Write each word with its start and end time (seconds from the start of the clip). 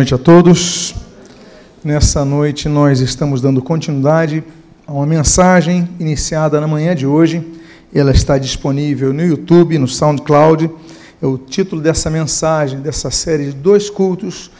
Noite 0.00 0.14
a 0.14 0.18
todos. 0.18 0.94
Nessa 1.84 2.24
noite 2.24 2.70
nós 2.70 3.00
estamos 3.00 3.42
dando 3.42 3.60
continuidade 3.60 4.42
a 4.86 4.94
uma 4.94 5.04
mensagem 5.04 5.86
iniciada 6.00 6.58
na 6.58 6.66
manhã 6.66 6.96
de 6.96 7.06
hoje. 7.06 7.46
Ela 7.94 8.10
está 8.10 8.38
disponível 8.38 9.12
no 9.12 9.22
YouTube, 9.22 9.76
no 9.76 9.86
SoundCloud. 9.86 10.70
O 11.20 11.36
título 11.36 11.82
dessa 11.82 12.08
mensagem, 12.08 12.80
dessa 12.80 13.10
série 13.10 13.48
de 13.48 13.52
dois 13.52 13.90
cultos, 13.90 14.50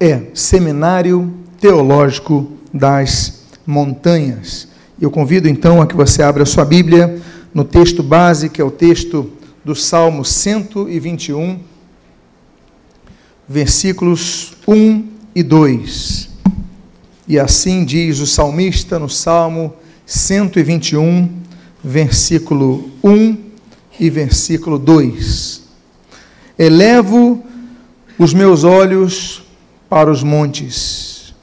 é 0.00 0.22
Seminário 0.34 1.32
Teológico 1.60 2.50
das 2.74 3.44
Montanhas. 3.64 4.66
Eu 5.00 5.12
convido 5.12 5.48
então 5.48 5.80
a 5.80 5.86
que 5.86 5.94
você 5.94 6.24
abra 6.24 6.42
a 6.42 6.46
sua 6.46 6.64
Bíblia 6.64 7.22
no 7.54 7.62
texto 7.62 8.02
base, 8.02 8.48
que 8.48 8.60
é 8.60 8.64
o 8.64 8.70
texto 8.72 9.30
do 9.64 9.76
Salmo 9.76 10.24
121 10.24 11.67
versículos 13.48 14.52
1 14.66 15.08
e 15.34 15.42
2. 15.42 16.28
E 17.26 17.38
assim 17.38 17.84
diz 17.84 18.20
o 18.20 18.26
salmista 18.26 18.98
no 18.98 19.08
Salmo 19.08 19.74
121, 20.04 21.30
versículo 21.82 22.90
1 23.02 23.36
e 23.98 24.10
versículo 24.10 24.78
2. 24.78 25.62
Elevo 26.58 27.42
os 28.18 28.34
meus 28.34 28.64
olhos 28.64 29.42
para 29.88 30.10
os 30.10 30.22
montes. 30.22 31.34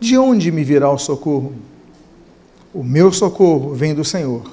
De 0.00 0.16
onde 0.16 0.50
me 0.50 0.64
virá 0.64 0.90
o 0.90 0.98
socorro? 0.98 1.54
O 2.72 2.82
meu 2.82 3.12
socorro 3.12 3.74
vem 3.74 3.94
do 3.94 4.04
Senhor, 4.04 4.50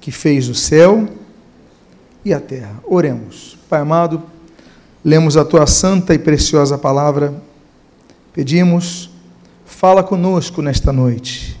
que 0.00 0.10
fez 0.10 0.48
o 0.48 0.54
céu 0.54 1.08
e 2.24 2.34
a 2.34 2.40
terra. 2.40 2.80
Oremos. 2.84 3.56
Pai 3.68 3.80
amado, 3.80 4.22
Lemos 5.04 5.36
a 5.36 5.44
tua 5.44 5.66
santa 5.66 6.14
e 6.14 6.18
preciosa 6.18 6.78
palavra. 6.78 7.34
Pedimos, 8.32 9.10
fala 9.64 10.02
conosco 10.02 10.62
nesta 10.62 10.92
noite. 10.92 11.58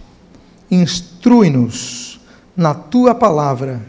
Instrui-nos 0.70 2.20
na 2.56 2.72
tua 2.72 3.14
palavra 3.14 3.82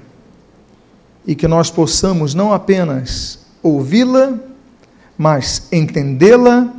e 1.25 1.35
que 1.35 1.47
nós 1.47 1.69
possamos 1.69 2.33
não 2.33 2.51
apenas 2.51 3.39
ouvi-la, 3.61 4.33
mas 5.15 5.67
entendê-la, 5.71 6.73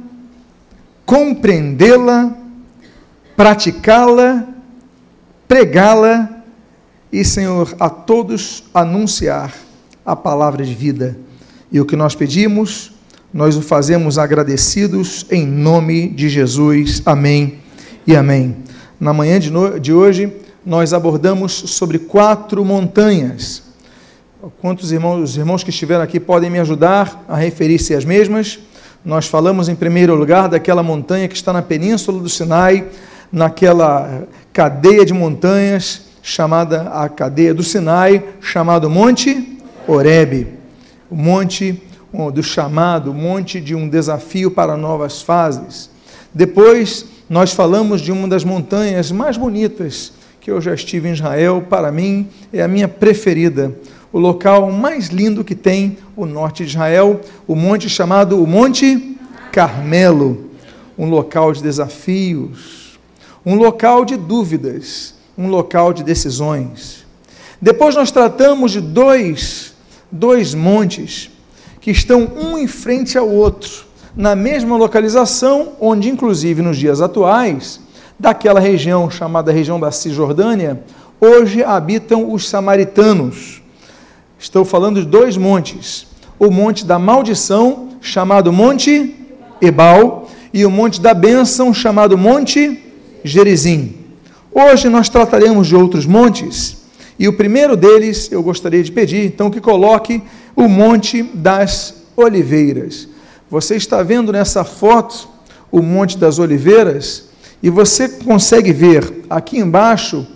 compreendê-la, 1.07 2.37
praticá-la, 3.37 4.49
pregá-la 5.47 6.43
e, 7.13 7.25
Senhor, 7.25 7.75
a 7.79 7.89
todos 7.89 8.65
anunciar 8.75 9.55
a 10.05 10.17
palavra 10.17 10.65
de 10.65 10.75
vida 10.75 11.17
e 11.75 11.81
o 11.81 11.85
que 11.85 11.97
nós 11.97 12.15
pedimos, 12.15 12.93
nós 13.33 13.57
o 13.57 13.61
fazemos 13.61 14.17
agradecidos 14.17 15.27
em 15.29 15.45
nome 15.45 16.09
de 16.09 16.29
Jesus. 16.29 17.03
Amém 17.05 17.59
e 18.07 18.15
amém. 18.15 18.59
Na 19.01 19.13
manhã 19.13 19.41
de, 19.41 19.51
no... 19.51 19.81
de 19.81 19.93
hoje, 19.93 20.33
nós 20.65 20.93
abordamos 20.93 21.53
sobre 21.53 21.99
quatro 21.99 22.65
montanhas. 22.65 23.65
Quantos 24.61 24.93
irmãos, 24.93 25.31
os 25.31 25.37
irmãos 25.37 25.65
que 25.65 25.71
estiveram 25.71 26.05
aqui 26.05 26.21
podem 26.21 26.49
me 26.49 26.61
ajudar 26.61 27.25
a 27.29 27.35
referir-se 27.37 27.93
às 27.93 28.05
mesmas? 28.05 28.61
Nós 29.05 29.27
falamos 29.27 29.69
em 29.69 29.75
primeiro 29.75 30.15
lugar 30.15 30.49
daquela 30.49 30.81
montanha 30.81 31.27
que 31.27 31.35
está 31.35 31.53
na 31.53 31.61
península 31.61 32.21
do 32.21 32.29
Sinai, 32.29 32.87
naquela 33.33 34.29
cadeia 34.53 35.05
de 35.05 35.13
montanhas 35.13 36.03
chamada 36.23 36.83
a 36.83 37.09
cadeia 37.09 37.53
do 37.53 37.65
Sinai, 37.65 38.23
chamado 38.41 38.89
Monte 38.89 39.59
Horebe 39.89 40.63
o 41.15 41.17
monte 41.17 41.81
do 42.33 42.43
chamado, 42.43 43.13
o 43.13 43.15
monte 43.15 43.61
de 43.61 43.73
um 43.73 43.89
desafio 43.89 44.51
para 44.51 44.77
novas 44.77 45.23
fases. 45.23 45.89
Depois, 46.35 47.07
nós 47.31 47.53
falamos 47.53 48.01
de 48.01 48.11
uma 48.11 48.27
das 48.27 48.43
montanhas 48.43 49.13
mais 49.13 49.37
bonitas 49.37 50.13
que 50.41 50.51
eu 50.51 50.61
já 50.61 50.75
estive 50.75 51.09
em 51.09 51.13
Israel, 51.13 51.65
para 51.71 51.93
mim 51.93 52.27
é 52.53 52.63
a 52.63 52.67
minha 52.67 52.89
preferida, 52.89 53.73
o 54.13 54.19
local 54.19 54.73
mais 54.73 55.07
lindo 55.07 55.45
que 55.45 55.55
tem 55.55 55.99
o 56.17 56.27
norte 56.27 56.65
de 56.65 56.71
Israel, 56.71 57.21
o 57.47 57.55
monte 57.55 57.89
chamado 57.89 58.43
o 58.43 58.47
Monte 58.47 59.17
Carmelo, 59.53 60.51
um 60.99 61.09
local 61.09 61.53
de 61.53 61.63
desafios, 61.63 62.99
um 63.47 63.55
local 63.55 64.05
de 64.05 64.17
dúvidas, 64.17 65.15
um 65.39 65.47
local 65.47 65.93
de 65.93 66.03
decisões. 66.03 67.07
Depois 67.63 67.95
nós 67.95 68.11
tratamos 68.11 68.73
de 68.73 68.81
dois 68.81 69.74
dois 70.15 70.55
montes 70.55 71.31
que 71.81 71.91
estão 71.91 72.31
um 72.37 72.57
em 72.57 72.67
frente 72.67 73.19
ao 73.19 73.29
outro, 73.29 73.85
na 74.17 74.37
mesma 74.37 74.77
localização, 74.77 75.73
onde, 75.81 76.09
inclusive 76.09 76.63
nos 76.63 76.79
dias 76.79 77.01
atuais, 77.01 77.81
daquela 78.19 78.61
região 78.61 79.11
chamada 79.11 79.53
região 79.53 79.79
da 79.79 79.91
Cisjordânia, 79.91 80.83
hoje 81.21 81.65
habitam 81.65 82.33
os 82.33 82.49
samaritanos. 82.49 83.61
Estou 84.39 84.65
falando 84.65 85.01
de 85.01 85.07
dois 85.07 85.37
montes: 85.37 86.07
o 86.39 86.51
monte 86.51 86.87
da 86.87 86.99
maldição, 86.99 87.89
chamado 88.01 88.53
Monte 88.53 89.15
Ebal, 89.61 90.31
e 90.53 90.65
o 90.65 90.71
monte 90.71 91.01
da 91.01 91.13
bênção, 91.13 91.75
chamado 91.75 92.17
Monte 92.17 92.81
Gerizim. 93.25 93.97
Hoje 94.53 94.89
nós 94.89 95.09
trataremos 95.09 95.67
de 95.67 95.75
outros 95.75 96.07
montes 96.07 96.84
e 97.19 97.29
o 97.29 97.33
primeiro 97.33 97.77
deles, 97.77 98.31
eu 98.33 98.43
gostaria 98.43 98.83
de 98.83 98.91
pedir, 98.91 99.25
então, 99.27 99.51
que 99.51 99.61
coloque 99.61 100.23
o 100.57 100.69
Monte 100.69 101.23
das 101.23 102.03
Oliveiras. 102.17 103.09
Você 103.51 103.77
está 103.77 104.03
vendo 104.03 104.33
nessa 104.33 104.65
foto 104.65 105.29
o 105.71 105.81
Monte 105.81 106.19
das 106.19 106.39
Oliveiras 106.39 107.29
e 107.63 107.71
você 107.71 108.09
consegue 108.09 108.73
ver 108.73 109.25
aqui 109.31 109.59
embaixo 109.59 110.27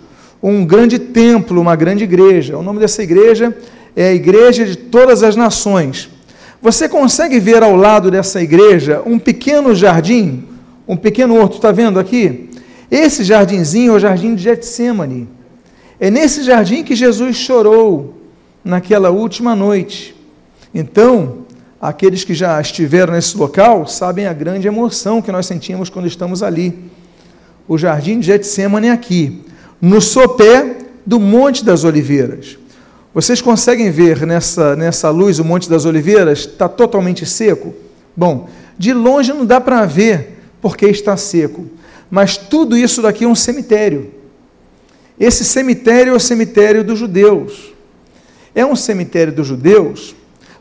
um 0.41 0.65
grande 0.65 0.97
templo, 0.97 1.59
uma 1.59 1.75
grande 1.75 2.03
igreja. 2.03 2.57
O 2.57 2.63
nome 2.63 2.79
dessa 2.79 3.03
igreja 3.03 3.55
é 3.95 4.09
a 4.09 4.13
Igreja 4.13 4.65
de 4.65 4.75
Todas 4.77 5.21
as 5.21 5.35
Nações. 5.35 6.09
Você 6.61 6.87
consegue 6.87 7.39
ver 7.39 7.61
ao 7.61 7.75
lado 7.75 8.09
dessa 8.09 8.41
igreja 8.41 9.01
um 9.05 9.19
pequeno 9.19 9.75
jardim, 9.75 10.45
um 10.87 10.95
pequeno 10.95 11.35
horto, 11.35 11.55
está 11.55 11.71
vendo 11.71 11.99
aqui? 11.99 12.49
Esse 12.89 13.23
jardinzinho 13.23 13.93
é 13.93 13.95
o 13.95 13.99
jardim 13.99 14.35
de 14.35 14.43
Getsemane. 14.43 15.38
É 15.99 16.09
nesse 16.09 16.43
jardim 16.43 16.83
que 16.83 16.95
Jesus 16.95 17.35
chorou 17.35 18.15
naquela 18.63 19.09
última 19.09 19.55
noite. 19.55 20.15
Então, 20.73 21.39
aqueles 21.81 22.23
que 22.23 22.33
já 22.33 22.59
estiveram 22.61 23.13
nesse 23.13 23.37
local 23.37 23.85
sabem 23.85 24.25
a 24.25 24.33
grande 24.33 24.67
emoção 24.67 25.21
que 25.21 25.31
nós 25.31 25.45
sentimos 25.45 25.89
quando 25.89 26.07
estamos 26.07 26.41
ali. 26.41 26.89
O 27.67 27.77
jardim 27.77 28.19
de 28.19 28.27
Getsemane 28.27 28.87
é 28.87 28.91
aqui, 28.91 29.43
no 29.81 29.99
sopé 29.99 30.77
do 31.05 31.19
Monte 31.19 31.65
das 31.65 31.83
Oliveiras. 31.83 32.57
Vocês 33.13 33.41
conseguem 33.41 33.91
ver 33.91 34.25
nessa, 34.25 34.75
nessa 34.75 35.09
luz 35.09 35.39
o 35.39 35.43
Monte 35.43 35.69
das 35.69 35.83
Oliveiras? 35.85 36.39
Está 36.39 36.69
totalmente 36.69 37.25
seco? 37.25 37.73
Bom, 38.15 38.47
de 38.77 38.93
longe 38.93 39.33
não 39.33 39.45
dá 39.45 39.59
para 39.59 39.85
ver 39.85 40.39
porque 40.61 40.85
está 40.85 41.17
seco, 41.17 41.65
mas 42.09 42.37
tudo 42.37 42.77
isso 42.77 43.01
daqui 43.01 43.25
é 43.25 43.27
um 43.27 43.35
cemitério. 43.35 44.18
Esse 45.19 45.43
cemitério 45.43 46.13
é 46.13 46.15
o 46.15 46.19
cemitério 46.19 46.83
dos 46.83 46.97
judeus. 46.97 47.73
É 48.55 48.65
um 48.65 48.75
cemitério 48.75 49.33
dos 49.33 49.47
judeus 49.47 50.15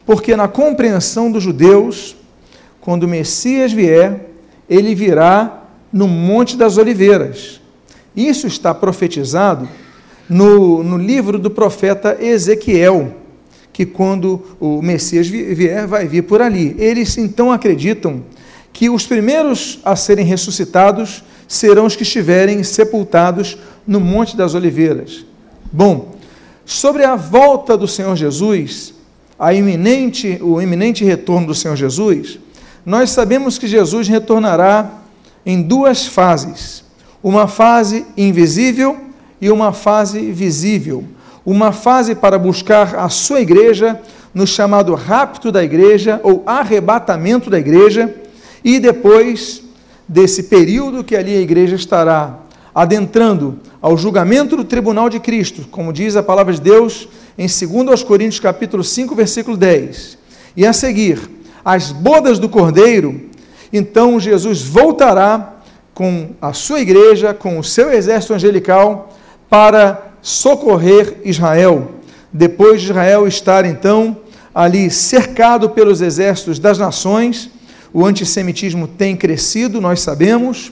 porque, 0.05 0.35
na 0.35 0.49
compreensão 0.49 1.31
dos 1.31 1.43
judeus, 1.43 2.17
quando 2.81 3.03
o 3.05 3.09
Messias 3.09 3.73
vier, 3.73 4.31
ele 4.69 4.95
virá 4.95 5.65
no 5.93 6.09
Monte 6.09 6.57
das 6.57 6.79
Oliveiras. 6.79 7.61
Isso 8.17 8.47
está 8.47 8.75
profetizado 8.75 9.69
no, 10.29 10.83
no 10.83 10.97
livro 10.97 11.39
do 11.39 11.51
profeta 11.51 12.17
Ezequiel, 12.21 13.15
que 13.73 13.87
quando 13.87 14.43
o 14.59 14.83
Messias 14.83 15.29
vier, 15.29 15.87
vai 15.87 16.07
vir 16.07 16.23
por 16.23 16.41
ali. 16.41 16.75
Eles 16.79 17.17
então 17.17 17.53
acreditam 17.53 18.25
que 18.73 18.91
os 18.91 19.07
primeiros 19.07 19.79
a 19.85 19.95
serem 19.95 20.25
ressuscitados 20.25 21.23
serão 21.47 21.87
os 21.87 21.95
que 21.95 22.03
estiverem 22.03 22.63
sepultados 22.63 23.59
no 23.89 23.99
Monte 23.99 24.37
das 24.37 24.55
Oliveiras. 24.55 25.25
Bom, 25.73 26.15
sobre 26.67 27.05
a 27.05 27.17
volta 27.17 27.75
do 27.75 27.89
Senhor 27.89 28.15
Jesus, 28.15 28.93
a 29.39 29.55
iminente, 29.55 30.39
o 30.43 30.61
iminente 30.61 31.03
retorno 31.03 31.47
do 31.47 31.55
Senhor 31.55 31.75
Jesus, 31.75 32.39
nós 32.85 33.11
sabemos 33.11 33.57
que 33.57 33.67
Jesus 33.67 34.07
retornará 34.07 34.91
em 35.45 35.63
duas 35.63 36.07
fases: 36.07 36.85
uma 37.23 37.49
fase 37.49 38.05
invisível 38.15 38.99
e 39.41 39.51
uma 39.51 39.73
fase 39.73 40.31
visível. 40.33 41.05
Uma 41.47 41.73
fase 41.73 42.15
para 42.15 42.39
buscar 42.39 42.95
a 42.95 43.09
sua 43.09 43.41
igreja, 43.41 43.99
no 44.35 44.47
chamado 44.47 44.95
rapto 44.95 45.51
da 45.51 45.65
igreja 45.65 46.21
ou 46.23 46.43
arrebatamento 46.45 47.49
da 47.49 47.59
igreja, 47.59 48.15
e 48.63 48.79
depois 48.79 49.63
desse 50.07 50.43
período 50.43 51.03
que 51.03 51.17
ali 51.17 51.35
a 51.35 51.41
igreja 51.41 51.75
estará 51.75 52.39
adentrando 52.79 53.59
ao 53.83 53.99
julgamento 53.99 54.57
do 54.57 54.63
tribunal 54.63 55.11
de 55.11 55.19
Cristo, 55.19 55.67
como 55.69 55.93
diz 55.93 56.15
a 56.15 56.23
palavra 56.23 56.55
de 56.55 56.61
Deus 56.61 57.09
em 57.37 57.49
2 57.49 58.05
Coríntios 58.05 58.39
capítulo 58.39 58.85
5, 58.85 59.17
versículo 59.17 59.57
10. 59.57 60.17
E 60.57 60.65
a 60.65 60.73
seguir, 60.73 61.19
as 61.65 61.91
bodas 61.91 62.39
do 62.39 62.49
Cordeiro, 62.49 63.23
então 63.73 64.21
Jesus 64.21 64.63
voltará 64.63 65.57
com 65.93 66.31
a 66.41 66.53
sua 66.53 66.79
igreja, 66.79 67.35
com 67.35 67.59
o 67.59 67.65
seu 67.65 67.93
exército 67.93 68.35
angelical, 68.35 69.13
para 69.51 70.13
socorrer 70.23 71.17
Israel. 71.25 71.95
Depois 72.33 72.81
de 72.81 72.93
Israel 72.93 73.27
estar 73.27 73.65
então 73.65 74.19
ali 74.55 74.89
cercado 74.89 75.71
pelos 75.71 76.01
exércitos 76.01 76.61
das 76.61 76.79
nações, 76.79 77.51
o 77.93 78.07
antissemitismo 78.07 78.87
tem 78.87 79.17
crescido, 79.17 79.81
nós 79.81 80.01
sabemos. 80.01 80.71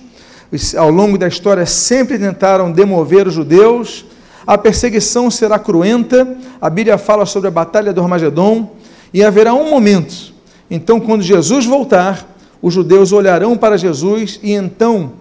Ao 0.77 0.91
longo 0.91 1.19
da 1.19 1.27
história 1.27 1.67
sempre 1.67 2.19
tentaram 2.19 2.71
demover 2.71 3.27
os 3.27 3.35
judeus. 3.35 4.05
A 4.47 4.57
perseguição 4.57 5.31
será 5.31 5.59
cruenta. 5.59 6.37
A 6.61 6.71
Bíblia 6.71 6.97
fala 6.99 7.27
sobre 7.27 7.49
a 7.49 7.51
batalha 7.51 7.93
do 7.93 8.01
Armagedon 8.01 8.71
e 9.13 9.25
haverá 9.25 9.55
um 9.55 9.71
momento. 9.71 10.35
Então, 10.71 11.01
quando 11.01 11.23
Jesus 11.23 11.67
voltar, 11.67 12.37
os 12.63 12.75
judeus 12.75 13.13
olharão 13.13 13.57
para 13.57 13.77
Jesus 13.77 14.41
e 14.43 14.53
então 14.53 15.13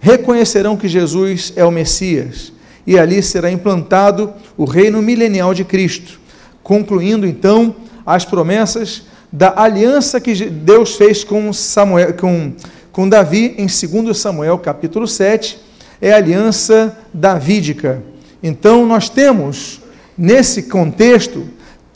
reconhecerão 0.00 0.76
que 0.76 0.88
Jesus 0.88 1.52
é 1.54 1.64
o 1.64 1.70
Messias. 1.70 2.52
E 2.84 2.98
ali 2.98 3.22
será 3.22 3.50
implantado 3.50 4.32
o 4.56 4.64
reino 4.64 5.00
milenial 5.00 5.54
de 5.54 5.64
Cristo, 5.64 6.20
concluindo 6.62 7.24
então 7.24 7.74
as 8.04 8.24
promessas 8.24 9.02
da 9.32 9.54
aliança 9.56 10.20
que 10.20 10.34
Deus 10.50 10.96
fez 10.96 11.24
com, 11.24 11.52
Samuel, 11.52 12.14
com, 12.14 12.52
com 12.92 13.08
Davi 13.08 13.54
em 13.56 13.66
2 13.66 14.16
Samuel 14.16 14.58
capítulo 14.58 15.08
7, 15.08 15.58
é 16.00 16.12
a 16.12 16.16
aliança 16.16 16.96
davídica. 17.12 18.02
Então 18.42 18.86
nós 18.86 19.08
temos, 19.08 19.80
nesse 20.16 20.64
contexto, 20.64 21.44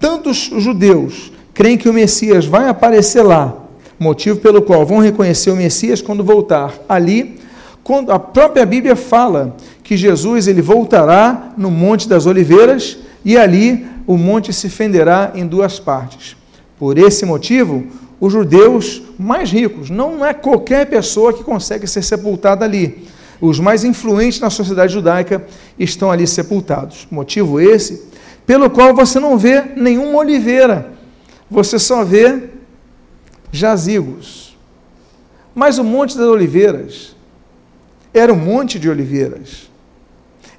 tantos 0.00 0.50
judeus 0.56 1.30
creem 1.52 1.76
que 1.76 1.88
o 1.88 1.92
Messias 1.92 2.46
vai 2.46 2.68
aparecer 2.68 3.22
lá, 3.22 3.54
motivo 3.98 4.40
pelo 4.40 4.62
qual 4.62 4.84
vão 4.86 4.98
reconhecer 4.98 5.50
o 5.50 5.56
Messias 5.56 6.00
quando 6.00 6.24
voltar 6.24 6.74
ali, 6.88 7.40
quando 7.84 8.10
a 8.10 8.18
própria 8.18 8.66
Bíblia 8.66 8.96
fala 8.96 9.56
que 9.82 9.96
Jesus 9.96 10.48
ele 10.48 10.60
voltará 10.60 11.52
no 11.56 11.70
Monte 11.70 12.08
das 12.08 12.26
Oliveiras 12.26 12.98
e 13.24 13.36
ali 13.36 13.86
o 14.06 14.16
monte 14.16 14.52
se 14.52 14.68
fenderá 14.68 15.32
em 15.34 15.46
duas 15.46 15.80
partes. 15.80 16.36
Por 16.78 16.98
esse 16.98 17.24
motivo, 17.26 17.86
os 18.20 18.32
judeus 18.32 19.02
mais 19.18 19.50
ricos, 19.50 19.90
não 19.90 20.24
é 20.24 20.32
qualquer 20.32 20.86
pessoa 20.86 21.32
que 21.32 21.44
consegue 21.44 21.86
ser 21.86 22.02
sepultada 22.02 22.64
ali. 22.64 23.06
Os 23.40 23.60
mais 23.60 23.84
influentes 23.84 24.40
na 24.40 24.48
sociedade 24.48 24.92
judaica 24.92 25.46
estão 25.78 26.10
ali 26.10 26.26
sepultados. 26.26 27.06
Motivo 27.10 27.60
esse 27.60 28.06
pelo 28.46 28.70
qual 28.70 28.94
você 28.94 29.18
não 29.18 29.36
vê 29.36 29.60
nenhuma 29.76 30.18
oliveira, 30.18 30.92
você 31.50 31.78
só 31.78 32.04
vê 32.04 32.44
jazigos. 33.50 34.56
Mas 35.54 35.78
o 35.78 35.84
Monte 35.84 36.16
das 36.16 36.28
Oliveiras 36.28 37.16
era 38.16 38.32
um 38.32 38.36
monte 38.36 38.78
de 38.78 38.88
oliveiras. 38.88 39.70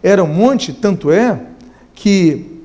Era 0.03 0.23
um 0.23 0.27
monte, 0.27 0.71
tanto 0.71 1.11
é 1.11 1.39
que 1.95 2.61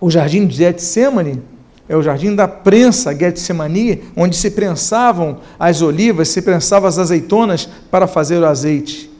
o 0.00 0.08
jardim 0.08 0.46
de 0.46 0.54
Getsemane 0.56 1.42
é 1.88 1.96
o 1.96 2.02
jardim 2.02 2.34
da 2.34 2.46
prensa, 2.46 3.16
Getsemani, 3.16 4.02
onde 4.14 4.36
se 4.36 4.50
prensavam 4.50 5.38
as 5.58 5.80
olivas, 5.80 6.28
se 6.28 6.42
prensavam 6.42 6.88
as 6.88 6.98
azeitonas 6.98 7.68
para 7.90 8.06
fazer 8.06 8.38
o 8.38 8.46
azeite. 8.46 9.10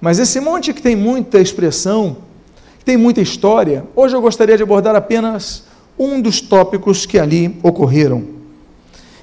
Mas 0.00 0.18
esse 0.18 0.38
monte 0.38 0.72
que 0.72 0.80
tem 0.80 0.94
muita 0.94 1.40
expressão, 1.40 2.18
tem 2.84 2.96
muita 2.96 3.20
história, 3.20 3.84
hoje 3.96 4.14
eu 4.14 4.20
gostaria 4.20 4.56
de 4.56 4.62
abordar 4.62 4.94
apenas 4.94 5.64
um 5.98 6.20
dos 6.20 6.40
tópicos 6.40 7.04
que 7.04 7.18
ali 7.18 7.58
ocorreram. 7.62 8.24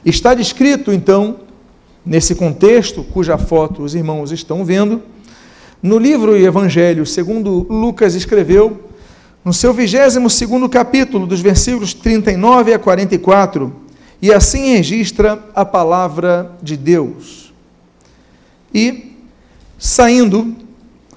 Está 0.03 0.33
descrito, 0.33 0.91
então, 0.91 1.38
nesse 2.05 2.35
contexto, 2.35 3.03
cuja 3.03 3.38
foto 3.38 3.83
os 3.83 3.95
irmãos 3.95 4.31
estão 4.31 4.65
vendo, 4.65 5.01
no 5.81 5.97
livro 5.97 6.35
Evangelho, 6.35 7.05
segundo 7.05 7.65
Lucas 7.69 8.15
escreveu, 8.15 8.90
no 9.43 9.53
seu 9.53 9.73
22 9.73 10.69
capítulo, 10.69 11.25
dos 11.25 11.41
versículos 11.41 11.93
39 11.93 12.73
a 12.73 12.79
44, 12.79 13.73
e 14.21 14.31
assim 14.31 14.73
registra 14.73 15.43
a 15.55 15.65
palavra 15.65 16.51
de 16.61 16.77
Deus. 16.77 17.51
E, 18.73 19.15
saindo, 19.79 20.55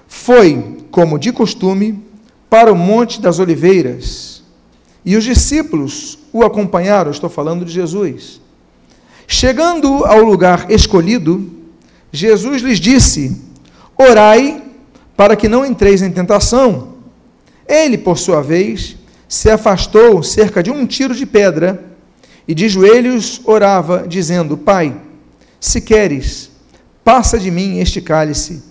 foi, 0.08 0.78
como 0.90 1.18
de 1.18 1.32
costume, 1.32 2.02
para 2.48 2.72
o 2.72 2.76
Monte 2.76 3.20
das 3.20 3.38
Oliveiras, 3.38 4.42
e 5.04 5.16
os 5.16 5.24
discípulos 5.24 6.18
o 6.32 6.42
acompanharam, 6.42 7.10
estou 7.10 7.28
falando 7.28 7.64
de 7.64 7.72
Jesus. 7.72 8.40
Chegando 9.26 10.04
ao 10.06 10.20
lugar 10.20 10.70
escolhido, 10.70 11.50
Jesus 12.10 12.62
lhes 12.62 12.80
disse: 12.80 13.40
Orai 13.96 14.62
para 15.16 15.36
que 15.36 15.48
não 15.48 15.64
entreis 15.64 16.00
em 16.00 16.10
tentação. 16.10 16.93
Ele, 17.66 17.98
por 17.98 18.18
sua 18.18 18.42
vez, 18.42 18.96
se 19.28 19.50
afastou 19.50 20.22
cerca 20.22 20.62
de 20.62 20.70
um 20.70 20.86
tiro 20.86 21.14
de 21.14 21.26
pedra 21.26 21.84
e 22.46 22.54
de 22.54 22.68
joelhos 22.68 23.40
orava, 23.44 24.06
dizendo: 24.06 24.56
Pai, 24.56 24.94
se 25.58 25.80
queres, 25.80 26.50
passa 27.02 27.38
de 27.38 27.50
mim 27.50 27.78
este 27.78 28.00
cálice. 28.00 28.62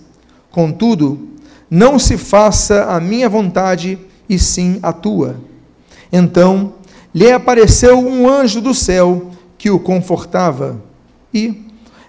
Contudo, 0.50 1.28
não 1.68 1.98
se 1.98 2.16
faça 2.16 2.84
a 2.84 3.00
minha 3.00 3.28
vontade, 3.28 3.98
e 4.28 4.38
sim 4.38 4.78
a 4.82 4.92
tua. 4.92 5.36
Então 6.12 6.74
lhe 7.14 7.30
apareceu 7.30 7.98
um 7.98 8.28
anjo 8.28 8.60
do 8.60 8.74
céu 8.74 9.30
que 9.58 9.70
o 9.70 9.78
confortava 9.78 10.82
e, 11.32 11.62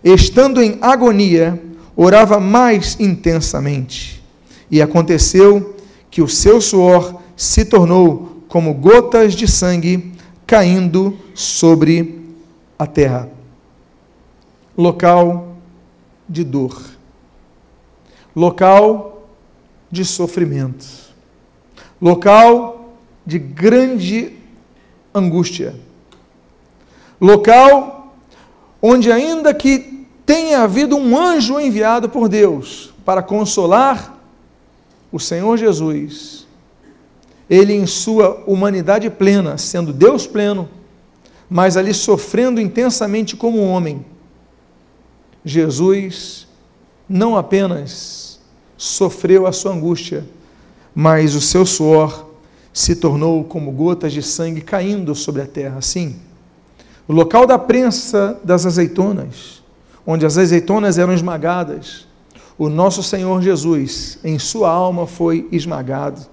estando 0.03 0.61
em 0.61 0.77
agonia, 0.81 1.61
orava 1.95 2.39
mais 2.39 2.97
intensamente. 2.99 4.23
E 4.69 4.81
aconteceu 4.81 5.74
que 6.15 6.21
o 6.21 6.29
seu 6.29 6.61
suor 6.61 7.21
se 7.35 7.65
tornou 7.65 8.41
como 8.47 8.73
gotas 8.73 9.33
de 9.33 9.49
sangue 9.49 10.13
caindo 10.47 11.19
sobre 11.33 12.23
a 12.79 12.87
terra. 12.87 13.29
Local 14.77 15.57
de 16.25 16.45
dor, 16.45 16.81
local 18.33 19.27
de 19.91 20.05
sofrimento, 20.05 20.85
local 21.99 22.93
de 23.25 23.37
grande 23.37 24.37
angústia, 25.13 25.75
local 27.19 28.15
onde, 28.81 29.11
ainda 29.11 29.53
que 29.53 30.07
tenha 30.25 30.61
havido 30.61 30.95
um 30.95 31.17
anjo 31.17 31.59
enviado 31.59 32.07
por 32.07 32.29
Deus 32.29 32.93
para 33.03 33.21
consolar 33.21 34.14
o 35.11 35.19
Senhor 35.19 35.57
Jesus, 35.57 36.45
ele 37.49 37.73
em 37.73 37.85
sua 37.85 38.43
humanidade 38.47 39.09
plena, 39.09 39.57
sendo 39.57 39.93
Deus 39.93 40.25
pleno, 40.25 40.67
mas 41.49 41.77
ali 41.77 41.93
sofrendo 41.93 42.59
intensamente 42.59 43.35
como 43.35 43.61
homem, 43.61 44.05
Jesus 45.43 46.47
não 47.07 47.37
apenas 47.37 48.39
sofreu 48.77 49.45
a 49.45 49.51
sua 49.51 49.73
angústia, 49.73 50.25
mas 50.93 51.35
o 51.35 51.41
seu 51.41 51.65
suor 51.65 52.31
se 52.73 52.95
tornou 52.95 53.43
como 53.43 53.71
gotas 53.71 54.11
de 54.11 54.23
sangue 54.23 54.61
caindo 54.61 55.13
sobre 55.13 55.41
a 55.41 55.47
terra. 55.47 55.81
Sim, 55.81 56.15
o 57.07 57.13
local 57.13 57.45
da 57.45 57.59
prensa 57.59 58.39
das 58.43 58.65
azeitonas, 58.65 59.63
onde 60.05 60.25
as 60.25 60.37
azeitonas 60.37 60.97
eram 60.97 61.13
esmagadas, 61.13 62.07
o 62.57 62.69
nosso 62.69 63.03
Senhor 63.03 63.41
Jesus, 63.41 64.17
em 64.23 64.39
sua 64.39 64.69
alma, 64.69 65.05
foi 65.05 65.47
esmagado. 65.51 66.25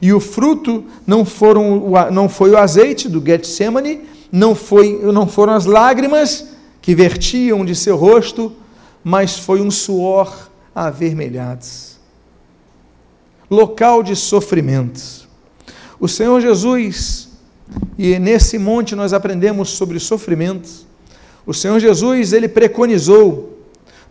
E 0.00 0.12
o 0.12 0.20
fruto 0.20 0.84
não, 1.06 1.24
foram, 1.24 1.92
não 2.10 2.28
foi 2.28 2.50
o 2.50 2.56
azeite 2.56 3.08
do 3.08 3.22
Getsemane, 3.24 4.00
não, 4.32 4.54
foi, 4.54 4.98
não 5.12 5.26
foram 5.26 5.52
as 5.52 5.66
lágrimas 5.66 6.48
que 6.80 6.94
vertiam 6.94 7.64
de 7.64 7.74
seu 7.74 7.96
rosto, 7.96 8.52
mas 9.04 9.38
foi 9.38 9.60
um 9.60 9.70
suor 9.70 10.50
avermelhado. 10.74 11.66
Local 13.50 14.02
de 14.02 14.16
sofrimento. 14.16 15.28
O 15.98 16.08
Senhor 16.08 16.40
Jesus, 16.40 17.28
e 17.98 18.18
nesse 18.18 18.58
monte 18.58 18.96
nós 18.96 19.12
aprendemos 19.12 19.70
sobre 19.70 19.98
sofrimento, 19.98 20.70
o 21.44 21.52
Senhor 21.52 21.78
Jesus, 21.78 22.32
ele 22.32 22.48
preconizou 22.48 23.59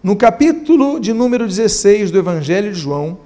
no 0.01 0.15
capítulo 0.15 0.97
de 0.97 1.11
número 1.11 1.45
16 1.45 2.09
do 2.09 2.17
Evangelho 2.17 2.71
de 2.71 2.79
João, 2.79 3.17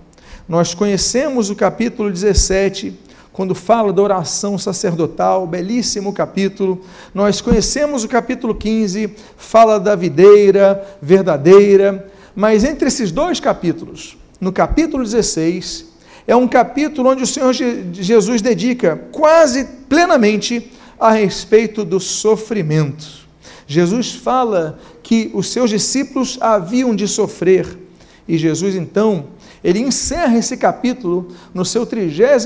nós 0.49 0.73
conhecemos 0.73 1.51
o 1.51 1.55
capítulo 1.55 2.09
17, 2.09 2.99
quando 3.31 3.53
fala 3.53 3.93
da 3.93 4.01
oração 4.01 4.57
sacerdotal, 4.57 5.45
belíssimo 5.45 6.11
capítulo. 6.11 6.81
Nós 7.13 7.41
conhecemos 7.41 8.03
o 8.03 8.07
capítulo 8.07 8.55
15, 8.55 9.13
fala 9.37 9.79
da 9.79 9.95
videira 9.95 10.83
verdadeira. 10.99 12.11
Mas 12.35 12.63
entre 12.63 12.87
esses 12.87 13.11
dois 13.11 13.39
capítulos, 13.39 14.17
no 14.41 14.51
capítulo 14.51 15.03
16, 15.03 15.85
é 16.25 16.35
um 16.35 16.47
capítulo 16.47 17.11
onde 17.11 17.21
o 17.21 17.27
Senhor 17.27 17.53
Jesus 17.53 18.41
dedica 18.41 18.99
quase 19.11 19.65
plenamente 19.87 20.71
a 20.99 21.11
respeito 21.11 21.85
do 21.85 21.99
sofrimento. 21.99 23.23
Jesus 23.67 24.13
fala 24.13 24.79
que 25.03 25.29
os 25.33 25.49
seus 25.49 25.69
discípulos 25.69 26.37
haviam 26.41 26.95
de 26.95 27.07
sofrer. 27.07 27.77
E 28.25 28.37
Jesus, 28.37 28.73
então, 28.73 29.25
ele 29.61 29.79
encerra 29.79 30.37
esse 30.37 30.55
capítulo 30.55 31.27
no 31.53 31.65
seu 31.65 31.85
33 31.85 32.45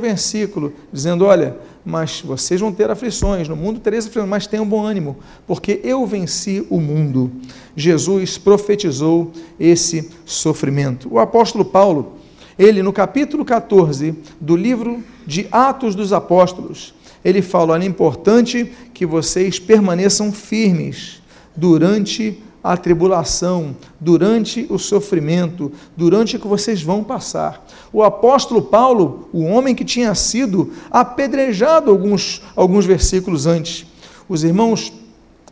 versículo, 0.00 0.72
dizendo: 0.92 1.24
Olha, 1.24 1.56
mas 1.84 2.20
vocês 2.20 2.60
vão 2.60 2.72
ter 2.72 2.90
aflições, 2.90 3.48
no 3.48 3.56
mundo 3.56 3.80
tereis 3.80 4.06
aflições, 4.06 4.28
mas 4.28 4.46
tenham 4.46 4.66
bom 4.66 4.84
ânimo, 4.84 5.16
porque 5.46 5.80
eu 5.82 6.06
venci 6.06 6.64
o 6.70 6.80
mundo. 6.80 7.30
Jesus 7.76 8.38
profetizou 8.38 9.32
esse 9.58 10.10
sofrimento. 10.24 11.08
O 11.12 11.18
apóstolo 11.18 11.64
Paulo, 11.64 12.14
ele 12.56 12.82
no 12.82 12.92
capítulo 12.92 13.44
14 13.44 14.14
do 14.40 14.56
livro 14.56 15.02
de 15.26 15.48
Atos 15.50 15.96
dos 15.96 16.12
Apóstolos, 16.12 16.94
ele 17.24 17.42
fala: 17.42 17.72
olha, 17.74 17.82
é 17.82 17.86
importante 17.86 18.72
que 18.94 19.04
vocês 19.04 19.58
permaneçam 19.58 20.32
firmes 20.32 21.23
durante 21.56 22.42
a 22.64 22.78
tribulação, 22.78 23.76
durante 24.00 24.66
o 24.70 24.78
sofrimento, 24.78 25.70
durante 25.94 26.36
o 26.36 26.40
que 26.40 26.48
vocês 26.48 26.82
vão 26.82 27.04
passar. 27.04 27.62
O 27.92 28.02
apóstolo 28.02 28.62
Paulo, 28.62 29.28
o 29.34 29.42
homem 29.42 29.74
que 29.74 29.84
tinha 29.84 30.14
sido 30.14 30.72
apedrejado 30.90 31.90
alguns, 31.90 32.40
alguns 32.56 32.86
versículos 32.86 33.46
antes, 33.46 33.86
os 34.26 34.42
irmãos 34.42 34.90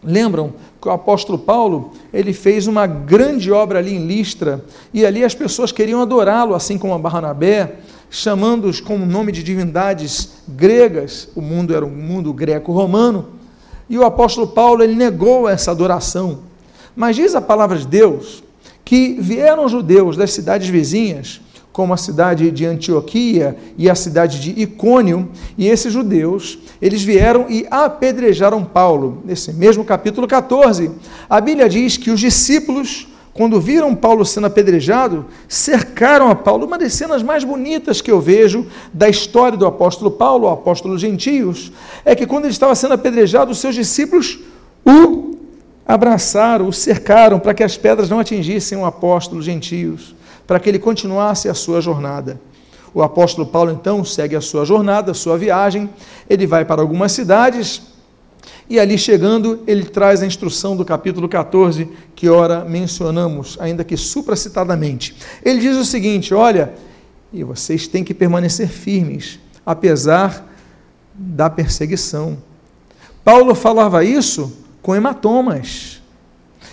lembram 0.02 0.54
que 0.80 0.88
o 0.88 0.90
apóstolo 0.90 1.38
Paulo 1.38 1.92
ele 2.12 2.32
fez 2.32 2.66
uma 2.66 2.86
grande 2.86 3.52
obra 3.52 3.78
ali 3.78 3.94
em 3.94 4.06
Listra 4.06 4.64
e 4.92 5.04
ali 5.04 5.22
as 5.22 5.34
pessoas 5.34 5.70
queriam 5.70 6.00
adorá-lo, 6.00 6.54
assim 6.54 6.78
como 6.78 6.94
a 6.94 6.98
Barnabé, 6.98 7.76
chamando-os 8.10 8.80
com 8.80 8.96
o 8.96 9.06
nome 9.06 9.32
de 9.32 9.42
divindades 9.42 10.42
gregas, 10.48 11.28
o 11.36 11.42
mundo 11.42 11.74
era 11.74 11.84
um 11.84 11.90
mundo 11.90 12.32
greco-romano, 12.32 13.41
e 13.92 13.98
o 13.98 14.06
apóstolo 14.06 14.46
Paulo 14.46 14.82
ele 14.82 14.94
negou 14.94 15.46
essa 15.46 15.70
adoração. 15.70 16.38
Mas 16.96 17.14
diz 17.14 17.34
a 17.34 17.42
palavra 17.42 17.76
de 17.76 17.86
Deus 17.86 18.42
que 18.82 19.18
vieram 19.20 19.68
judeus 19.68 20.16
das 20.16 20.32
cidades 20.32 20.66
vizinhas, 20.70 21.42
como 21.70 21.92
a 21.92 21.98
cidade 21.98 22.50
de 22.50 22.64
Antioquia 22.64 23.54
e 23.76 23.90
a 23.90 23.94
cidade 23.94 24.40
de 24.40 24.62
Icônio, 24.62 25.28
e 25.58 25.68
esses 25.68 25.92
judeus, 25.92 26.58
eles 26.80 27.02
vieram 27.02 27.50
e 27.50 27.66
apedrejaram 27.70 28.64
Paulo. 28.64 29.22
Nesse 29.26 29.52
mesmo 29.52 29.84
capítulo 29.84 30.26
14, 30.26 30.90
a 31.28 31.38
Bíblia 31.38 31.68
diz 31.68 31.98
que 31.98 32.10
os 32.10 32.18
discípulos 32.18 33.06
quando 33.34 33.60
viram 33.60 33.94
Paulo 33.94 34.24
sendo 34.26 34.46
apedrejado, 34.46 35.24
cercaram 35.48 36.28
a 36.28 36.34
Paulo. 36.34 36.66
Uma 36.66 36.76
das 36.76 36.92
cenas 36.92 37.22
mais 37.22 37.44
bonitas 37.44 38.00
que 38.00 38.10
eu 38.10 38.20
vejo 38.20 38.66
da 38.92 39.08
história 39.08 39.56
do 39.56 39.64
apóstolo 39.64 40.10
Paulo, 40.10 40.46
o 40.46 40.50
apóstolo 40.50 40.98
gentios, 40.98 41.72
é 42.04 42.14
que 42.14 42.26
quando 42.26 42.44
ele 42.44 42.52
estava 42.52 42.74
sendo 42.74 42.92
apedrejado, 42.92 43.50
os 43.50 43.58
seus 43.58 43.74
discípulos 43.74 44.38
o 44.84 45.36
abraçaram, 45.86 46.68
o 46.68 46.72
cercaram 46.72 47.38
para 47.38 47.54
que 47.54 47.62
as 47.62 47.76
pedras 47.76 48.10
não 48.10 48.18
atingissem 48.18 48.76
o 48.76 48.84
apóstolo 48.84 49.40
gentios, 49.40 50.14
para 50.46 50.60
que 50.60 50.68
ele 50.68 50.78
continuasse 50.78 51.48
a 51.48 51.54
sua 51.54 51.80
jornada. 51.80 52.38
O 52.94 53.02
apóstolo 53.02 53.46
Paulo 53.46 53.70
então 53.72 54.04
segue 54.04 54.36
a 54.36 54.40
sua 54.42 54.66
jornada, 54.66 55.12
a 55.12 55.14
sua 55.14 55.38
viagem, 55.38 55.88
ele 56.28 56.46
vai 56.46 56.66
para 56.66 56.82
algumas 56.82 57.12
cidades 57.12 57.91
e 58.68 58.78
ali 58.80 58.96
chegando, 58.96 59.60
ele 59.66 59.84
traz 59.84 60.22
a 60.22 60.26
instrução 60.26 60.76
do 60.76 60.84
capítulo 60.84 61.28
14, 61.28 61.88
que 62.14 62.28
ora 62.28 62.64
mencionamos, 62.64 63.56
ainda 63.60 63.84
que 63.84 63.96
supracitadamente. 63.96 65.14
Ele 65.44 65.60
diz 65.60 65.76
o 65.76 65.84
seguinte: 65.84 66.32
Olha, 66.32 66.72
e 67.32 67.42
vocês 67.44 67.86
têm 67.86 68.04
que 68.04 68.14
permanecer 68.14 68.68
firmes, 68.68 69.38
apesar 69.64 70.48
da 71.14 71.48
perseguição. 71.48 72.38
Paulo 73.24 73.54
falava 73.54 74.04
isso 74.04 74.52
com 74.80 74.94
hematomas. 74.94 76.00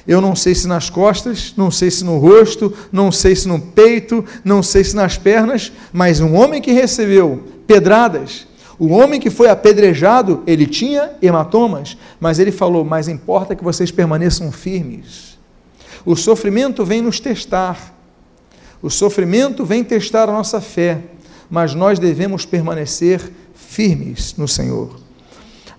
Eu 0.07 0.21
não 0.21 0.35
sei 0.35 0.55
se 0.55 0.67
nas 0.67 0.89
costas, 0.89 1.53
não 1.55 1.69
sei 1.69 1.91
se 1.91 2.03
no 2.03 2.17
rosto, 2.17 2.73
não 2.91 3.11
sei 3.11 3.35
se 3.35 3.47
no 3.47 3.59
peito, 3.59 4.25
não 4.43 4.63
sei 4.63 4.83
se 4.83 4.95
nas 4.95 5.17
pernas, 5.17 5.71
mas 5.93 6.19
um 6.19 6.35
homem 6.35 6.61
que 6.61 6.71
recebeu 6.71 7.43
pedradas, 7.67 8.47
o 8.79 8.87
homem 8.87 9.19
que 9.19 9.29
foi 9.29 9.49
apedrejado, 9.49 10.41
ele 10.47 10.65
tinha 10.65 11.11
hematomas, 11.21 11.97
mas 12.17 12.39
ele 12.39 12.51
falou: 12.51 12.85
Mas 12.85 13.09
importa 13.09 13.53
que 13.53 13.63
vocês 13.63 13.91
permaneçam 13.91 14.51
firmes. 14.53 15.37
O 16.05 16.15
sofrimento 16.15 16.85
vem 16.85 17.01
nos 17.01 17.19
testar. 17.19 17.93
O 18.81 18.89
sofrimento 18.89 19.65
vem 19.65 19.83
testar 19.83 20.29
a 20.29 20.31
nossa 20.31 20.61
fé, 20.61 21.01
mas 21.49 21.75
nós 21.75 21.99
devemos 21.99 22.45
permanecer 22.45 23.21
firmes 23.53 24.35
no 24.37 24.47
Senhor. 24.47 24.97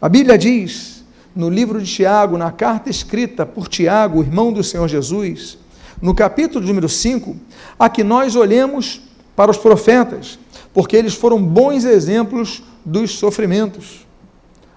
A 0.01 0.07
Bíblia 0.07 0.37
diz, 0.37 1.03
no 1.35 1.49
livro 1.49 1.81
de 1.81 1.91
Tiago, 1.91 2.37
na 2.37 2.53
carta 2.53 2.91
escrita 2.91 3.47
por 3.47 3.67
Tiago, 3.67 4.21
irmão 4.21 4.53
do 4.53 4.63
Senhor 4.63 4.87
Jesus, 4.87 5.57
no 6.03 6.15
capítulo 6.15 6.67
número 6.67 6.89
5, 6.89 7.35
a 7.79 7.89
que 7.89 8.05
nós 8.05 8.37
olhemos 8.37 9.01
para 9.35 9.51
os 9.51 9.57
profetas, 9.57 10.39
porque 10.75 10.95
eles 10.97 11.15
foram 11.15 11.43
bons 11.43 11.85
exemplos 11.85 12.63
dos 12.85 13.19
sofrimentos. 13.19 14.07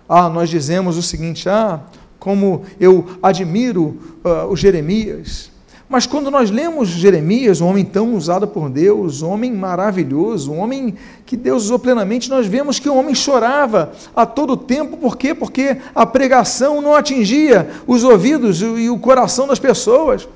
Ah, 0.08 0.30
nós 0.30 0.50
dizemos 0.50 0.98
o 0.98 1.02
seguinte: 1.02 1.48
ah, 1.50 1.82
como 2.24 2.64
eu 2.80 3.06
admiro 3.22 4.00
uh, 4.24 4.48
o 4.50 4.56
Jeremias. 4.56 5.52
Mas 5.90 6.08
quando 6.08 6.32
nós 6.32 6.50
lemos 6.50 6.88
Jeremias, 6.88 7.60
um 7.60 7.68
homem 7.68 7.84
tão 7.84 8.16
usado 8.16 8.48
por 8.48 8.70
Deus, 8.70 9.22
um 9.22 9.30
homem 9.30 9.52
maravilhoso, 9.52 10.52
um 10.52 10.60
homem 10.60 10.96
que 11.26 11.36
Deus 11.36 11.66
usou 11.66 11.78
plenamente, 11.78 12.30
nós 12.30 12.48
vemos 12.48 12.80
que 12.80 12.90
o 12.90 12.96
homem 12.96 13.14
chorava 13.14 13.92
a 14.16 14.26
todo 14.26 14.56
tempo, 14.56 14.96
por 14.96 15.18
quê? 15.18 15.36
Porque 15.36 15.78
a 15.94 16.06
pregação 16.06 16.82
não 16.82 16.96
atingia 16.96 17.70
os 17.86 18.04
ouvidos 18.04 18.62
e 18.62 18.90
o 18.90 18.98
coração 18.98 19.46
das 19.46 19.60
pessoas. 19.60 20.28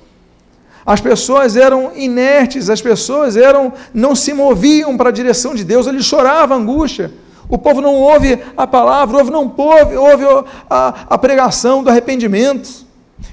As 0.86 1.01
pessoas 1.01 1.55
eram 1.55 1.93
inertes, 1.95 2.69
as 2.69 2.81
pessoas 2.81 3.38
eram 3.38 3.74
não 3.93 4.13
se 4.13 4.33
moviam 4.33 4.95
para 4.97 5.09
a 5.09 5.13
direção 5.13 5.55
de 5.55 5.63
Deus, 5.63 5.88
ele 5.88 6.03
chorava 6.03 6.53
angústia. 6.53 7.12
O 7.50 7.58
povo 7.58 7.82
não 7.82 7.96
ouve 7.96 8.39
a 8.58 8.68
palavra, 8.68 9.18
ouve, 9.18 9.32
não 9.32 9.54
ouve, 9.56 9.96
ouve 9.96 10.25
a, 10.70 11.06
a 11.10 11.18
pregação 11.18 11.82
do 11.84 11.89
arrependimento. 11.89 12.86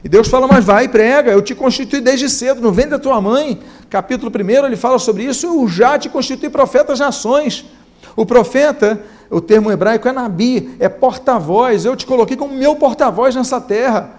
E 0.03 0.09
Deus 0.09 0.29
fala, 0.29 0.47
mas 0.47 0.65
vai, 0.65 0.89
prega, 0.89 1.33
eu 1.33 1.43
te 1.43 1.55
constituí 1.55 2.01
desde 2.01 2.29
cedo, 2.29 2.61
no 2.61 2.73
ventre 2.73 2.91
da 2.91 2.99
tua 2.99 3.21
mãe. 3.21 3.61
Capítulo 3.91 4.31
1, 4.31 4.67
ele 4.67 4.77
fala 4.77 4.99
sobre 4.99 5.25
isso, 5.25 5.47
eu 5.47 5.69
já 5.69 5.99
te 5.99 6.09
constituí 6.09 6.49
profeta 6.49 6.87
das 6.87 7.01
nações. 7.01 7.65
O 8.17 8.25
profeta, 8.25 9.03
o 9.31 9.41
termo 9.41 9.71
hebraico 9.71 10.07
é 10.07 10.13
nabi, 10.13 10.77
é 10.79 10.89
porta-voz, 10.89 11.85
eu 11.85 11.97
te 11.97 12.07
coloquei 12.07 12.37
como 12.37 12.55
meu 12.55 12.77
porta-voz 12.77 13.35
nessa 13.35 13.61
terra. 13.61 14.11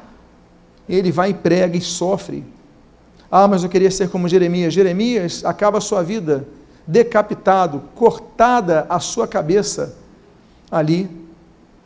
E 0.90 0.96
ele 0.96 1.12
vai 1.12 1.32
e 1.32 1.34
prega 1.34 1.78
e 1.78 1.82
sofre. 1.82 2.44
Ah, 3.32 3.48
mas 3.48 3.64
eu 3.64 3.70
queria 3.70 3.90
ser 3.90 4.10
como 4.10 4.28
Jeremias. 4.28 4.74
Jeremias 4.74 5.44
acaba 5.46 5.80
a 5.80 5.82
sua 5.82 6.04
vida 6.04 6.48
decapitado, 6.88 7.84
cortada 7.96 8.86
a 8.90 9.00
sua 9.00 9.28
cabeça. 9.28 9.98
Ali, 10.70 11.10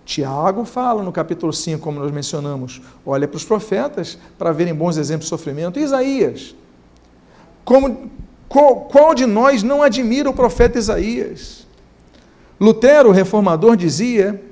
Tiago 0.05 0.65
fala 0.65 1.03
no 1.03 1.11
capítulo 1.11 1.53
5, 1.53 1.79
como 1.81 1.99
nós 1.99 2.11
mencionamos, 2.11 2.81
olha 3.05 3.27
para 3.27 3.37
os 3.37 3.45
profetas 3.45 4.17
para 4.37 4.51
verem 4.51 4.73
bons 4.73 4.97
exemplos 4.97 5.25
de 5.25 5.29
sofrimento. 5.29 5.79
Isaías, 5.79 6.55
como, 7.63 8.09
qual, 8.47 8.81
qual 8.85 9.13
de 9.13 9.27
nós 9.27 9.61
não 9.61 9.83
admira 9.83 10.29
o 10.29 10.33
profeta 10.33 10.79
Isaías? 10.79 11.67
Lutero, 12.59 13.09
o 13.09 13.11
reformador, 13.11 13.77
dizia 13.77 14.43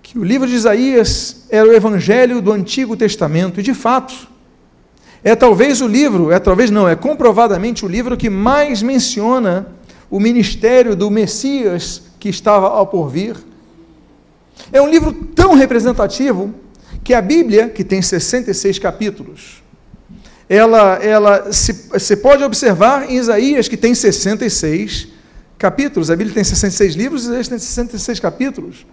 que 0.00 0.16
o 0.16 0.22
livro 0.22 0.46
de 0.46 0.54
Isaías 0.54 1.46
era 1.50 1.68
o 1.68 1.72
evangelho 1.72 2.40
do 2.40 2.52
Antigo 2.52 2.96
Testamento, 2.96 3.58
e 3.58 3.64
de 3.64 3.74
fato, 3.74 4.28
é 5.22 5.34
talvez 5.34 5.80
o 5.80 5.86
livro, 5.86 6.30
é 6.30 6.38
talvez 6.38 6.70
não, 6.70 6.88
é 6.88 6.94
comprovadamente 6.94 7.84
o 7.84 7.88
livro 7.88 8.16
que 8.16 8.30
mais 8.30 8.82
menciona 8.82 9.68
o 10.10 10.20
ministério 10.20 10.94
do 10.94 11.10
Messias 11.10 12.02
que 12.18 12.28
estava 12.28 12.68
ao 12.68 12.86
porvir. 12.86 13.36
É 14.72 14.80
um 14.80 14.88
livro 14.88 15.12
tão 15.12 15.54
representativo 15.54 16.54
que 17.02 17.14
a 17.14 17.20
Bíblia, 17.20 17.68
que 17.68 17.84
tem 17.84 18.00
66 18.02 18.78
capítulos, 18.78 19.62
ela, 20.48 20.94
ela 21.02 21.52
se, 21.52 21.72
se 21.98 22.16
pode 22.16 22.44
observar 22.44 23.10
em 23.10 23.16
Isaías, 23.16 23.68
que 23.68 23.76
tem 23.76 23.94
66 23.94 25.08
capítulos. 25.58 26.10
A 26.10 26.16
Bíblia 26.16 26.34
tem 26.34 26.44
66 26.44 26.94
livros, 26.94 27.24
Isaías 27.24 27.48
tem 27.48 27.58
66 27.58 28.20
capítulos. 28.20 28.86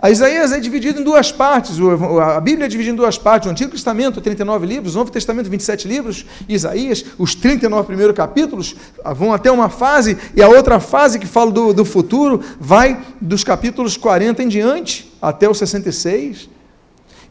A 0.00 0.10
Isaías 0.10 0.52
é 0.52 0.60
dividido 0.60 1.00
em 1.00 1.04
duas 1.04 1.32
partes, 1.32 1.76
a 2.20 2.40
Bíblia 2.40 2.66
é 2.66 2.68
dividida 2.68 2.92
em 2.92 2.96
duas 2.96 3.16
partes, 3.16 3.48
o 3.48 3.50
Antigo 3.50 3.70
Testamento, 3.70 4.20
39 4.20 4.66
livros, 4.66 4.94
o 4.94 4.98
Novo 4.98 5.10
Testamento, 5.10 5.48
27 5.48 5.88
livros, 5.88 6.26
Isaías, 6.48 7.04
os 7.16 7.34
39 7.34 7.86
primeiros 7.86 8.14
capítulos 8.14 8.74
vão 9.14 9.32
até 9.32 9.50
uma 9.50 9.68
fase, 9.68 10.18
e 10.34 10.42
a 10.42 10.48
outra 10.48 10.80
fase 10.80 11.18
que 11.18 11.26
fala 11.26 11.50
do, 11.50 11.72
do 11.72 11.84
futuro 11.84 12.40
vai 12.60 13.00
dos 13.20 13.44
capítulos 13.44 13.96
40 13.96 14.42
em 14.42 14.48
diante, 14.48 15.12
até 15.22 15.48
o 15.48 15.54
66. 15.54 16.50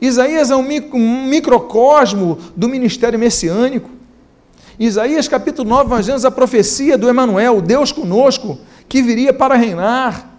Isaías 0.02 0.50
é 0.50 0.56
um, 0.56 0.68
um 0.94 1.28
microcosmo 1.28 2.40
do 2.56 2.68
ministério 2.68 3.20
messiânico. 3.20 3.90
Isaías 4.80 5.28
capítulo 5.28 5.70
9, 5.70 5.90
nós 5.90 6.08
vemos 6.08 6.26
a 6.26 6.32
profecia 6.32 6.98
do 6.98 7.08
Emanuel, 7.08 7.62
Deus 7.62 7.92
conosco, 7.92 8.58
que 8.90 9.02
viria 9.02 9.32
para 9.32 9.56
reinar. 9.56 10.33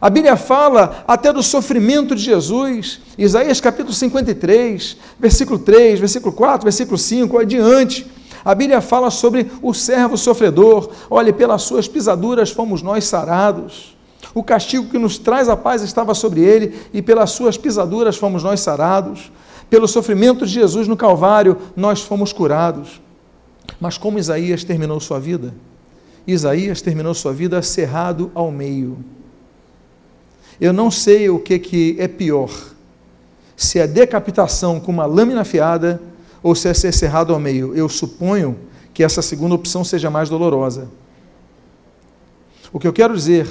A 0.00 0.08
Bíblia 0.08 0.36
fala 0.36 1.04
até 1.08 1.32
do 1.32 1.42
sofrimento 1.42 2.14
de 2.14 2.22
Jesus. 2.22 3.00
Isaías 3.16 3.60
capítulo 3.60 3.92
53, 3.92 4.96
versículo 5.18 5.58
3, 5.58 5.98
versículo 5.98 6.32
4, 6.32 6.64
versículo 6.64 6.96
5, 6.96 7.38
adiante. 7.38 8.06
A 8.44 8.54
Bíblia 8.54 8.80
fala 8.80 9.10
sobre 9.10 9.50
o 9.60 9.74
servo 9.74 10.16
sofredor. 10.16 10.90
Olhe, 11.10 11.32
pelas 11.32 11.62
suas 11.62 11.88
pisaduras 11.88 12.50
fomos 12.50 12.80
nós 12.80 13.04
sarados. 13.04 13.96
O 14.32 14.44
castigo 14.44 14.88
que 14.88 14.98
nos 14.98 15.18
traz 15.18 15.48
a 15.48 15.56
paz 15.56 15.82
estava 15.82 16.14
sobre 16.14 16.42
ele, 16.42 16.78
e 16.92 17.02
pelas 17.02 17.30
suas 17.30 17.56
pisaduras 17.56 18.16
fomos 18.16 18.44
nós 18.44 18.60
sarados. 18.60 19.32
Pelo 19.68 19.88
sofrimento 19.88 20.46
de 20.46 20.52
Jesus 20.52 20.86
no 20.86 20.96
Calvário, 20.96 21.56
nós 21.74 22.00
fomos 22.00 22.32
curados. 22.32 23.00
Mas 23.80 23.98
como 23.98 24.18
Isaías 24.18 24.62
terminou 24.62 25.00
sua 25.00 25.18
vida? 25.18 25.52
Isaías 26.26 26.80
terminou 26.80 27.14
sua 27.14 27.32
vida 27.32 27.60
cerrado 27.62 28.30
ao 28.34 28.50
meio. 28.52 28.98
Eu 30.60 30.72
não 30.72 30.90
sei 30.90 31.28
o 31.30 31.38
que, 31.38 31.58
que 31.58 31.96
é 31.98 32.08
pior, 32.08 32.50
se 33.56 33.78
é 33.78 33.86
decapitação 33.86 34.80
com 34.80 34.90
uma 34.90 35.06
lâmina 35.06 35.42
afiada 35.42 36.00
ou 36.42 36.54
se 36.54 36.68
é 36.68 36.74
ser 36.74 36.92
cerrado 36.92 37.32
ao 37.32 37.38
meio. 37.38 37.74
Eu 37.74 37.88
suponho 37.88 38.56
que 38.92 39.04
essa 39.04 39.22
segunda 39.22 39.54
opção 39.54 39.84
seja 39.84 40.10
mais 40.10 40.28
dolorosa. 40.28 40.88
O 42.72 42.80
que 42.80 42.88
eu 42.88 42.92
quero 42.92 43.14
dizer 43.14 43.46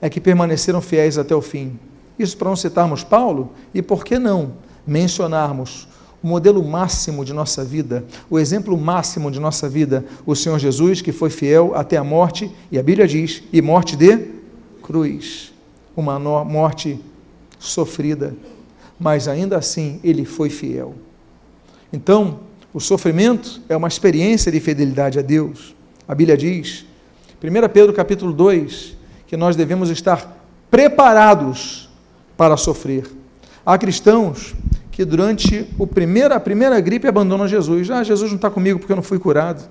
é 0.00 0.10
que 0.10 0.20
permaneceram 0.20 0.82
fiéis 0.82 1.16
até 1.16 1.34
o 1.34 1.40
fim. 1.40 1.78
Isso 2.18 2.36
para 2.36 2.48
não 2.48 2.56
citarmos 2.56 3.02
Paulo, 3.02 3.52
e 3.72 3.80
por 3.80 4.04
que 4.04 4.18
não 4.18 4.52
mencionarmos 4.86 5.88
o 6.22 6.26
modelo 6.26 6.62
máximo 6.64 7.24
de 7.24 7.32
nossa 7.32 7.64
vida, 7.64 8.04
o 8.28 8.38
exemplo 8.38 8.76
máximo 8.76 9.30
de 9.30 9.38
nossa 9.40 9.68
vida, 9.68 10.04
o 10.26 10.34
Senhor 10.34 10.58
Jesus, 10.58 11.00
que 11.00 11.12
foi 11.12 11.30
fiel 11.30 11.72
até 11.74 11.96
a 11.96 12.04
morte, 12.04 12.50
e 12.70 12.78
a 12.78 12.82
Bíblia 12.82 13.06
diz, 13.06 13.42
e 13.52 13.62
morte 13.62 13.96
de 13.96 14.18
cruz 14.82 15.52
uma 16.00 16.18
morte 16.44 17.00
sofrida, 17.58 18.36
mas 19.00 19.26
ainda 19.26 19.56
assim 19.56 20.00
ele 20.04 20.24
foi 20.24 20.48
fiel. 20.48 20.94
Então, 21.92 22.40
o 22.72 22.80
sofrimento 22.80 23.60
é 23.68 23.76
uma 23.76 23.88
experiência 23.88 24.52
de 24.52 24.60
fidelidade 24.60 25.18
a 25.18 25.22
Deus. 25.22 25.74
A 26.06 26.14
Bíblia 26.14 26.36
diz, 26.36 26.86
1 27.42 27.68
Pedro 27.72 27.92
capítulo 27.92 28.32
2, 28.32 28.96
que 29.26 29.36
nós 29.36 29.56
devemos 29.56 29.90
estar 29.90 30.36
preparados 30.70 31.88
para 32.36 32.56
sofrer. 32.56 33.04
Há 33.66 33.76
cristãos 33.76 34.54
que 34.92 35.04
durante 35.04 35.68
o 35.78 35.86
primeiro, 35.86 36.32
a 36.32 36.40
primeira 36.40 36.80
gripe 36.80 37.08
abandonam 37.08 37.48
Jesus. 37.48 37.90
Ah, 37.90 38.02
Jesus 38.02 38.30
não 38.30 38.36
está 38.36 38.50
comigo 38.50 38.78
porque 38.78 38.92
eu 38.92 38.96
não 38.96 39.02
fui 39.02 39.18
curado. 39.18 39.68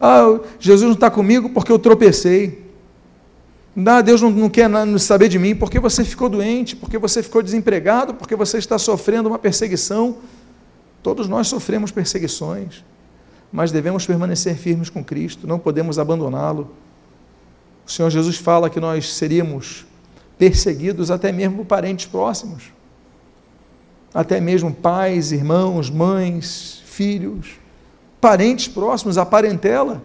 Ah, 0.00 0.40
Jesus 0.58 0.86
não 0.86 0.94
está 0.94 1.10
comigo 1.10 1.50
porque 1.50 1.70
eu 1.70 1.78
tropecei. 1.78 2.65
Ah, 3.84 4.00
Deus 4.00 4.22
não, 4.22 4.30
não 4.30 4.48
quer 4.48 4.70
saber 4.98 5.28
de 5.28 5.38
mim 5.38 5.54
porque 5.54 5.78
você 5.78 6.02
ficou 6.02 6.30
doente, 6.30 6.74
porque 6.74 6.96
você 6.96 7.22
ficou 7.22 7.42
desempregado, 7.42 8.14
porque 8.14 8.34
você 8.34 8.56
está 8.56 8.78
sofrendo 8.78 9.28
uma 9.28 9.38
perseguição. 9.38 10.16
Todos 11.02 11.28
nós 11.28 11.48
sofremos 11.48 11.90
perseguições, 11.90 12.82
mas 13.52 13.70
devemos 13.70 14.06
permanecer 14.06 14.56
firmes 14.56 14.88
com 14.88 15.04
Cristo, 15.04 15.46
não 15.46 15.58
podemos 15.58 15.98
abandoná-lo. 15.98 16.70
O 17.86 17.90
Senhor 17.90 18.10
Jesus 18.10 18.36
fala 18.36 18.70
que 18.70 18.80
nós 18.80 19.12
seríamos 19.12 19.86
perseguidos 20.38 21.10
até 21.10 21.30
mesmo 21.30 21.58
por 21.58 21.66
parentes 21.66 22.06
próximos, 22.06 22.72
até 24.12 24.40
mesmo 24.40 24.72
pais, 24.72 25.32
irmãos, 25.32 25.90
mães, 25.90 26.82
filhos, 26.86 27.60
parentes 28.20 28.68
próximos, 28.68 29.18
a 29.18 29.26
parentela. 29.26 30.02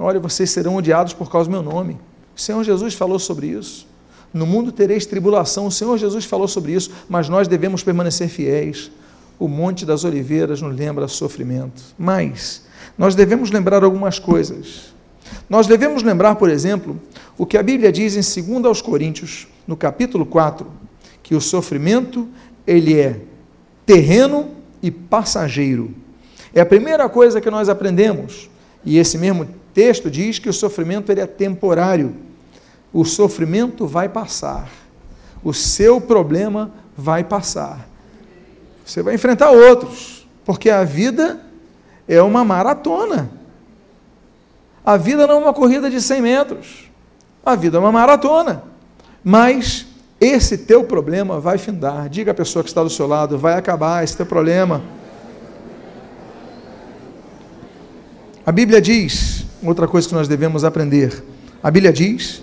Olha, 0.00 0.18
vocês 0.18 0.50
serão 0.50 0.76
odiados 0.76 1.12
por 1.12 1.30
causa 1.30 1.48
do 1.48 1.52
meu 1.52 1.62
nome. 1.62 1.98
O 2.38 2.40
Senhor 2.40 2.62
Jesus 2.62 2.94
falou 2.94 3.18
sobre 3.18 3.48
isso. 3.48 3.84
No 4.32 4.46
mundo 4.46 4.70
tereis 4.70 5.04
tribulação, 5.04 5.66
o 5.66 5.72
Senhor 5.72 5.98
Jesus 5.98 6.24
falou 6.24 6.46
sobre 6.46 6.72
isso, 6.72 6.92
mas 7.08 7.28
nós 7.28 7.48
devemos 7.48 7.82
permanecer 7.82 8.28
fiéis. 8.28 8.92
O 9.40 9.48
Monte 9.48 9.84
das 9.84 10.04
Oliveiras 10.04 10.62
nos 10.62 10.76
lembra 10.76 11.08
sofrimento. 11.08 11.82
Mas 11.98 12.64
nós 12.96 13.16
devemos 13.16 13.50
lembrar 13.50 13.82
algumas 13.82 14.20
coisas. 14.20 14.94
Nós 15.50 15.66
devemos 15.66 16.04
lembrar, 16.04 16.36
por 16.36 16.48
exemplo, 16.48 17.00
o 17.36 17.44
que 17.44 17.58
a 17.58 17.62
Bíblia 17.62 17.90
diz 17.90 18.14
em 18.14 18.42
2 18.42 18.66
aos 18.66 18.80
Coríntios, 18.80 19.48
no 19.66 19.76
capítulo 19.76 20.24
4, 20.24 20.64
que 21.24 21.34
o 21.34 21.40
sofrimento 21.40 22.28
ele 22.64 23.00
é 23.00 23.20
terreno 23.84 24.50
e 24.80 24.92
passageiro. 24.92 25.92
É 26.54 26.60
a 26.60 26.66
primeira 26.66 27.08
coisa 27.08 27.40
que 27.40 27.50
nós 27.50 27.68
aprendemos. 27.68 28.48
E 28.84 28.96
esse 28.96 29.18
mesmo 29.18 29.48
texto 29.74 30.08
diz 30.08 30.38
que 30.38 30.48
o 30.48 30.52
sofrimento 30.52 31.10
ele 31.10 31.20
é 31.20 31.26
temporário 31.26 32.27
o 32.92 33.04
sofrimento 33.04 33.86
vai 33.86 34.08
passar, 34.08 34.68
o 35.42 35.52
seu 35.52 36.00
problema 36.00 36.72
vai 36.96 37.22
passar. 37.22 37.86
Você 38.84 39.02
vai 39.02 39.14
enfrentar 39.14 39.50
outros, 39.50 40.26
porque 40.44 40.70
a 40.70 40.82
vida 40.82 41.40
é 42.08 42.20
uma 42.22 42.44
maratona. 42.44 43.30
A 44.84 44.96
vida 44.96 45.26
não 45.26 45.34
é 45.34 45.38
uma 45.38 45.52
corrida 45.52 45.90
de 45.90 46.00
100 46.00 46.22
metros, 46.22 46.90
a 47.44 47.54
vida 47.54 47.76
é 47.76 47.80
uma 47.80 47.92
maratona. 47.92 48.64
Mas 49.22 49.86
esse 50.20 50.58
teu 50.58 50.84
problema 50.84 51.38
vai 51.38 51.58
findar. 51.58 52.08
Diga 52.08 52.30
à 52.30 52.34
pessoa 52.34 52.62
que 52.62 52.70
está 52.70 52.82
do 52.82 52.90
seu 52.90 53.06
lado: 53.06 53.36
vai 53.36 53.54
acabar 53.54 54.02
esse 54.02 54.16
teu 54.16 54.24
problema. 54.24 54.82
A 58.46 58.50
Bíblia 58.50 58.80
diz, 58.80 59.44
outra 59.62 59.86
coisa 59.86 60.08
que 60.08 60.14
nós 60.14 60.26
devemos 60.26 60.64
aprender: 60.64 61.22
a 61.62 61.70
Bíblia 61.70 61.92
diz 61.92 62.42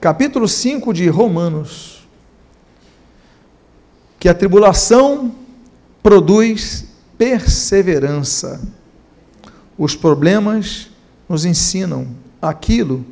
capítulo 0.00 0.46
5 0.46 0.92
de 0.92 1.08
Romanos, 1.08 2.06
que 4.18 4.28
a 4.28 4.34
tribulação 4.34 5.34
produz 6.02 6.86
perseverança. 7.16 8.60
Os 9.78 9.94
problemas 9.94 10.88
nos 11.28 11.44
ensinam 11.44 12.08
aquilo 12.40 13.04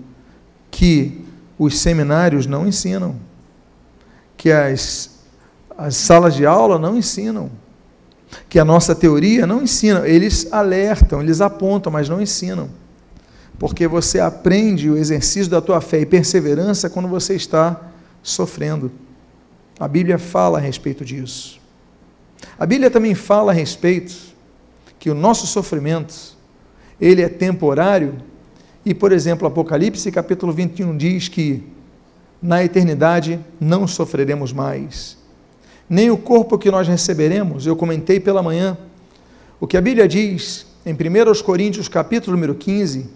que 0.70 1.24
os 1.58 1.78
seminários 1.78 2.46
não 2.46 2.66
ensinam, 2.66 3.16
que 4.36 4.50
as, 4.50 5.10
as 5.76 5.96
salas 5.96 6.34
de 6.34 6.46
aula 6.46 6.78
não 6.78 6.96
ensinam, 6.96 7.50
que 8.48 8.58
a 8.58 8.64
nossa 8.64 8.94
teoria 8.94 9.46
não 9.46 9.62
ensina. 9.62 10.06
Eles 10.06 10.52
alertam, 10.52 11.22
eles 11.22 11.40
apontam, 11.40 11.92
mas 11.92 12.08
não 12.08 12.20
ensinam 12.20 12.68
porque 13.58 13.86
você 13.86 14.20
aprende 14.20 14.90
o 14.90 14.96
exercício 14.96 15.50
da 15.50 15.60
tua 15.60 15.80
fé 15.80 16.00
e 16.00 16.06
perseverança 16.06 16.90
quando 16.90 17.08
você 17.08 17.34
está 17.34 17.80
sofrendo. 18.22 18.90
A 19.78 19.88
Bíblia 19.88 20.18
fala 20.18 20.58
a 20.58 20.60
respeito 20.60 21.04
disso. 21.04 21.60
A 22.58 22.66
Bíblia 22.66 22.90
também 22.90 23.14
fala 23.14 23.52
a 23.52 23.54
respeito 23.54 24.14
que 24.98 25.10
o 25.10 25.14
nosso 25.14 25.46
sofrimento, 25.46 26.36
ele 27.00 27.22
é 27.22 27.28
temporário, 27.28 28.14
e, 28.84 28.94
por 28.94 29.12
exemplo, 29.12 29.46
Apocalipse 29.46 30.10
capítulo 30.12 30.52
21 30.52 30.96
diz 30.96 31.28
que 31.28 31.62
na 32.40 32.62
eternidade 32.62 33.40
não 33.58 33.86
sofreremos 33.86 34.52
mais. 34.52 35.16
Nem 35.88 36.10
o 36.10 36.18
corpo 36.18 36.58
que 36.58 36.70
nós 36.70 36.86
receberemos, 36.86 37.66
eu 37.66 37.74
comentei 37.76 38.20
pela 38.20 38.42
manhã, 38.42 38.76
o 39.58 39.66
que 39.66 39.76
a 39.76 39.80
Bíblia 39.80 40.06
diz 40.06 40.66
em 40.84 40.92
1 40.92 41.42
Coríntios 41.42 41.88
capítulo 41.88 42.36
número 42.36 42.54
15, 42.54 43.08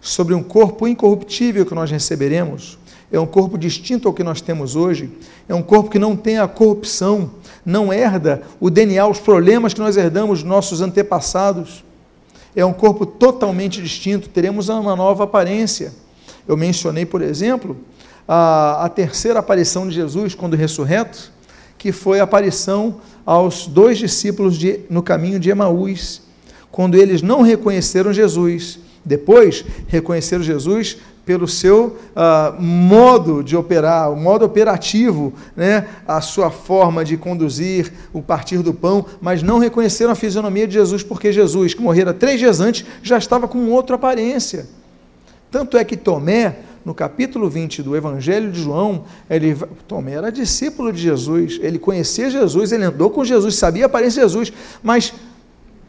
sobre 0.00 0.34
um 0.34 0.42
corpo 0.42 0.88
incorruptível 0.88 1.66
que 1.66 1.74
nós 1.74 1.90
receberemos. 1.90 2.78
É 3.12 3.18
um 3.18 3.26
corpo 3.26 3.58
distinto 3.58 4.06
ao 4.06 4.14
que 4.14 4.22
nós 4.22 4.40
temos 4.40 4.76
hoje. 4.76 5.10
É 5.48 5.54
um 5.54 5.62
corpo 5.62 5.90
que 5.90 5.98
não 5.98 6.16
tem 6.16 6.38
a 6.38 6.46
corrupção, 6.46 7.30
não 7.64 7.92
herda 7.92 8.42
o 8.60 8.70
DNA, 8.70 9.06
os 9.06 9.18
problemas 9.18 9.74
que 9.74 9.80
nós 9.80 9.96
herdamos 9.96 10.40
dos 10.40 10.48
nossos 10.48 10.80
antepassados. 10.80 11.84
É 12.54 12.64
um 12.64 12.72
corpo 12.72 13.04
totalmente 13.04 13.82
distinto, 13.82 14.28
teremos 14.28 14.68
uma 14.68 14.94
nova 14.94 15.24
aparência. 15.24 15.92
Eu 16.46 16.56
mencionei, 16.56 17.04
por 17.04 17.20
exemplo, 17.20 17.76
a, 18.26 18.84
a 18.84 18.88
terceira 18.88 19.40
aparição 19.40 19.88
de 19.88 19.94
Jesus 19.94 20.34
quando 20.34 20.56
ressurreto, 20.56 21.32
que 21.76 21.92
foi 21.92 22.20
a 22.20 22.24
aparição 22.24 23.00
aos 23.26 23.66
dois 23.66 23.98
discípulos 23.98 24.56
de, 24.56 24.80
no 24.88 25.02
caminho 25.02 25.40
de 25.40 25.50
Emaús, 25.50 26.22
quando 26.70 26.96
eles 26.96 27.22
não 27.22 27.42
reconheceram 27.42 28.12
Jesus 28.12 28.78
depois, 29.04 29.64
reconheceram 29.88 30.42
Jesus 30.42 30.98
pelo 31.24 31.46
seu 31.46 31.96
uh, 32.16 32.60
modo 32.60 33.42
de 33.42 33.56
operar, 33.56 34.10
o 34.10 34.16
modo 34.16 34.44
operativo, 34.44 35.32
né, 35.54 35.86
a 36.06 36.20
sua 36.20 36.50
forma 36.50 37.04
de 37.04 37.16
conduzir, 37.16 37.92
o 38.12 38.20
partir 38.20 38.58
do 38.58 38.74
pão, 38.74 39.06
mas 39.20 39.42
não 39.42 39.58
reconheceram 39.58 40.10
a 40.10 40.16
fisionomia 40.16 40.66
de 40.66 40.74
Jesus, 40.74 41.02
porque 41.02 41.32
Jesus, 41.32 41.72
que 41.72 41.82
morrera 41.82 42.12
três 42.12 42.40
dias 42.40 42.60
antes, 42.60 42.84
já 43.02 43.16
estava 43.16 43.46
com 43.46 43.70
outra 43.70 43.96
aparência. 43.96 44.66
Tanto 45.50 45.76
é 45.76 45.84
que 45.84 45.96
Tomé, 45.96 46.58
no 46.84 46.94
capítulo 46.94 47.48
20 47.48 47.82
do 47.82 47.94
Evangelho 47.94 48.50
de 48.50 48.62
João, 48.62 49.04
ele, 49.28 49.56
Tomé 49.86 50.14
era 50.14 50.32
discípulo 50.32 50.92
de 50.92 51.00
Jesus, 51.00 51.60
ele 51.62 51.78
conhecia 51.78 52.30
Jesus, 52.30 52.72
ele 52.72 52.84
andou 52.84 53.10
com 53.10 53.24
Jesus, 53.24 53.54
sabia 53.54 53.84
a 53.84 53.86
aparência 53.86 54.22
de 54.22 54.28
Jesus, 54.28 54.52
mas 54.82 55.12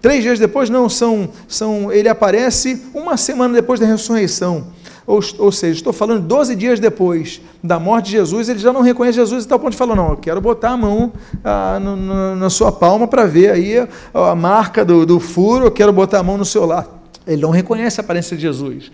Três 0.01 0.23
dias 0.23 0.39
depois, 0.39 0.69
não, 0.69 0.89
são, 0.89 1.29
são, 1.47 1.91
ele 1.91 2.09
aparece 2.09 2.81
uma 2.93 3.17
semana 3.17 3.53
depois 3.53 3.79
da 3.79 3.85
ressurreição. 3.85 4.67
Ou, 5.05 5.19
ou 5.39 5.51
seja, 5.51 5.79
estou 5.79 5.93
falando 5.93 6.21
12 6.21 6.55
dias 6.55 6.79
depois 6.79 7.41
da 7.63 7.79
morte 7.79 8.05
de 8.05 8.11
Jesus, 8.13 8.49
ele 8.49 8.59
já 8.59 8.71
não 8.71 8.81
reconhece 8.81 9.17
Jesus 9.17 9.45
e 9.45 9.53
ao 9.53 9.59
ponto 9.59 9.71
de 9.71 9.77
falar: 9.77 9.95
não, 9.95 10.11
eu 10.11 10.17
quero 10.17 10.39
botar 10.39 10.71
a 10.71 10.77
mão 10.77 11.11
ah, 11.43 11.79
no, 11.79 11.95
no, 11.95 12.35
na 12.35 12.49
sua 12.49 12.71
palma 12.71 13.07
para 13.07 13.25
ver 13.25 13.51
aí 13.51 13.77
a, 13.77 13.87
a 14.13 14.35
marca 14.35 14.85
do, 14.85 15.05
do, 15.05 15.19
furo, 15.19 15.65
eu 15.65 15.71
quero 15.71 15.91
botar 15.91 16.19
a 16.19 16.23
mão 16.23 16.37
no 16.37 16.45
seu 16.45 16.65
lado. 16.65 16.89
Ele 17.27 17.41
não 17.41 17.51
reconhece 17.51 17.99
a 17.99 18.03
aparência 18.03 18.35
de 18.35 18.41
Jesus. 18.41 18.91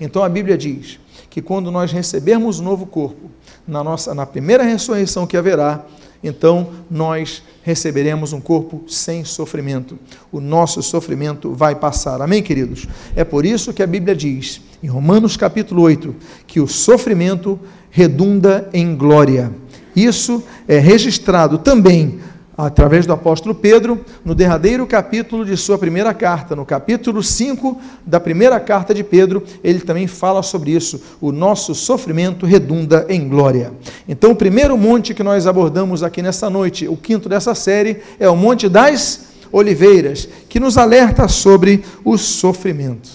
Então 0.00 0.22
a 0.22 0.28
Bíblia 0.28 0.58
diz 0.58 0.98
que 1.30 1.40
quando 1.40 1.70
nós 1.70 1.90
recebermos 1.90 2.60
um 2.60 2.64
novo 2.64 2.86
corpo, 2.86 3.30
na, 3.66 3.82
nossa, 3.82 4.14
na 4.14 4.26
primeira 4.26 4.62
ressurreição 4.62 5.26
que 5.26 5.36
haverá, 5.36 5.84
então 6.24 6.70
nós 6.90 7.42
receberemos 7.62 8.32
um 8.32 8.40
corpo 8.40 8.82
sem 8.88 9.24
sofrimento. 9.24 9.98
O 10.32 10.40
nosso 10.40 10.82
sofrimento 10.82 11.52
vai 11.52 11.74
passar. 11.74 12.20
Amém, 12.22 12.42
queridos? 12.42 12.88
É 13.14 13.22
por 13.22 13.44
isso 13.44 13.74
que 13.74 13.82
a 13.82 13.86
Bíblia 13.86 14.16
diz, 14.16 14.62
em 14.82 14.88
Romanos 14.88 15.36
capítulo 15.36 15.82
8, 15.82 16.14
que 16.46 16.60
o 16.60 16.66
sofrimento 16.66 17.60
redunda 17.90 18.68
em 18.72 18.96
glória. 18.96 19.52
Isso 19.94 20.42
é 20.66 20.78
registrado 20.78 21.58
também 21.58 22.18
através 22.56 23.04
do 23.04 23.12
apóstolo 23.12 23.54
Pedro, 23.54 24.04
no 24.24 24.34
derradeiro 24.34 24.86
capítulo 24.86 25.44
de 25.44 25.56
sua 25.56 25.76
primeira 25.76 26.14
carta, 26.14 26.54
no 26.54 26.64
capítulo 26.64 27.22
5 27.22 27.80
da 28.06 28.20
primeira 28.20 28.60
carta 28.60 28.94
de 28.94 29.02
Pedro, 29.02 29.42
ele 29.62 29.80
também 29.80 30.06
fala 30.06 30.42
sobre 30.42 30.70
isso. 30.70 31.00
O 31.20 31.32
nosso 31.32 31.74
sofrimento 31.74 32.46
redunda 32.46 33.06
em 33.08 33.28
glória. 33.28 33.72
Então, 34.08 34.30
o 34.30 34.36
primeiro 34.36 34.78
monte 34.78 35.14
que 35.14 35.22
nós 35.22 35.46
abordamos 35.46 36.02
aqui 36.02 36.22
nessa 36.22 36.48
noite, 36.48 36.86
o 36.86 36.96
quinto 36.96 37.28
dessa 37.28 37.54
série, 37.54 38.00
é 38.20 38.28
o 38.28 38.36
Monte 38.36 38.68
das 38.68 39.34
Oliveiras, 39.50 40.28
que 40.48 40.60
nos 40.60 40.78
alerta 40.78 41.26
sobre 41.26 41.84
o 42.04 42.16
sofrimento. 42.16 43.10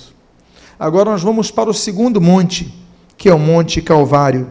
Agora 0.78 1.12
nós 1.12 1.21
vamos 1.21 1.52
para 1.52 1.69
o 1.69 1.73
segundo 1.73 2.21
monte, 2.21 2.73
que 3.17 3.30
é 3.30 3.34
o 3.34 3.39
Monte 3.39 3.82
Calvário. 3.82 4.47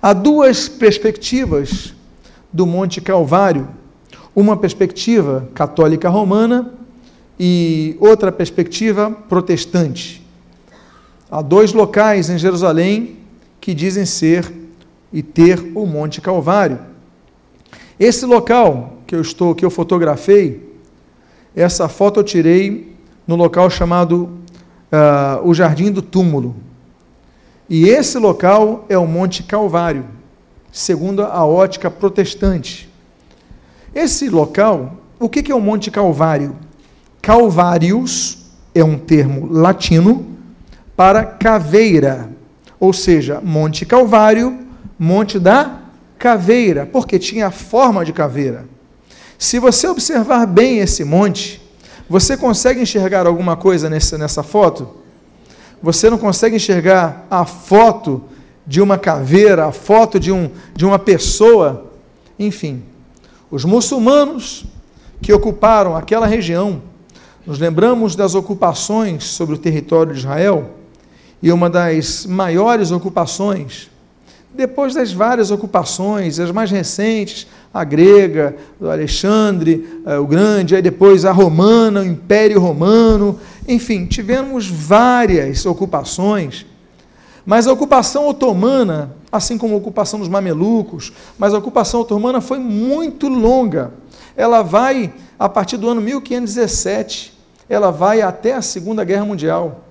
Há 0.00 0.12
duas 0.12 0.68
perspectivas 0.68 1.93
do 2.54 2.64
Monte 2.64 3.00
Calvário, 3.00 3.66
uma 4.34 4.56
perspectiva 4.56 5.48
católica 5.52 6.08
romana 6.08 6.72
e 7.38 7.96
outra 7.98 8.30
perspectiva 8.30 9.10
protestante. 9.10 10.24
Há 11.28 11.42
dois 11.42 11.72
locais 11.72 12.30
em 12.30 12.38
Jerusalém 12.38 13.16
que 13.60 13.74
dizem 13.74 14.06
ser 14.06 14.52
e 15.12 15.20
ter 15.20 15.72
o 15.74 15.84
Monte 15.84 16.20
Calvário. 16.20 16.78
Esse 17.98 18.24
local 18.24 18.98
que 19.04 19.16
eu 19.16 19.20
estou, 19.20 19.52
que 19.52 19.64
eu 19.64 19.70
fotografei, 19.70 20.78
essa 21.56 21.88
foto 21.88 22.20
eu 22.20 22.24
tirei 22.24 22.94
no 23.26 23.34
local 23.34 23.68
chamado 23.68 24.30
uh, 24.92 25.42
o 25.42 25.52
Jardim 25.52 25.90
do 25.90 26.02
Túmulo. 26.02 26.54
E 27.68 27.88
esse 27.88 28.16
local 28.16 28.84
é 28.88 28.96
o 28.96 29.08
Monte 29.08 29.42
Calvário 29.42 30.13
segundo 30.74 31.22
a 31.22 31.46
ótica 31.46 31.88
protestante. 31.88 32.90
Esse 33.94 34.28
local, 34.28 34.96
o 35.20 35.28
que 35.28 35.52
é 35.52 35.54
o 35.54 35.60
Monte 35.60 35.88
Calvário? 35.88 36.56
Calvários 37.22 38.38
é 38.74 38.82
um 38.82 38.98
termo 38.98 39.46
latino 39.52 40.26
para 40.96 41.24
caveira, 41.24 42.28
ou 42.80 42.92
seja, 42.92 43.40
Monte 43.40 43.86
Calvário, 43.86 44.66
Monte 44.98 45.38
da 45.38 45.78
Caveira, 46.18 46.84
porque 46.84 47.20
tinha 47.20 47.46
a 47.46 47.52
forma 47.52 48.04
de 48.04 48.12
caveira. 48.12 48.66
Se 49.38 49.60
você 49.60 49.86
observar 49.86 50.44
bem 50.44 50.78
esse 50.78 51.04
monte, 51.04 51.62
você 52.08 52.36
consegue 52.36 52.80
enxergar 52.80 53.26
alguma 53.26 53.56
coisa 53.56 53.88
nessa, 53.88 54.18
nessa 54.18 54.42
foto? 54.42 54.88
Você 55.80 56.10
não 56.10 56.18
consegue 56.18 56.56
enxergar 56.56 57.26
a 57.30 57.44
foto 57.44 58.24
de 58.66 58.80
uma 58.80 58.96
caveira, 58.96 59.66
a 59.66 59.72
foto 59.72 60.18
de, 60.18 60.32
um, 60.32 60.50
de 60.74 60.84
uma 60.84 60.98
pessoa, 60.98 61.90
enfim. 62.38 62.82
Os 63.50 63.64
muçulmanos 63.64 64.64
que 65.20 65.32
ocuparam 65.32 65.96
aquela 65.96 66.26
região, 66.26 66.82
nos 67.46 67.58
lembramos 67.58 68.16
das 68.16 68.34
ocupações 68.34 69.24
sobre 69.24 69.54
o 69.54 69.58
território 69.58 70.12
de 70.12 70.18
Israel, 70.18 70.70
e 71.42 71.52
uma 71.52 71.68
das 71.68 72.24
maiores 72.24 72.90
ocupações, 72.90 73.90
depois 74.54 74.94
das 74.94 75.12
várias 75.12 75.50
ocupações, 75.50 76.38
as 76.38 76.50
mais 76.50 76.70
recentes, 76.70 77.46
a 77.72 77.82
grega, 77.82 78.56
do 78.80 78.88
Alexandre 78.88 80.00
eh, 80.06 80.16
o 80.16 80.26
Grande, 80.26 80.76
aí 80.76 80.80
depois 80.80 81.24
a 81.24 81.32
romana, 81.32 82.00
o 82.00 82.06
Império 82.06 82.60
Romano, 82.60 83.38
enfim, 83.66 84.06
tivemos 84.06 84.68
várias 84.68 85.66
ocupações 85.66 86.64
mas 87.44 87.66
a 87.66 87.72
ocupação 87.72 88.26
otomana, 88.26 89.14
assim 89.30 89.58
como 89.58 89.74
a 89.74 89.78
ocupação 89.78 90.18
dos 90.18 90.28
mamelucos, 90.28 91.12
mas 91.38 91.52
a 91.52 91.58
ocupação 91.58 92.00
otomana 92.00 92.40
foi 92.40 92.58
muito 92.58 93.28
longa. 93.28 93.92
Ela 94.36 94.62
vai 94.62 95.12
a 95.38 95.48
partir 95.48 95.76
do 95.76 95.88
ano 95.88 96.00
1517, 96.00 97.34
ela 97.68 97.90
vai 97.90 98.22
até 98.22 98.54
a 98.54 98.62
Segunda 98.62 99.04
Guerra 99.04 99.24
Mundial, 99.24 99.84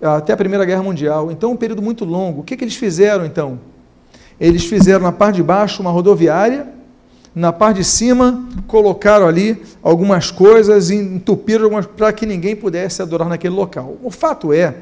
até 0.00 0.32
a 0.32 0.36
Primeira 0.36 0.64
Guerra 0.64 0.82
Mundial. 0.82 1.30
Então, 1.30 1.52
um 1.52 1.56
período 1.56 1.82
muito 1.82 2.04
longo. 2.04 2.40
O 2.40 2.44
que, 2.44 2.56
que 2.56 2.64
eles 2.64 2.74
fizeram 2.74 3.24
então? 3.24 3.60
Eles 4.40 4.64
fizeram 4.64 5.00
na 5.00 5.12
parte 5.12 5.36
de 5.36 5.42
baixo 5.42 5.80
uma 5.80 5.90
rodoviária, 5.90 6.66
na 7.34 7.52
parte 7.52 7.78
de 7.78 7.84
cima 7.84 8.44
colocaram 8.66 9.26
ali 9.26 9.62
algumas 9.82 10.30
coisas 10.30 10.90
e 10.90 10.96
entupiram 10.96 11.70
para 11.96 12.12
que 12.12 12.26
ninguém 12.26 12.54
pudesse 12.54 13.00
adorar 13.00 13.28
naquele 13.28 13.54
local. 13.54 13.96
O 14.02 14.10
fato 14.10 14.52
é 14.52 14.74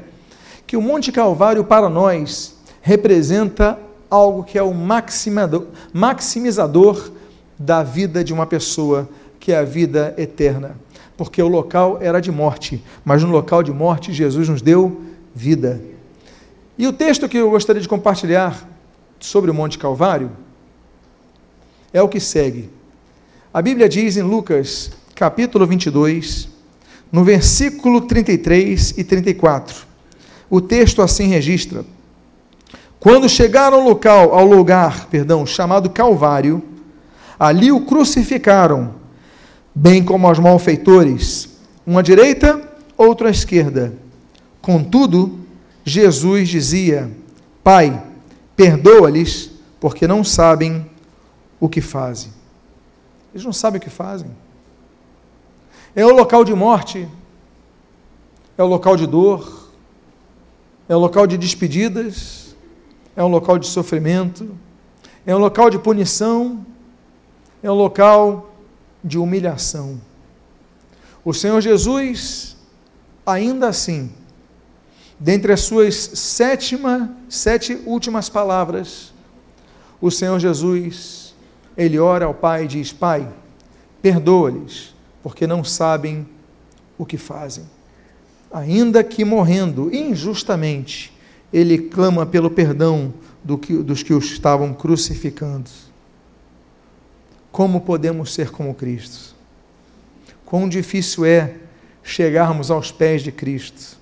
que 0.71 0.77
o 0.77 0.81
Monte 0.81 1.11
Calvário 1.11 1.65
para 1.65 1.89
nós 1.89 2.55
representa 2.81 3.77
algo 4.09 4.41
que 4.41 4.57
é 4.57 4.63
o 4.63 4.73
maximizador 4.73 7.11
da 7.59 7.83
vida 7.83 8.23
de 8.23 8.31
uma 8.31 8.45
pessoa, 8.45 9.09
que 9.37 9.51
é 9.51 9.57
a 9.57 9.65
vida 9.65 10.15
eterna. 10.17 10.77
Porque 11.17 11.43
o 11.43 11.49
local 11.49 11.97
era 11.99 12.21
de 12.21 12.31
morte, 12.31 12.81
mas 13.03 13.21
no 13.21 13.31
local 13.31 13.61
de 13.61 13.73
morte 13.73 14.13
Jesus 14.13 14.47
nos 14.47 14.61
deu 14.61 15.01
vida. 15.35 15.81
E 16.77 16.87
o 16.87 16.93
texto 16.93 17.27
que 17.27 17.35
eu 17.35 17.49
gostaria 17.49 17.81
de 17.81 17.89
compartilhar 17.89 18.65
sobre 19.19 19.51
o 19.51 19.53
Monte 19.53 19.77
Calvário 19.77 20.31
é 21.91 22.01
o 22.01 22.07
que 22.07 22.21
segue. 22.21 22.69
A 23.53 23.61
Bíblia 23.61 23.89
diz 23.89 24.15
em 24.15 24.21
Lucas, 24.21 24.89
capítulo 25.15 25.67
22, 25.67 26.47
no 27.11 27.25
versículo 27.25 27.99
33 27.99 28.97
e 28.97 29.03
34. 29.03 29.90
O 30.51 30.59
texto 30.59 31.01
assim 31.01 31.27
registra: 31.27 31.85
Quando 32.99 33.29
chegaram 33.29 33.77
ao 33.77 33.83
local, 33.87 34.33
ao 34.35 34.45
lugar, 34.45 35.07
perdão, 35.07 35.45
chamado 35.45 35.89
Calvário, 35.89 36.61
ali 37.39 37.71
o 37.71 37.85
crucificaram, 37.85 38.95
bem 39.73 40.03
como 40.03 40.27
aos 40.27 40.39
malfeitores, 40.39 41.57
um 41.87 41.97
à 41.97 42.01
direita, 42.01 42.61
outro 42.97 43.27
à 43.27 43.31
esquerda. 43.31 43.93
Contudo, 44.61 45.39
Jesus 45.85 46.49
dizia: 46.49 47.09
Pai, 47.63 48.03
perdoa-lhes, 48.53 49.51
porque 49.79 50.05
não 50.05 50.21
sabem 50.21 50.85
o 51.61 51.69
que 51.69 51.79
fazem. 51.79 52.33
Eles 53.33 53.45
não 53.45 53.53
sabem 53.53 53.79
o 53.79 53.81
que 53.81 53.89
fazem. 53.89 54.29
É 55.95 56.05
o 56.05 56.13
local 56.13 56.43
de 56.43 56.53
morte, 56.53 57.07
é 58.57 58.63
o 58.63 58.67
local 58.67 58.97
de 58.97 59.07
dor, 59.07 59.60
é 60.91 60.95
um 60.95 60.99
local 60.99 61.25
de 61.25 61.37
despedidas, 61.37 62.53
é 63.15 63.23
um 63.23 63.29
local 63.29 63.57
de 63.57 63.65
sofrimento, 63.65 64.57
é 65.25 65.33
um 65.33 65.37
local 65.37 65.69
de 65.69 65.79
punição, 65.79 66.65
é 67.63 67.71
um 67.71 67.75
local 67.75 68.53
de 69.01 69.17
humilhação. 69.17 70.01
O 71.23 71.33
Senhor 71.33 71.61
Jesus, 71.61 72.57
ainda 73.25 73.69
assim, 73.69 74.11
dentre 75.17 75.53
as 75.53 75.61
suas 75.61 75.95
sétima, 75.95 77.15
sete 77.29 77.81
últimas 77.85 78.27
palavras, 78.27 79.13
o 80.01 80.11
Senhor 80.11 80.37
Jesus, 80.41 81.33
ele 81.77 81.99
ora 81.99 82.25
ao 82.25 82.33
Pai 82.33 82.65
e 82.65 82.67
diz: 82.67 82.91
Pai, 82.91 83.31
perdoa-lhes, 84.01 84.93
porque 85.23 85.47
não 85.47 85.63
sabem 85.63 86.27
o 86.97 87.05
que 87.05 87.17
fazem 87.17 87.63
ainda 88.51 89.03
que 89.03 89.23
morrendo 89.23 89.93
injustamente, 89.93 91.13
ele 91.51 91.77
clama 91.77 92.25
pelo 92.25 92.49
perdão 92.49 93.13
do 93.43 93.57
que, 93.57 93.77
dos 93.77 94.03
que 94.03 94.13
o 94.13 94.19
estavam 94.19 94.73
crucificando. 94.73 95.69
Como 97.51 97.81
podemos 97.81 98.33
ser 98.33 98.51
como 98.51 98.73
Cristo? 98.73 99.35
Quão 100.45 100.67
difícil 100.67 101.25
é 101.25 101.55
chegarmos 102.03 102.71
aos 102.71 102.91
pés 102.91 103.21
de 103.21 103.31
Cristo. 103.31 103.97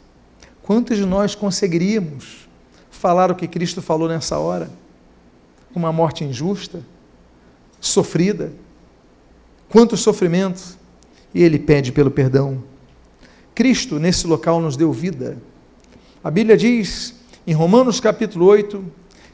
Quantos 0.62 0.97
de 0.97 1.05
nós 1.05 1.35
conseguiríamos 1.35 2.47
falar 2.91 3.31
o 3.31 3.35
que 3.35 3.47
Cristo 3.47 3.81
falou 3.81 4.07
nessa 4.07 4.38
hora? 4.38 4.69
Uma 5.73 5.91
morte 5.91 6.23
injusta, 6.23 6.81
sofrida, 7.79 8.51
quanto 9.67 9.95
sofrimento, 9.97 10.77
e 11.33 11.43
ele 11.43 11.59
pede 11.59 11.91
pelo 11.91 12.12
perdão. 12.12 12.63
Cristo, 13.60 14.00
nesse 14.00 14.26
local, 14.26 14.62
nos 14.62 14.78
deu 14.78 14.89
vida. 14.93 15.38
A 16.24 16.32
Bíblia 16.32 16.56
diz 16.56 17.13
em 17.45 17.52
Romanos 17.52 18.00
capítulo 18.00 18.45
8 18.45 18.82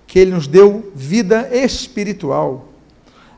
que 0.08 0.18
ele 0.18 0.32
nos 0.32 0.48
deu 0.48 0.92
vida 0.96 1.48
espiritual. 1.56 2.70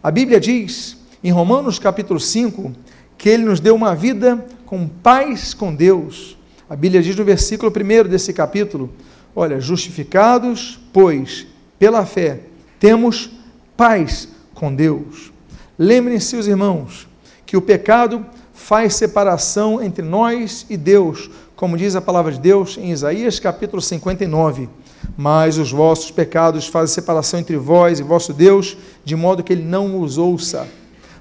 A 0.01 0.09
Bíblia 0.09 0.39
diz 0.39 0.95
em 1.21 1.29
Romanos 1.29 1.77
capítulo 1.77 2.21
5 2.21 2.71
que 3.17 3.27
ele 3.27 3.43
nos 3.43 3.59
deu 3.59 3.75
uma 3.75 3.93
vida 3.93 4.45
com 4.65 4.87
paz 4.87 5.53
com 5.53 5.75
Deus. 5.75 6.37
A 6.69 6.75
Bíblia 6.77 7.03
diz 7.03 7.17
no 7.17 7.25
versículo 7.25 7.69
1 7.69 8.07
desse 8.07 8.31
capítulo: 8.31 8.89
Olha, 9.35 9.59
justificados, 9.59 10.79
pois, 10.93 11.45
pela 11.77 12.05
fé, 12.05 12.43
temos 12.79 13.29
paz 13.75 14.29
com 14.53 14.73
Deus. 14.73 15.33
Lembrem-se, 15.77 16.37
os 16.37 16.47
irmãos, 16.47 17.09
que 17.45 17.57
o 17.57 17.61
pecado 17.61 18.25
faz 18.67 18.95
separação 18.95 19.81
entre 19.81 20.03
nós 20.03 20.65
e 20.69 20.75
Deus, 20.75 21.29
como 21.55 21.77
diz 21.77 21.95
a 21.95 22.01
palavra 22.01 22.33
de 22.33 22.39
Deus 22.41 22.77
em 22.77 22.91
Isaías 22.91 23.39
capítulo 23.39 23.81
59. 23.81 24.67
Mas 25.15 25.57
os 25.57 25.71
vossos 25.71 26.11
pecados 26.11 26.67
fazem 26.67 26.93
separação 26.93 27.39
entre 27.39 27.55
vós 27.55 28.01
e 28.01 28.03
vosso 28.03 28.33
Deus, 28.33 28.75
de 29.05 29.15
modo 29.15 29.41
que 29.41 29.53
ele 29.53 29.63
não 29.63 30.01
os 30.01 30.17
ouça. 30.17 30.67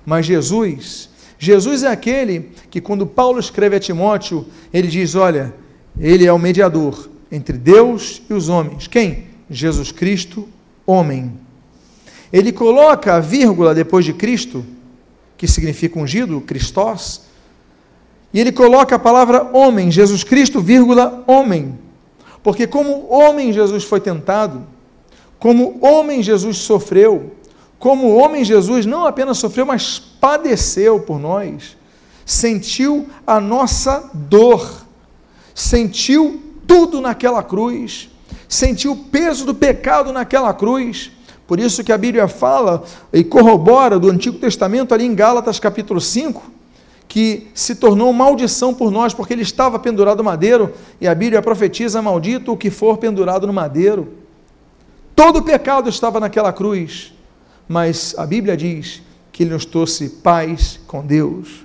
Mas 0.04 0.26
Jesus, 0.26 1.08
Jesus 1.38 1.84
é 1.84 1.86
aquele 1.86 2.50
que, 2.68 2.80
quando 2.80 3.06
Paulo 3.06 3.38
escreve 3.38 3.76
a 3.76 3.80
Timóteo, 3.80 4.44
ele 4.74 4.88
diz: 4.88 5.14
Olha, 5.14 5.54
ele 6.00 6.26
é 6.26 6.32
o 6.32 6.40
mediador 6.40 7.08
entre 7.30 7.56
Deus 7.56 8.22
e 8.28 8.34
os 8.34 8.48
homens. 8.48 8.88
Quem? 8.88 9.28
Jesus 9.48 9.92
Cristo, 9.92 10.48
homem. 10.84 11.32
Ele 12.32 12.50
coloca 12.50 13.14
a 13.14 13.20
vírgula 13.20 13.72
depois 13.72 14.04
de 14.04 14.12
Cristo, 14.12 14.66
que 15.36 15.46
significa 15.46 15.96
ungido, 15.96 16.40
Christos, 16.40 17.25
e 18.36 18.38
ele 18.38 18.52
coloca 18.52 18.96
a 18.96 18.98
palavra 18.98 19.48
homem, 19.54 19.90
Jesus 19.90 20.22
Cristo, 20.22 20.60
vírgula, 20.60 21.24
homem. 21.26 21.78
Porque 22.42 22.66
como 22.66 23.10
homem 23.10 23.50
Jesus 23.50 23.82
foi 23.82 23.98
tentado, 23.98 24.62
como 25.38 25.78
homem 25.80 26.22
Jesus 26.22 26.58
sofreu, 26.58 27.32
como 27.78 28.14
homem 28.14 28.44
Jesus 28.44 28.84
não 28.84 29.06
apenas 29.06 29.38
sofreu, 29.38 29.64
mas 29.64 29.98
padeceu 29.98 31.00
por 31.00 31.18
nós, 31.18 31.78
sentiu 32.26 33.06
a 33.26 33.40
nossa 33.40 34.10
dor, 34.12 34.84
sentiu 35.54 36.42
tudo 36.66 37.00
naquela 37.00 37.42
cruz, 37.42 38.10
sentiu 38.46 38.92
o 38.92 38.96
peso 39.04 39.46
do 39.46 39.54
pecado 39.54 40.12
naquela 40.12 40.52
cruz. 40.52 41.10
Por 41.46 41.58
isso 41.58 41.82
que 41.82 41.90
a 41.90 41.96
Bíblia 41.96 42.28
fala 42.28 42.84
e 43.14 43.24
corrobora 43.24 43.98
do 43.98 44.10
Antigo 44.10 44.36
Testamento 44.36 44.92
ali 44.92 45.06
em 45.06 45.14
Gálatas 45.14 45.58
capítulo 45.58 46.02
5, 46.02 46.55
que 47.08 47.48
se 47.54 47.76
tornou 47.76 48.12
maldição 48.12 48.74
por 48.74 48.90
nós, 48.90 49.14
porque 49.14 49.32
ele 49.32 49.42
estava 49.42 49.78
pendurado 49.78 50.18
no 50.18 50.24
madeiro, 50.24 50.72
e 51.00 51.06
a 51.06 51.14
Bíblia 51.14 51.40
profetiza: 51.40 52.02
maldito 52.02 52.52
o 52.52 52.56
que 52.56 52.70
for 52.70 52.98
pendurado 52.98 53.46
no 53.46 53.52
madeiro. 53.52 54.08
Todo 55.14 55.38
o 55.38 55.42
pecado 55.42 55.88
estava 55.88 56.20
naquela 56.20 56.52
cruz, 56.52 57.14
mas 57.68 58.14
a 58.18 58.26
Bíblia 58.26 58.56
diz 58.56 59.02
que 59.32 59.42
ele 59.42 59.54
nos 59.54 59.64
trouxe 59.64 60.08
paz 60.08 60.80
com 60.86 61.04
Deus. 61.04 61.64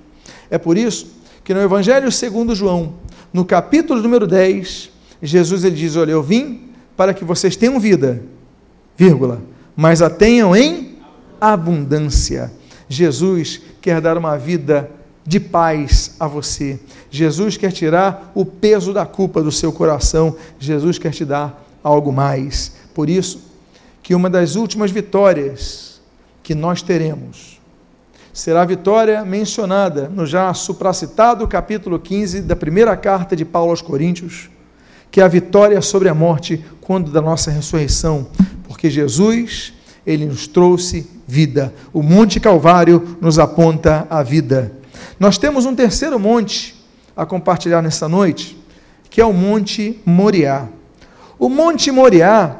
É 0.50 0.58
por 0.58 0.76
isso 0.76 1.06
que 1.44 1.52
no 1.52 1.60
Evangelho 1.60 2.10
segundo 2.10 2.54
João, 2.54 2.94
no 3.32 3.44
capítulo 3.44 4.00
número 4.00 4.26
10, 4.26 4.90
Jesus 5.22 5.64
ele 5.64 5.76
diz: 5.76 5.96
Olha, 5.96 6.12
eu 6.12 6.22
vim 6.22 6.70
para 6.96 7.12
que 7.12 7.24
vocês 7.24 7.56
tenham 7.56 7.78
vida, 7.80 8.22
vírgula, 8.96 9.42
mas 9.74 10.02
a 10.02 10.08
tenham 10.08 10.54
em 10.54 10.98
abundância. 11.40 12.52
Jesus 12.88 13.60
quer 13.80 14.00
dar 14.00 14.16
uma 14.18 14.36
vida 14.36 14.90
de 15.24 15.38
paz 15.38 16.16
a 16.18 16.26
você. 16.26 16.78
Jesus 17.10 17.56
quer 17.56 17.72
tirar 17.72 18.32
o 18.34 18.44
peso 18.44 18.92
da 18.92 19.06
culpa 19.06 19.42
do 19.42 19.52
seu 19.52 19.72
coração. 19.72 20.36
Jesus 20.58 20.98
quer 20.98 21.12
te 21.12 21.24
dar 21.24 21.64
algo 21.82 22.12
mais. 22.12 22.72
Por 22.94 23.08
isso, 23.08 23.40
que 24.02 24.14
uma 24.14 24.28
das 24.28 24.56
últimas 24.56 24.90
vitórias 24.90 26.00
que 26.42 26.54
nós 26.54 26.82
teremos 26.82 27.60
será 28.32 28.62
a 28.62 28.66
vitória 28.66 29.24
mencionada 29.24 30.08
no 30.08 30.24
já 30.24 30.52
supracitado 30.54 31.46
capítulo 31.46 31.98
15 31.98 32.40
da 32.40 32.56
primeira 32.56 32.96
carta 32.96 33.36
de 33.36 33.44
Paulo 33.44 33.70
aos 33.70 33.82
Coríntios, 33.82 34.50
que 35.10 35.20
é 35.20 35.24
a 35.24 35.28
vitória 35.28 35.80
sobre 35.82 36.08
a 36.08 36.14
morte 36.14 36.64
quando 36.80 37.10
da 37.12 37.20
nossa 37.20 37.50
ressurreição, 37.50 38.26
porque 38.66 38.88
Jesus, 38.88 39.74
ele 40.06 40.24
nos 40.24 40.46
trouxe 40.46 41.06
vida. 41.28 41.72
O 41.92 42.02
Monte 42.02 42.40
Calvário 42.40 43.16
nos 43.20 43.38
aponta 43.38 44.06
a 44.08 44.22
vida. 44.22 44.72
Nós 45.22 45.38
temos 45.38 45.66
um 45.66 45.72
terceiro 45.72 46.18
monte 46.18 46.74
a 47.16 47.24
compartilhar 47.24 47.80
nessa 47.80 48.08
noite, 48.08 48.60
que 49.08 49.20
é 49.20 49.24
o 49.24 49.32
Monte 49.32 50.00
Moriá. 50.04 50.66
O 51.38 51.48
Monte 51.48 51.92
Moriá, 51.92 52.56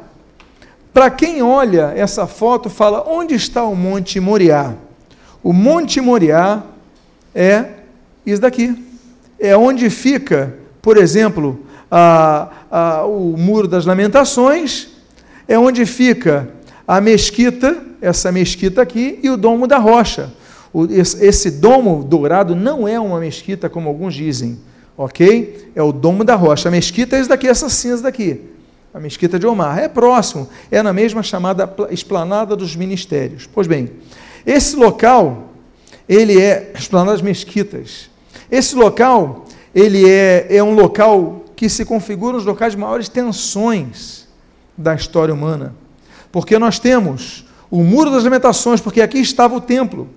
para 0.94 1.10
quem 1.10 1.42
olha 1.42 1.92
essa 1.96 2.24
foto, 2.24 2.70
fala: 2.70 3.02
onde 3.04 3.34
está 3.34 3.64
o 3.64 3.74
Monte 3.74 4.20
Moriá? 4.20 4.76
O 5.42 5.52
Monte 5.52 6.00
Moriá 6.00 6.62
é 7.34 7.64
isso 8.24 8.40
daqui. 8.40 8.80
É 9.40 9.56
onde 9.56 9.90
fica, 9.90 10.56
por 10.80 10.96
exemplo, 10.96 11.66
a, 11.90 12.48
a, 12.70 13.04
o 13.04 13.36
Muro 13.36 13.66
das 13.66 13.84
Lamentações, 13.84 14.86
é 15.48 15.58
onde 15.58 15.84
fica 15.84 16.48
a 16.86 17.00
mesquita, 17.00 17.76
essa 18.00 18.30
mesquita 18.30 18.80
aqui, 18.80 19.18
e 19.20 19.28
o 19.30 19.36
Domo 19.36 19.66
da 19.66 19.78
Rocha 19.78 20.30
esse 21.20 21.50
domo 21.50 22.02
dourado 22.02 22.54
não 22.54 22.88
é 22.88 22.98
uma 22.98 23.20
mesquita, 23.20 23.68
como 23.68 23.88
alguns 23.88 24.14
dizem, 24.14 24.58
ok? 24.96 25.70
É 25.74 25.82
o 25.82 25.92
domo 25.92 26.24
da 26.24 26.34
rocha. 26.34 26.68
A 26.68 26.72
mesquita 26.72 27.16
é 27.16 27.20
isso 27.20 27.28
daqui, 27.28 27.46
essa 27.46 27.68
cinza 27.68 28.02
daqui. 28.02 28.40
A 28.94 29.00
mesquita 29.00 29.38
de 29.38 29.46
Omar. 29.46 29.78
É 29.78 29.88
próximo, 29.88 30.48
é 30.70 30.82
na 30.82 30.92
mesma 30.92 31.22
chamada 31.22 31.70
esplanada 31.90 32.56
dos 32.56 32.74
ministérios. 32.74 33.48
Pois 33.52 33.66
bem, 33.66 33.90
esse 34.46 34.74
local, 34.76 35.50
ele 36.08 36.40
é, 36.40 36.72
esplanada 36.74 37.12
das 37.12 37.22
mesquitas. 37.22 38.10
Esse 38.50 38.74
local, 38.74 39.44
ele 39.74 40.08
é, 40.08 40.46
é 40.56 40.62
um 40.62 40.74
local 40.74 41.44
que 41.54 41.68
se 41.68 41.84
configura 41.84 42.36
os 42.36 42.44
locais 42.44 42.72
de 42.72 42.78
maiores 42.78 43.08
tensões 43.08 44.26
da 44.76 44.94
história 44.94 45.32
humana. 45.32 45.74
Porque 46.30 46.58
nós 46.58 46.78
temos 46.78 47.46
o 47.70 47.82
Muro 47.82 48.10
das 48.10 48.24
Lamentações, 48.24 48.80
porque 48.80 49.00
aqui 49.00 49.18
estava 49.18 49.54
o 49.54 49.60
templo. 49.60 50.08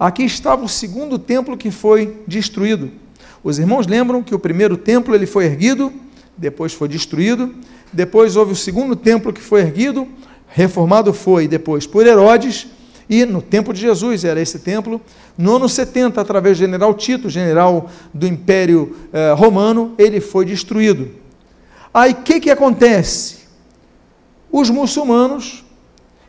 Aqui 0.00 0.22
estava 0.22 0.64
o 0.64 0.68
segundo 0.68 1.18
templo 1.18 1.58
que 1.58 1.70
foi 1.70 2.22
destruído. 2.26 2.90
Os 3.44 3.58
irmãos 3.58 3.86
lembram 3.86 4.22
que 4.22 4.34
o 4.34 4.38
primeiro 4.38 4.74
templo 4.78 5.14
ele 5.14 5.26
foi 5.26 5.44
erguido, 5.44 5.92
depois 6.38 6.72
foi 6.72 6.88
destruído, 6.88 7.54
depois 7.92 8.34
houve 8.34 8.52
o 8.52 8.56
segundo 8.56 8.96
templo 8.96 9.30
que 9.30 9.42
foi 9.42 9.60
erguido, 9.60 10.08
reformado 10.48 11.12
foi 11.12 11.46
depois 11.46 11.86
por 11.86 12.06
Herodes, 12.06 12.66
e 13.10 13.26
no 13.26 13.42
tempo 13.42 13.74
de 13.74 13.82
Jesus 13.82 14.24
era 14.24 14.40
esse 14.40 14.60
templo. 14.60 15.02
No 15.36 15.56
ano 15.56 15.68
70, 15.68 16.18
através 16.18 16.56
do 16.56 16.60
general 16.60 16.94
Tito, 16.94 17.28
general 17.28 17.90
do 18.14 18.26
Império 18.26 18.96
eh, 19.12 19.34
Romano, 19.36 19.94
ele 19.98 20.18
foi 20.18 20.46
destruído. 20.46 21.10
Aí 21.92 22.12
o 22.12 22.22
que, 22.22 22.40
que 22.40 22.50
acontece? 22.50 23.40
Os 24.50 24.70
muçulmanos, 24.70 25.62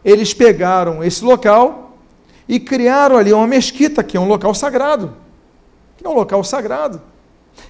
eles 0.03 0.33
pegaram 0.33 1.01
esse 1.01 1.23
local 1.23 1.90
e 2.51 2.59
criaram 2.59 3.15
ali 3.15 3.31
uma 3.31 3.47
mesquita, 3.47 4.03
que 4.03 4.17
é 4.17 4.19
um 4.19 4.27
local 4.27 4.53
sagrado. 4.53 5.13
Que 5.95 6.05
é 6.05 6.09
um 6.09 6.13
local 6.13 6.43
sagrado. 6.43 7.01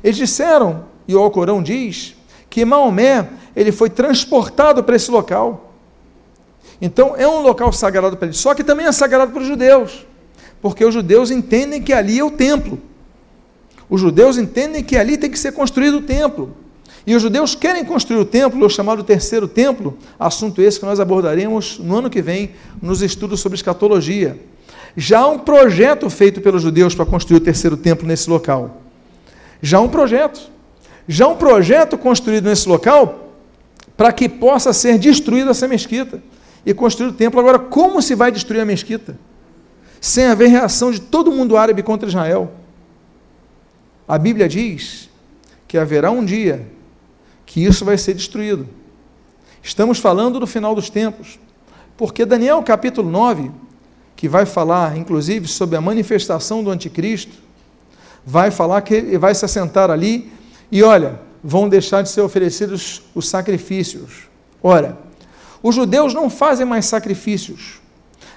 Eles 0.04 0.18
disseram, 0.18 0.86
e 1.08 1.16
o 1.16 1.20
Alcorão 1.20 1.62
diz, 1.62 2.16
que 2.50 2.66
Maomé 2.66 3.30
ele 3.56 3.72
foi 3.72 3.92
transportado 3.92 4.84
para 4.84 4.96
esse 4.96 5.12
local. 5.12 5.72
Então 6.82 7.16
é 7.16 7.28
um 7.28 7.44
local 7.44 7.72
sagrado 7.72 8.18
para 8.18 8.26
eles, 8.26 8.40
só 8.40 8.56
que 8.56 8.64
também 8.64 8.88
é 8.88 8.92
sagrado 8.92 9.32
para 9.32 9.44
os 9.44 9.48
judeus, 9.48 10.04
porque 10.60 10.84
os 10.84 10.96
judeus 10.96 11.30
entendem 11.30 11.80
que 11.80 11.94
ali 11.94 12.18
é 12.18 12.24
o 12.24 12.32
templo. 12.32 12.80
Os 13.88 14.02
judeus 14.02 14.36
entendem 14.40 14.84
que 14.84 14.98
ali 14.98 15.16
tem 15.16 15.30
que 15.30 15.38
ser 15.38 15.52
construído 15.52 15.98
o 15.98 16.02
templo. 16.02 16.56
E 17.06 17.16
os 17.16 17.22
judeus 17.22 17.54
querem 17.54 17.86
construir 17.86 18.18
o 18.18 18.26
templo, 18.26 18.66
o 18.66 18.70
chamado 18.70 19.04
terceiro 19.04 19.48
templo, 19.48 19.96
assunto 20.20 20.60
esse 20.60 20.80
que 20.80 20.88
nós 20.88 21.00
abordaremos 21.00 21.78
no 21.78 22.00
ano 22.00 22.10
que 22.10 22.22
vem 22.22 22.56
nos 22.82 23.04
estudos 23.04 23.40
sobre 23.42 23.56
escatologia. 23.56 24.50
Já 24.96 25.20
há 25.20 25.28
um 25.28 25.40
projeto 25.40 26.10
feito 26.10 26.42
pelos 26.42 26.62
judeus 26.62 26.94
para 26.94 27.06
construir 27.06 27.38
o 27.38 27.44
terceiro 27.44 27.78
templo 27.78 28.08
nesse 28.08 28.30
local. 28.30 28.82
Já 29.62 29.78
há 29.78 29.82
um 29.82 29.90
projeto. 29.90 30.50
Já 31.08 31.26
há 31.26 31.28
um 31.30 31.36
projeto 31.36 31.98
construído 31.98 32.46
nesse 32.46 32.68
local 32.68 33.34
para 33.96 34.12
que 34.12 34.28
possa 34.28 34.74
ser 34.74 34.98
destruída 34.98 35.52
essa 35.52 35.68
mesquita 35.68 36.22
e 36.66 36.74
construir 36.74 37.10
o 37.10 37.14
templo. 37.14 37.40
Agora, 37.40 37.60
como 37.60 38.02
se 38.02 38.16
vai 38.16 38.32
destruir 38.32 38.62
a 38.62 38.66
mesquita? 38.66 39.18
Sem 40.00 40.26
haver 40.26 40.50
reação 40.50 40.92
de 40.92 41.00
todo 41.00 41.32
mundo 41.32 41.56
árabe 41.58 41.84
contra 41.84 42.10
Israel. 42.10 42.52
A 44.08 44.18
Bíblia 44.18 44.50
diz 44.50 45.10
que 45.68 45.78
haverá 45.78 46.12
um 46.12 46.26
dia 46.26 46.68
que 47.46 47.64
isso 47.64 47.86
vai 47.86 47.98
ser 47.98 48.14
destruído. 48.14 48.68
Estamos 49.64 50.00
falando 50.00 50.40
do 50.40 50.48
final 50.48 50.74
dos 50.74 50.90
tempos, 50.90 51.40
porque 51.96 52.26
Daniel 52.26 52.62
capítulo 52.64 53.10
9 53.10 53.52
que 54.22 54.30
vai 54.30 54.46
falar, 54.46 54.96
inclusive, 55.00 55.48
sobre 55.48 55.76
a 55.76 55.82
manifestação 55.82 56.64
do 56.64 56.70
anticristo, 56.70 57.34
vai 58.24 58.52
falar 58.52 58.80
que 58.84 59.18
vai 59.18 59.34
se 59.34 59.44
assentar 59.44 59.90
ali 59.90 60.32
e 60.72 60.84
olha, 60.84 61.20
vão 61.44 61.68
deixar 61.68 62.04
de 62.04 62.10
ser 62.10 62.22
oferecidos 62.22 63.02
os 63.16 63.28
sacrifícios. 63.28 64.28
Ora, 64.62 64.96
os 65.64 65.74
judeus 65.74 66.14
não 66.14 66.30
fazem 66.30 66.68
mais 66.68 66.86
sacrifícios. 66.86 67.82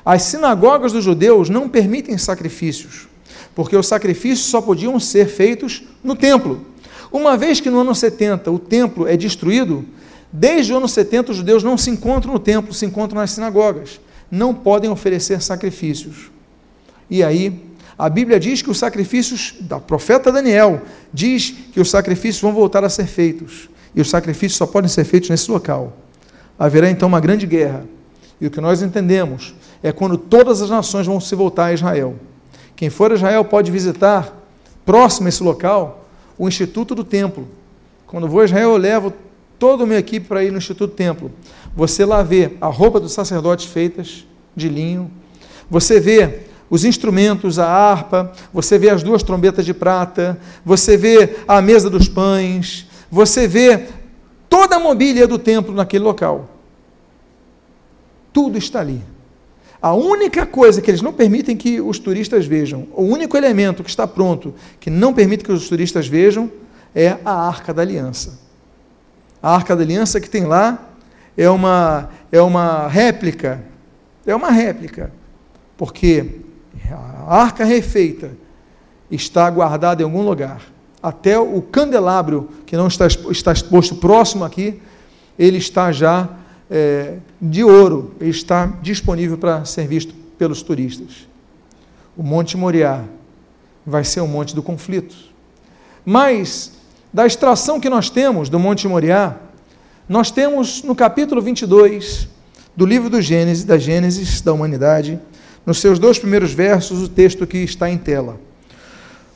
As 0.02 0.22
sinagogas 0.22 0.90
dos 0.90 1.04
judeus 1.04 1.50
não 1.50 1.68
permitem 1.68 2.16
sacrifícios, 2.16 3.06
porque 3.54 3.76
os 3.76 3.86
sacrifícios 3.86 4.48
só 4.48 4.62
podiam 4.62 4.98
ser 4.98 5.28
feitos 5.28 5.82
no 6.02 6.16
templo. 6.16 6.64
Uma 7.12 7.36
vez 7.36 7.60
que 7.60 7.68
no 7.68 7.80
ano 7.80 7.94
70 7.94 8.50
o 8.50 8.58
templo 8.58 9.06
é 9.06 9.18
destruído, 9.18 9.84
desde 10.32 10.72
o 10.72 10.78
ano 10.78 10.88
70 10.88 11.32
os 11.32 11.36
judeus 11.36 11.62
não 11.62 11.76
se 11.76 11.90
encontram 11.90 12.32
no 12.32 12.38
templo, 12.38 12.72
se 12.72 12.86
encontram 12.86 13.20
nas 13.20 13.32
sinagogas. 13.32 14.00
Não 14.34 14.52
podem 14.52 14.90
oferecer 14.90 15.40
sacrifícios. 15.40 16.30
E 17.08 17.22
aí, 17.22 17.62
a 17.96 18.08
Bíblia 18.08 18.40
diz 18.40 18.60
que 18.60 18.70
os 18.70 18.78
sacrifícios, 18.78 19.54
da 19.60 19.78
profeta 19.78 20.32
Daniel, 20.32 20.82
diz 21.12 21.54
que 21.72 21.80
os 21.80 21.88
sacrifícios 21.88 22.42
vão 22.42 22.52
voltar 22.52 22.82
a 22.82 22.88
ser 22.88 23.06
feitos. 23.06 23.68
E 23.94 24.00
os 24.00 24.10
sacrifícios 24.10 24.56
só 24.56 24.66
podem 24.66 24.88
ser 24.88 25.04
feitos 25.04 25.30
nesse 25.30 25.48
local. 25.48 25.96
Haverá 26.58 26.90
então 26.90 27.06
uma 27.06 27.20
grande 27.20 27.46
guerra. 27.46 27.84
E 28.40 28.46
o 28.46 28.50
que 28.50 28.60
nós 28.60 28.82
entendemos 28.82 29.54
é 29.80 29.92
quando 29.92 30.18
todas 30.18 30.60
as 30.60 30.68
nações 30.68 31.06
vão 31.06 31.20
se 31.20 31.34
voltar 31.36 31.66
a 31.66 31.72
Israel. 31.72 32.16
Quem 32.74 32.90
for 32.90 33.12
a 33.12 33.14
Israel 33.14 33.44
pode 33.44 33.70
visitar, 33.70 34.36
próximo 34.84 35.26
a 35.26 35.28
esse 35.28 35.42
local, 35.44 36.08
o 36.36 36.48
Instituto 36.48 36.92
do 36.92 37.04
Templo. 37.04 37.46
Quando 38.04 38.28
vou 38.28 38.40
a 38.40 38.44
Israel, 38.44 38.70
eu 38.70 38.76
levo 38.76 39.12
toda 39.58 39.84
a 39.84 39.86
minha 39.86 39.98
equipe 39.98 40.26
para 40.26 40.44
ir 40.44 40.50
no 40.50 40.58
Instituto 40.58 40.94
Templo. 40.94 41.30
Você 41.76 42.04
lá 42.04 42.22
vê 42.22 42.52
a 42.60 42.66
roupa 42.66 43.00
dos 43.00 43.12
sacerdotes 43.12 43.66
feitas 43.66 44.26
de 44.54 44.68
linho. 44.68 45.10
Você 45.70 45.98
vê 45.98 46.40
os 46.70 46.84
instrumentos, 46.84 47.58
a 47.58 47.66
harpa, 47.66 48.32
você 48.52 48.78
vê 48.78 48.90
as 48.90 49.02
duas 49.02 49.22
trombetas 49.22 49.64
de 49.64 49.74
prata, 49.74 50.38
você 50.64 50.96
vê 50.96 51.36
a 51.46 51.60
mesa 51.60 51.88
dos 51.88 52.08
pães, 52.08 52.88
você 53.10 53.46
vê 53.46 53.86
toda 54.48 54.76
a 54.76 54.80
mobília 54.80 55.26
do 55.26 55.38
templo 55.38 55.74
naquele 55.74 56.04
local. 56.04 56.48
Tudo 58.32 58.58
está 58.58 58.80
ali. 58.80 59.02
A 59.80 59.92
única 59.94 60.46
coisa 60.46 60.80
que 60.80 60.90
eles 60.90 61.02
não 61.02 61.12
permitem 61.12 61.56
que 61.56 61.80
os 61.80 61.98
turistas 61.98 62.46
vejam, 62.46 62.88
o 62.94 63.02
único 63.02 63.36
elemento 63.36 63.84
que 63.84 63.90
está 63.90 64.06
pronto, 64.06 64.54
que 64.80 64.88
não 64.88 65.12
permite 65.12 65.44
que 65.44 65.52
os 65.52 65.68
turistas 65.68 66.08
vejam, 66.08 66.50
é 66.94 67.18
a 67.24 67.46
Arca 67.46 67.74
da 67.74 67.82
Aliança. 67.82 68.43
A 69.44 69.56
Arca 69.56 69.76
da 69.76 69.82
Aliança 69.82 70.18
que 70.22 70.30
tem 70.30 70.46
lá 70.46 70.88
é 71.36 71.50
uma, 71.50 72.08
é 72.32 72.40
uma 72.40 72.88
réplica, 72.88 73.62
é 74.24 74.34
uma 74.34 74.50
réplica, 74.50 75.12
porque 75.76 76.40
a 77.28 77.42
arca 77.42 77.62
refeita 77.62 78.30
está 79.10 79.50
guardada 79.50 80.00
em 80.00 80.06
algum 80.06 80.22
lugar. 80.22 80.62
Até 81.02 81.38
o 81.38 81.60
candelabro, 81.60 82.48
que 82.64 82.74
não 82.74 82.86
está, 82.86 83.06
está 83.06 83.52
exposto 83.52 83.96
próximo 83.96 84.44
aqui, 84.44 84.80
ele 85.38 85.58
está 85.58 85.92
já 85.92 86.26
é, 86.70 87.18
de 87.38 87.62
ouro, 87.62 88.14
ele 88.18 88.30
está 88.30 88.64
disponível 88.80 89.36
para 89.36 89.62
ser 89.66 89.86
visto 89.86 90.14
pelos 90.38 90.62
turistas. 90.62 91.28
O 92.16 92.22
Monte 92.22 92.56
Moriá 92.56 93.04
vai 93.84 94.04
ser 94.04 94.22
o 94.22 94.26
monte 94.26 94.54
do 94.54 94.62
conflito. 94.62 95.14
Mas, 96.02 96.73
da 97.14 97.24
extração 97.24 97.78
que 97.78 97.88
nós 97.88 98.10
temos 98.10 98.48
do 98.48 98.58
Monte 98.58 98.88
Moriá, 98.88 99.36
nós 100.08 100.32
temos 100.32 100.82
no 100.82 100.96
capítulo 100.96 101.40
22 101.40 102.28
do 102.74 102.84
livro 102.84 103.08
do 103.08 103.22
Gênesis, 103.22 103.62
da 103.62 103.78
Gênesis 103.78 104.40
da 104.40 104.52
humanidade, 104.52 105.20
nos 105.64 105.78
seus 105.78 106.00
dois 106.00 106.18
primeiros 106.18 106.52
versos, 106.52 107.04
o 107.04 107.08
texto 107.08 107.46
que 107.46 107.58
está 107.58 107.88
em 107.88 107.96
tela, 107.96 108.40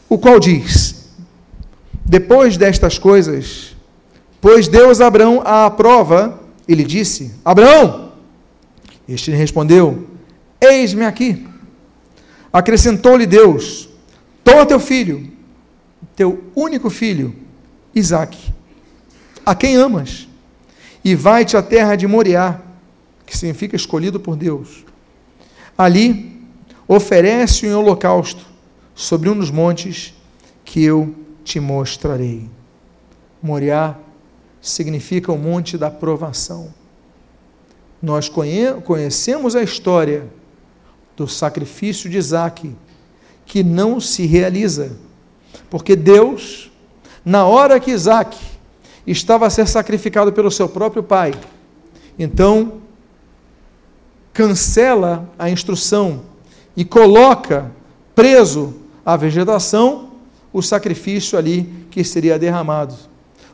o 0.08 0.18
qual 0.18 0.40
diz: 0.40 1.08
Depois 2.04 2.56
destas 2.56 2.98
coisas, 2.98 3.76
pois 4.40 4.66
Deus 4.66 5.00
Abraão 5.00 5.40
à 5.44 5.70
prova, 5.70 6.40
ele 6.66 6.82
disse: 6.82 7.32
Abraão, 7.44 8.10
este 9.08 9.30
respondeu: 9.30 10.08
Eis-me 10.60 11.04
aqui. 11.04 11.46
Acrescentou-lhe 12.52 13.24
Deus: 13.24 13.88
Toma 14.42 14.66
teu 14.66 14.80
filho, 14.80 15.30
teu 16.16 16.42
único 16.56 16.90
filho, 16.90 17.46
Isaque, 17.94 18.52
a 19.44 19.54
quem 19.54 19.76
amas, 19.76 20.28
e 21.04 21.14
vai-te 21.14 21.56
à 21.56 21.62
terra 21.62 21.96
de 21.96 22.06
Moriá, 22.06 22.60
que 23.24 23.36
significa 23.36 23.76
escolhido 23.76 24.18
por 24.18 24.36
Deus 24.36 24.84
Ali, 25.78 26.36
oferece 26.88 27.68
um 27.68 27.78
holocausto 27.78 28.44
sobre 28.96 29.30
um 29.30 29.38
dos 29.38 29.48
montes 29.48 30.12
que 30.64 30.82
eu 30.82 31.14
te 31.44 31.60
mostrarei. 31.60 32.50
Moriá 33.40 33.96
significa 34.60 35.30
o 35.30 35.38
monte 35.38 35.78
da 35.78 35.88
provação. 35.88 36.74
Nós 38.02 38.28
conhecemos 38.28 39.54
a 39.54 39.62
história 39.62 40.26
do 41.16 41.28
sacrifício 41.28 42.10
de 42.10 42.18
Isaac, 42.18 42.74
que 43.46 43.62
não 43.62 44.00
se 44.00 44.26
realiza, 44.26 44.96
porque 45.70 45.94
Deus, 45.94 46.67
na 47.28 47.44
hora 47.44 47.78
que 47.78 47.90
Isaac 47.90 48.38
estava 49.06 49.46
a 49.46 49.50
ser 49.50 49.68
sacrificado 49.68 50.32
pelo 50.32 50.50
seu 50.50 50.66
próprio 50.66 51.02
pai, 51.02 51.34
então 52.18 52.80
cancela 54.32 55.28
a 55.38 55.50
instrução 55.50 56.22
e 56.74 56.86
coloca 56.86 57.70
preso 58.14 58.76
à 59.04 59.14
vegetação 59.14 60.08
o 60.54 60.62
sacrifício 60.62 61.36
ali 61.36 61.70
que 61.90 62.02
seria 62.02 62.38
derramado. 62.38 62.94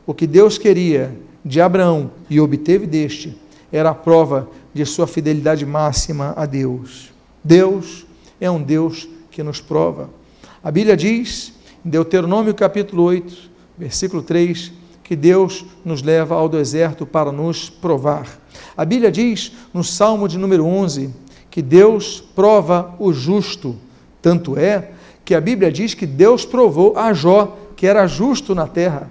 O 0.07 0.15
que 0.15 0.29
Deus 0.29 0.57
queria 0.57 1.13
de 1.45 1.61
Abraão 1.61 2.13
e 2.31 2.41
obteve 2.41 2.87
deste 2.87 3.37
era 3.73 3.91
a 3.91 3.95
prova 3.95 4.49
de 4.73 4.87
sua 4.87 5.09
fidelidade 5.09 5.67
máxima 5.67 6.33
a 6.37 6.47
Deus. 6.47 7.13
Deus 7.43 8.07
é 8.41 8.49
um 8.49 8.63
Deus 8.63 9.09
que 9.33 9.43
nos 9.43 9.61
prova. 9.61 10.11
A 10.63 10.71
Bíblia 10.71 10.97
diz, 10.97 11.53
em 11.85 11.91
Deuteronômio 11.91 12.55
capítulo 12.55 13.03
8, 13.03 13.54
versículo 13.77 14.23
3, 14.23 14.73
que 15.03 15.15
Deus 15.15 15.65
nos 15.85 16.03
leva 16.03 16.35
ao 16.35 16.49
deserto 16.49 17.05
para 17.05 17.31
nos 17.31 17.69
provar. 17.69 18.27
A 18.77 18.85
Bíblia 18.85 19.13
diz, 19.13 19.53
no 19.73 19.85
Salmo 19.85 20.27
de 20.27 20.39
número 20.39 20.65
11, 20.65 21.11
que 21.51 21.63
Deus 21.63 22.25
prova 22.35 22.95
o 22.99 23.13
justo. 23.13 23.77
Tanto 24.21 24.59
é 24.59 24.93
que 25.25 25.35
a 25.35 25.41
Bíblia 25.41 25.71
diz 25.71 25.95
que 25.95 26.07
Deus 26.07 26.45
provou 26.45 26.97
a 26.97 27.13
Jó, 27.13 27.57
que 27.77 27.87
era 27.87 28.07
justo 28.07 28.55
na 28.55 28.67
terra. 28.67 29.11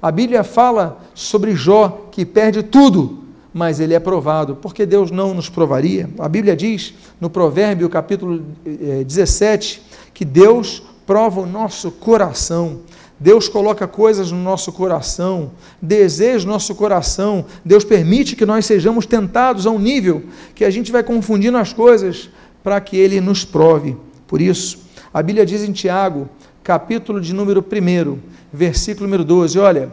A 0.00 0.10
Bíblia 0.10 0.44
fala 0.44 0.98
sobre 1.14 1.54
Jó, 1.54 2.08
que 2.10 2.24
perde 2.24 2.62
tudo, 2.62 3.24
mas 3.52 3.80
ele 3.80 3.94
é 3.94 4.00
provado, 4.00 4.56
porque 4.56 4.86
Deus 4.86 5.10
não 5.10 5.34
nos 5.34 5.48
provaria. 5.48 6.08
A 6.18 6.28
Bíblia 6.28 6.56
diz, 6.56 6.94
no 7.20 7.28
Provérbio 7.28 7.88
capítulo 7.88 8.42
17, 8.64 9.82
eh, 9.82 10.08
que 10.14 10.24
Deus 10.24 10.82
prova 11.06 11.40
o 11.40 11.46
nosso 11.46 11.90
coração. 11.90 12.80
Deus 13.20 13.48
coloca 13.48 13.88
coisas 13.88 14.30
no 14.30 14.38
nosso 14.38 14.72
coração, 14.72 15.50
deseja 15.82 16.46
no 16.46 16.52
nosso 16.52 16.74
coração. 16.74 17.44
Deus 17.64 17.84
permite 17.84 18.36
que 18.36 18.46
nós 18.46 18.64
sejamos 18.64 19.06
tentados 19.06 19.66
a 19.66 19.70
um 19.70 19.78
nível 19.78 20.24
que 20.54 20.64
a 20.64 20.70
gente 20.70 20.92
vai 20.92 21.02
confundindo 21.02 21.58
as 21.58 21.72
coisas 21.72 22.30
para 22.62 22.80
que 22.80 22.96
Ele 22.96 23.20
nos 23.20 23.44
prove. 23.44 23.96
Por 24.26 24.40
isso, 24.40 24.78
a 25.12 25.20
Bíblia 25.22 25.44
diz 25.44 25.62
em 25.62 25.72
Tiago, 25.72 26.28
capítulo 26.62 27.20
de 27.20 27.32
número 27.34 27.60
1, 27.60 28.18
versículo 28.52 29.06
número 29.06 29.24
12: 29.24 29.58
Olha, 29.58 29.92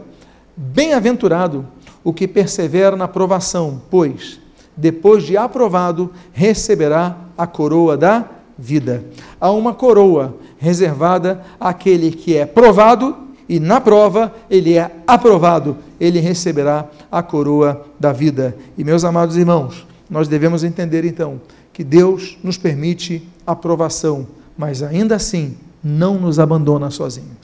bem-aventurado 0.56 1.66
o 2.04 2.12
que 2.12 2.28
persevera 2.28 2.94
na 2.94 3.08
provação, 3.08 3.82
pois, 3.90 4.38
depois 4.76 5.24
de 5.24 5.36
aprovado, 5.36 6.12
receberá 6.32 7.16
a 7.36 7.46
coroa 7.46 7.96
da 7.96 8.35
vida. 8.58 9.04
Há 9.40 9.50
uma 9.50 9.74
coroa 9.74 10.36
reservada 10.58 11.42
àquele 11.60 12.10
que 12.10 12.36
é 12.36 12.46
provado 12.46 13.16
e 13.48 13.60
na 13.60 13.80
prova 13.80 14.34
ele 14.50 14.76
é 14.76 14.90
aprovado, 15.06 15.76
ele 16.00 16.18
receberá 16.18 16.86
a 17.10 17.22
coroa 17.22 17.86
da 17.98 18.12
vida. 18.12 18.56
E 18.76 18.82
meus 18.82 19.04
amados 19.04 19.36
irmãos, 19.36 19.86
nós 20.10 20.28
devemos 20.28 20.64
entender 20.64 21.04
então 21.04 21.40
que 21.72 21.84
Deus 21.84 22.38
nos 22.42 22.56
permite 22.56 23.26
a 23.46 23.54
provação, 23.54 24.26
mas 24.56 24.82
ainda 24.82 25.16
assim 25.16 25.56
não 25.82 26.18
nos 26.18 26.38
abandona 26.38 26.90
sozinho. 26.90 27.36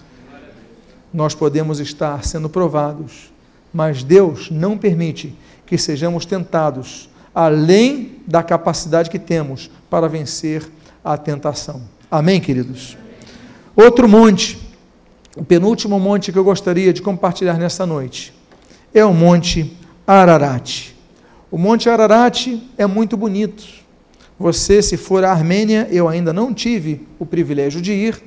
Nós 1.12 1.34
podemos 1.34 1.78
estar 1.78 2.24
sendo 2.24 2.48
provados, 2.48 3.30
mas 3.72 4.02
Deus 4.02 4.50
não 4.50 4.78
permite 4.78 5.36
que 5.66 5.76
sejamos 5.76 6.24
tentados 6.26 7.08
além 7.34 8.16
da 8.26 8.42
capacidade 8.42 9.10
que 9.10 9.18
temos 9.18 9.70
para 9.88 10.08
vencer 10.08 10.68
a 11.04 11.16
tentação. 11.16 11.82
Amém, 12.10 12.40
queridos? 12.40 12.96
Outro 13.74 14.08
monte, 14.08 14.58
o 15.36 15.44
penúltimo 15.44 15.98
monte 15.98 16.30
que 16.30 16.38
eu 16.38 16.44
gostaria 16.44 16.92
de 16.92 17.02
compartilhar 17.02 17.58
nessa 17.58 17.86
noite, 17.86 18.34
é 18.94 19.04
o 19.04 19.14
Monte 19.14 19.76
Ararat. 20.06 20.94
O 21.50 21.56
Monte 21.56 21.88
Ararat 21.88 22.48
é 22.76 22.86
muito 22.86 23.16
bonito. 23.16 23.64
Você, 24.38 24.82
se 24.82 24.96
for 24.96 25.24
à 25.24 25.30
Armênia, 25.30 25.88
eu 25.90 26.08
ainda 26.08 26.32
não 26.32 26.52
tive 26.52 27.06
o 27.18 27.24
privilégio 27.24 27.80
de 27.80 27.92
ir, 27.92 28.22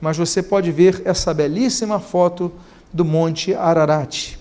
mas 0.00 0.16
você 0.16 0.42
pode 0.42 0.70
ver 0.70 1.02
essa 1.04 1.34
belíssima 1.34 2.00
foto 2.00 2.52
do 2.92 3.04
Monte 3.04 3.54
Ararat. 3.54 4.36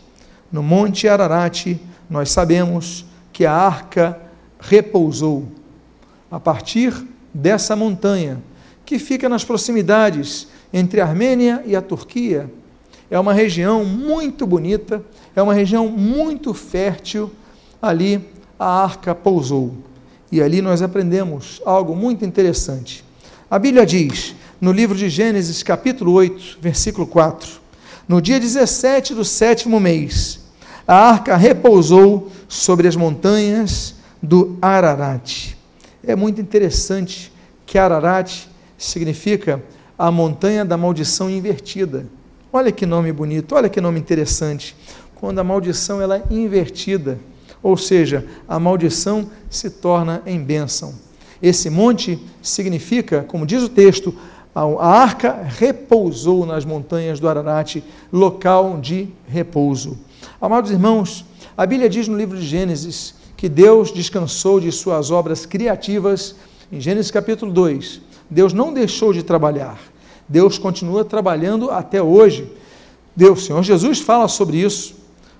No 0.51 0.63
Monte 0.63 1.07
Ararat, 1.07 1.75
nós 2.09 2.31
sabemos 2.31 3.05
que 3.33 3.45
a 3.45 3.53
arca 3.53 4.17
repousou. 4.59 5.45
A 6.31 6.39
partir 6.39 6.93
dessa 7.37 7.75
montanha, 7.75 8.41
que 8.83 8.97
fica 8.97 9.29
nas 9.29 9.43
proximidades 9.43 10.47
entre 10.73 10.99
a 10.99 11.05
Armênia 11.05 11.61
e 11.67 11.75
a 11.75 11.81
Turquia, 11.81 12.51
é 13.11 13.19
uma 13.19 13.31
região 13.31 13.85
muito 13.85 14.45
bonita, 14.47 15.03
é 15.35 15.41
uma 15.41 15.53
região 15.53 15.87
muito 15.87 16.51
fértil. 16.53 17.31
Ali 17.79 18.27
a 18.59 18.83
arca 18.83 19.13
pousou. 19.13 19.75
E 20.31 20.41
ali 20.41 20.61
nós 20.61 20.81
aprendemos 20.81 21.61
algo 21.63 21.95
muito 21.95 22.25
interessante. 22.25 23.05
A 23.49 23.59
Bíblia 23.59 23.85
diz, 23.85 24.35
no 24.59 24.71
livro 24.71 24.97
de 24.97 25.07
Gênesis, 25.07 25.61
capítulo 25.61 26.11
8, 26.13 26.57
versículo 26.59 27.05
4: 27.05 27.61
No 28.07 28.19
dia 28.19 28.39
17 28.39 29.13
do 29.13 29.23
sétimo 29.23 29.79
mês, 29.79 30.39
a 30.87 30.95
arca 30.95 31.37
repousou 31.37 32.31
sobre 32.47 32.87
as 32.87 32.95
montanhas 32.95 33.93
do 34.21 34.57
Ararat. 34.59 35.56
É 36.07 36.15
muito 36.15 36.39
interessante 36.39 37.33
que 37.65 37.77
Ararat 37.77 38.47
significa 38.77 39.61
a 39.99 40.09
montanha 40.09 40.63
da 40.63 40.77
maldição 40.77 41.29
invertida. 41.29 42.05
Olha 42.51 42.71
que 42.71 42.85
nome 42.85 43.11
bonito, 43.11 43.53
olha 43.53 43.67
que 43.67 43.81
nome 43.81 43.99
interessante. 43.99 44.73
Quando 45.15 45.39
a 45.39 45.43
maldição 45.43 46.01
ela 46.01 46.15
é 46.15 46.23
invertida, 46.31 47.19
ou 47.61 47.75
seja, 47.75 48.25
a 48.47 48.57
maldição 48.57 49.29
se 49.49 49.69
torna 49.69 50.21
em 50.25 50.41
bênção. 50.41 50.95
Esse 51.41 51.69
monte 51.69 52.17
significa, 52.41 53.23
como 53.23 53.45
diz 53.45 53.61
o 53.61 53.67
texto, 53.67 54.15
a 54.55 54.87
arca 54.87 55.43
repousou 55.43 56.45
nas 56.45 56.63
montanhas 56.63 57.19
do 57.19 57.27
Ararat, 57.27 57.83
local 58.13 58.79
de 58.79 59.09
repouso. 59.27 59.97
Amados 60.39 60.71
irmãos, 60.71 61.25
a 61.57 61.65
Bíblia 61.65 61.89
diz 61.89 62.07
no 62.07 62.17
livro 62.17 62.37
de 62.37 62.45
Gênesis 62.45 63.16
que 63.37 63.47
Deus 63.47 63.91
descansou 63.91 64.59
de 64.59 64.71
suas 64.71 65.11
obras 65.11 65.45
criativas. 65.45 66.35
Em 66.71 66.81
Gênesis 66.81 67.11
capítulo 67.11 67.53
2, 67.53 68.01
Deus 68.29 68.51
não 68.51 68.73
deixou 68.73 69.13
de 69.13 69.21
trabalhar. 69.21 69.79
Deus 70.27 70.57
continua 70.57 71.05
trabalhando 71.05 71.69
até 71.69 72.01
hoje. 72.01 72.51
Deus, 73.15 73.45
Senhor 73.45 73.63
Jesus 73.63 73.99
fala 73.99 74.27
sobre 74.27 74.57
isso, 74.57 74.95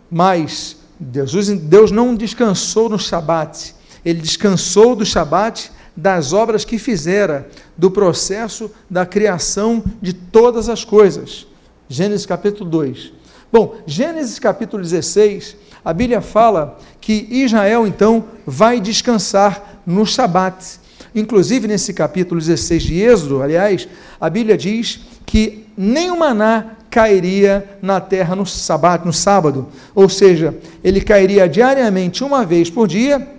mas 0.10 0.78
Deus, 1.00 1.34
Deus 1.60 1.92
não 1.92 2.16
descansou 2.16 2.88
no 2.88 2.98
Shabat. 2.98 3.76
Ele 4.06 4.22
descansou 4.22 4.96
do 4.96 5.06
Shabat 5.06 5.72
das 5.96 6.32
obras 6.32 6.64
que 6.64 6.78
fizera, 6.78 7.50
do 7.76 7.90
processo 7.90 8.72
da 8.88 9.06
criação 9.06 9.84
de 10.00 10.14
todas 10.14 10.70
as 10.70 10.86
coisas. 10.86 11.48
Gênesis 11.90 12.26
capítulo 12.26 12.70
2. 12.70 13.17
Bom, 13.52 13.78
Gênesis 13.86 14.40
capítulo 14.40 14.84
16, 14.84 15.56
a 15.84 15.94
Bíblia 15.94 16.20
fala 16.20 16.78
que 17.00 17.28
Israel 17.32 17.88
então 17.88 18.26
vai 18.46 18.82
descansar 18.82 19.82
no 19.86 20.06
Shabat. 20.06 20.80
Inclusive 21.16 21.66
nesse 21.66 21.94
capítulo 21.94 22.42
16 22.42 22.84
de 22.84 23.02
Êxodo, 23.02 23.42
aliás, 23.42 23.88
a 24.20 24.30
Bíblia 24.30 24.58
diz 24.58 25.00
que 25.26 25.66
nem 25.78 26.12
o 26.12 26.20
maná 26.20 26.74
cairia 26.90 27.78
na 27.82 28.02
terra 28.02 28.36
no 28.36 28.46
sábado, 28.46 29.06
no 29.06 29.14
sábado, 29.14 29.68
ou 29.96 30.10
seja, 30.10 30.54
ele 30.84 31.00
cairia 31.00 31.48
diariamente 31.48 32.26
uma 32.26 32.46
vez 32.46 32.70
por 32.70 32.86
dia 32.86 33.38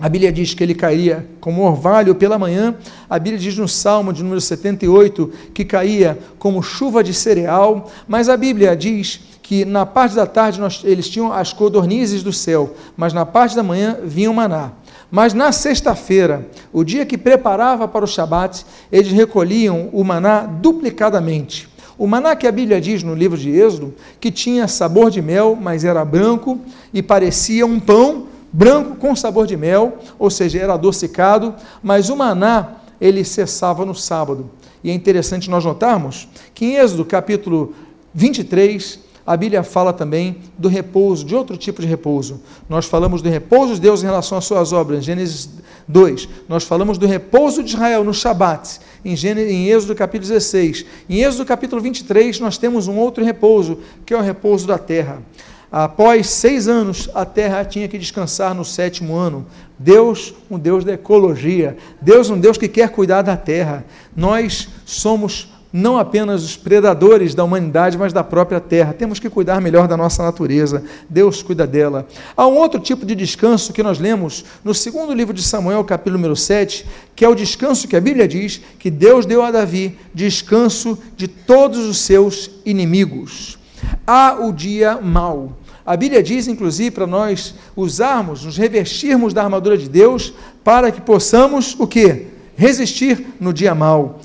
a 0.00 0.08
Bíblia 0.08 0.32
diz 0.32 0.54
que 0.54 0.64
ele 0.64 0.74
cairia 0.74 1.26
como 1.38 1.62
orvalho 1.62 2.14
pela 2.14 2.38
manhã. 2.38 2.74
A 3.08 3.18
Bíblia 3.18 3.38
diz 3.38 3.56
no 3.56 3.68
Salmo 3.68 4.12
de 4.12 4.22
número 4.22 4.40
78 4.40 5.30
que 5.54 5.64
caía 5.64 6.18
como 6.38 6.62
chuva 6.62 7.04
de 7.04 7.14
cereal. 7.14 7.88
Mas 8.08 8.28
a 8.28 8.36
Bíblia 8.36 8.74
diz 8.74 9.20
que 9.52 9.66
na 9.66 9.84
parte 9.84 10.16
da 10.16 10.24
tarde 10.24 10.58
nós, 10.58 10.80
eles 10.82 11.10
tinham 11.10 11.30
as 11.30 11.52
codornizes 11.52 12.22
do 12.22 12.32
céu, 12.32 12.72
mas 12.96 13.12
na 13.12 13.26
parte 13.26 13.54
da 13.54 13.62
manhã 13.62 13.98
vinha 14.02 14.30
o 14.30 14.34
maná. 14.34 14.72
Mas 15.10 15.34
na 15.34 15.52
sexta-feira, 15.52 16.48
o 16.72 16.82
dia 16.82 17.04
que 17.04 17.18
preparava 17.18 17.86
para 17.86 18.02
o 18.02 18.08
Shabat, 18.08 18.64
eles 18.90 19.12
recolhiam 19.12 19.90
o 19.92 20.02
maná 20.02 20.44
duplicadamente. 20.46 21.68
O 21.98 22.06
maná 22.06 22.34
que 22.34 22.46
a 22.46 22.50
Bíblia 22.50 22.80
diz 22.80 23.02
no 23.02 23.14
livro 23.14 23.36
de 23.36 23.50
Êxodo, 23.50 23.92
que 24.18 24.30
tinha 24.30 24.66
sabor 24.66 25.10
de 25.10 25.20
mel, 25.20 25.54
mas 25.60 25.84
era 25.84 26.02
branco 26.02 26.58
e 26.90 27.02
parecia 27.02 27.66
um 27.66 27.78
pão, 27.78 28.28
branco 28.50 28.96
com 28.96 29.14
sabor 29.14 29.46
de 29.46 29.58
mel, 29.58 29.98
ou 30.18 30.30
seja, 30.30 30.60
era 30.60 30.72
adocicado, 30.72 31.54
mas 31.82 32.08
o 32.08 32.16
maná 32.16 32.76
ele 32.98 33.22
cessava 33.22 33.84
no 33.84 33.94
sábado. 33.94 34.48
E 34.82 34.90
é 34.90 34.94
interessante 34.94 35.50
nós 35.50 35.62
notarmos 35.62 36.26
que 36.54 36.64
em 36.64 36.76
Êxodo 36.76 37.04
capítulo 37.04 37.74
23, 38.14 39.11
a 39.26 39.36
Bíblia 39.36 39.62
fala 39.62 39.92
também 39.92 40.38
do 40.58 40.68
repouso, 40.68 41.24
de 41.24 41.34
outro 41.34 41.56
tipo 41.56 41.80
de 41.80 41.86
repouso. 41.86 42.40
Nós 42.68 42.86
falamos 42.86 43.22
do 43.22 43.28
repouso 43.28 43.74
de 43.74 43.80
Deus 43.80 44.02
em 44.02 44.06
relação 44.06 44.36
às 44.36 44.44
suas 44.44 44.72
obras, 44.72 45.04
Gênesis 45.04 45.48
2. 45.86 46.28
Nós 46.48 46.64
falamos 46.64 46.98
do 46.98 47.06
repouso 47.06 47.62
de 47.62 47.70
Israel 47.70 48.02
no 48.02 48.12
Shabat, 48.12 48.80
em, 49.04 49.14
Gênesis, 49.14 49.52
em 49.52 49.68
Êxodo 49.68 49.94
capítulo 49.94 50.28
16. 50.28 50.84
Em 51.08 51.22
Êxodo 51.22 51.44
capítulo 51.44 51.80
23, 51.80 52.40
nós 52.40 52.58
temos 52.58 52.88
um 52.88 52.96
outro 52.96 53.24
repouso, 53.24 53.78
que 54.04 54.12
é 54.12 54.16
o 54.16 54.22
repouso 54.22 54.66
da 54.66 54.78
terra. 54.78 55.22
Após 55.70 56.28
seis 56.28 56.68
anos, 56.68 57.08
a 57.14 57.24
terra 57.24 57.64
tinha 57.64 57.88
que 57.88 57.96
descansar 57.96 58.54
no 58.54 58.64
sétimo 58.64 59.16
ano. 59.16 59.46
Deus, 59.78 60.34
um 60.50 60.58
Deus 60.58 60.84
da 60.84 60.92
ecologia. 60.92 61.78
Deus, 61.98 62.28
um 62.28 62.38
Deus 62.38 62.58
que 62.58 62.68
quer 62.68 62.90
cuidar 62.90 63.22
da 63.22 63.38
terra. 63.38 63.84
Nós 64.14 64.68
somos 64.84 65.51
não 65.72 65.96
apenas 65.96 66.44
os 66.44 66.56
predadores 66.56 67.34
da 67.34 67.42
humanidade, 67.42 67.96
mas 67.96 68.12
da 68.12 68.22
própria 68.22 68.60
terra. 68.60 68.92
Temos 68.92 69.18
que 69.18 69.30
cuidar 69.30 69.60
melhor 69.60 69.88
da 69.88 69.96
nossa 69.96 70.22
natureza. 70.22 70.84
Deus 71.08 71.42
cuida 71.42 71.66
dela. 71.66 72.06
Há 72.36 72.46
um 72.46 72.56
outro 72.56 72.78
tipo 72.78 73.06
de 73.06 73.14
descanso 73.14 73.72
que 73.72 73.82
nós 73.82 73.98
lemos 73.98 74.44
no 74.62 74.74
segundo 74.74 75.14
livro 75.14 75.32
de 75.32 75.42
Samuel, 75.42 75.82
capítulo 75.84 76.16
número 76.16 76.36
7, 76.36 76.86
que 77.16 77.24
é 77.24 77.28
o 77.28 77.34
descanso 77.34 77.88
que 77.88 77.96
a 77.96 78.00
Bíblia 78.00 78.28
diz 78.28 78.60
que 78.78 78.90
Deus 78.90 79.24
deu 79.24 79.42
a 79.42 79.50
Davi 79.50 79.98
descanso 80.12 80.98
de 81.16 81.26
todos 81.26 81.86
os 81.86 81.98
seus 81.98 82.50
inimigos. 82.66 83.58
Há 84.06 84.36
o 84.40 84.52
dia 84.52 85.00
mau. 85.00 85.56
A 85.84 85.96
Bíblia 85.96 86.22
diz, 86.22 86.46
inclusive, 86.46 86.92
para 86.92 87.06
nós 87.06 87.54
usarmos, 87.74 88.44
nos 88.44 88.56
revestirmos 88.56 89.34
da 89.34 89.42
armadura 89.42 89.76
de 89.76 89.88
Deus, 89.88 90.32
para 90.62 90.92
que 90.92 91.00
possamos 91.00 91.74
o 91.78 91.86
quê? 91.86 92.26
Resistir 92.54 93.26
no 93.40 93.52
dia 93.52 93.74
mau. 93.74 94.20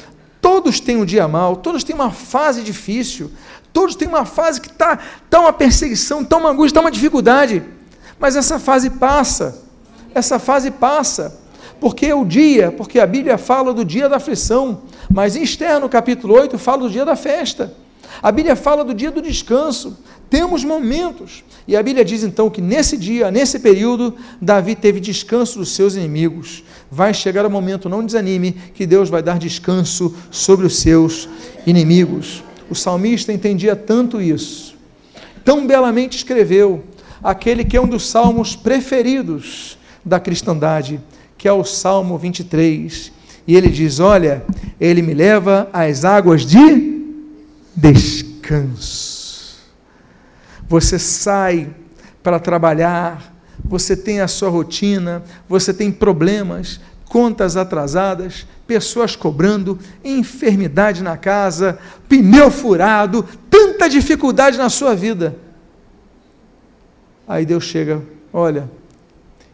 Todos 0.68 0.82
têm 0.82 0.98
um 0.98 1.06
dia 1.06 1.30
mau, 1.30 1.56
todos 1.56 1.82
têm 1.82 1.96
uma 1.96 2.12
fase 2.12 2.62
difícil, 2.62 3.32
todos 3.72 3.96
têm 3.96 4.06
uma 4.06 4.26
fase 4.26 4.60
que 4.60 4.68
está 4.68 5.00
tá 5.30 5.40
uma 5.40 5.54
perseguição, 5.54 6.24
está 6.24 6.36
uma 6.36 6.50
angústia, 6.50 6.72
está 6.72 6.82
uma 6.82 6.92
dificuldade. 6.92 7.64
Mas 8.20 8.36
essa 8.36 8.60
fase 8.60 8.90
passa. 8.90 9.64
Essa 10.14 10.38
fase 10.38 10.70
passa. 10.70 11.40
Porque 11.80 12.12
o 12.12 12.26
dia, 12.26 12.70
porque 12.70 13.00
a 13.00 13.08
Bíblia 13.08 13.38
fala 13.38 13.74
do 13.74 13.86
dia 13.86 14.10
da 14.10 14.18
aflição, 14.18 14.82
mas 15.10 15.38
em 15.38 15.44
Esther, 15.44 15.80
no 15.80 15.88
capítulo 15.88 16.34
8, 16.34 16.58
fala 16.58 16.80
do 16.80 16.90
dia 16.90 17.06
da 17.06 17.16
festa. 17.16 17.74
A 18.22 18.30
Bíblia 18.30 18.58
fala 18.58 18.84
do 18.84 18.94
dia 18.94 19.10
do 19.10 19.22
descanso. 19.22 19.98
Temos 20.30 20.66
momentos. 20.66 21.46
E 21.66 21.78
a 21.78 21.82
Bíblia 21.82 22.04
diz 22.04 22.24
então 22.24 22.50
que 22.50 22.60
nesse 22.60 22.98
dia, 22.98 23.32
nesse 23.32 23.60
período, 23.60 24.14
Davi 24.42 24.76
teve 24.76 25.00
descanso 25.00 25.60
dos 25.60 25.72
seus 25.72 25.96
inimigos. 25.96 26.62
Vai 26.90 27.14
chegar 27.14 27.46
o 27.46 27.50
momento, 27.50 27.90
não 27.90 28.06
desanime, 28.06 28.52
que 28.74 28.86
Deus 28.86 29.10
vai 29.10 29.22
dar 29.22 29.38
descanso 29.38 30.16
sobre 30.32 30.66
os 30.66 30.78
seus 30.78 31.28
inimigos. 31.66 32.44
O 32.70 32.76
salmista 32.76 33.34
entendia 33.34 33.76
tanto 33.76 34.22
isso. 34.22 34.76
Tão 35.44 35.66
belamente 35.66 36.18
escreveu 36.18 36.84
aquele 37.24 37.64
que 37.64 37.78
é 37.78 37.82
um 37.82 37.88
dos 37.88 38.08
salmos 38.08 38.56
preferidos 38.56 39.78
da 40.04 40.20
cristandade, 40.20 41.00
que 41.38 41.48
é 41.48 41.52
o 41.52 41.64
Salmo 41.64 42.18
23. 42.18 43.12
E 43.48 43.56
ele 43.56 43.70
diz: 43.70 44.00
Olha, 44.00 44.44
ele 44.80 45.02
me 45.02 45.14
leva 45.14 45.70
às 45.74 46.06
águas 46.06 46.46
de 46.46 47.04
descanso 47.76 49.18
você 50.68 51.00
sai 51.00 51.70
para 52.22 52.40
trabalhar, 52.40 53.34
você 53.68 53.96
tem 53.96 54.22
a 54.22 54.28
sua 54.28 54.50
rotina, 54.50 55.24
você 55.48 55.74
tem 55.74 55.92
problemas, 55.92 56.80
contas 57.06 57.58
atrasadas, 57.58 58.46
pessoas 58.66 59.16
cobrando, 59.16 59.80
enfermidade 60.04 61.04
na 61.04 61.18
casa, 61.18 61.80
pneu 62.08 62.52
furado, 62.52 63.26
tanta 63.50 63.90
dificuldade 63.90 64.58
na 64.58 64.70
sua 64.70 64.96
vida. 64.96 65.36
Aí 67.28 67.46
Deus 67.46 67.64
chega, 67.66 68.02
olha, 68.32 68.70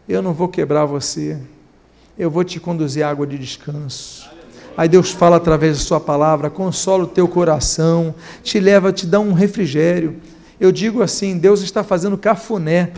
eu 0.08 0.22
não 0.22 0.32
vou 0.32 0.48
quebrar 0.48 0.84
você, 0.84 1.38
eu 2.18 2.30
vou 2.30 2.44
te 2.44 2.60
conduzir 2.60 3.04
à 3.04 3.10
água 3.10 3.26
de 3.26 3.38
descanso. 3.38 4.30
Aí 4.76 4.88
Deus 4.88 5.10
fala 5.10 5.36
através 5.36 5.78
da 5.78 5.84
sua 5.84 6.00
palavra, 6.00 6.50
consola 6.50 7.04
o 7.04 7.08
teu 7.08 7.28
coração, 7.28 8.14
te 8.42 8.58
leva, 8.58 8.92
te 8.92 9.06
dá 9.06 9.20
um 9.20 9.32
refrigério. 9.32 10.16
Eu 10.58 10.72
digo 10.72 11.02
assim: 11.02 11.38
Deus 11.38 11.62
está 11.62 11.84
fazendo 11.84 12.18
cafuné. 12.18 12.92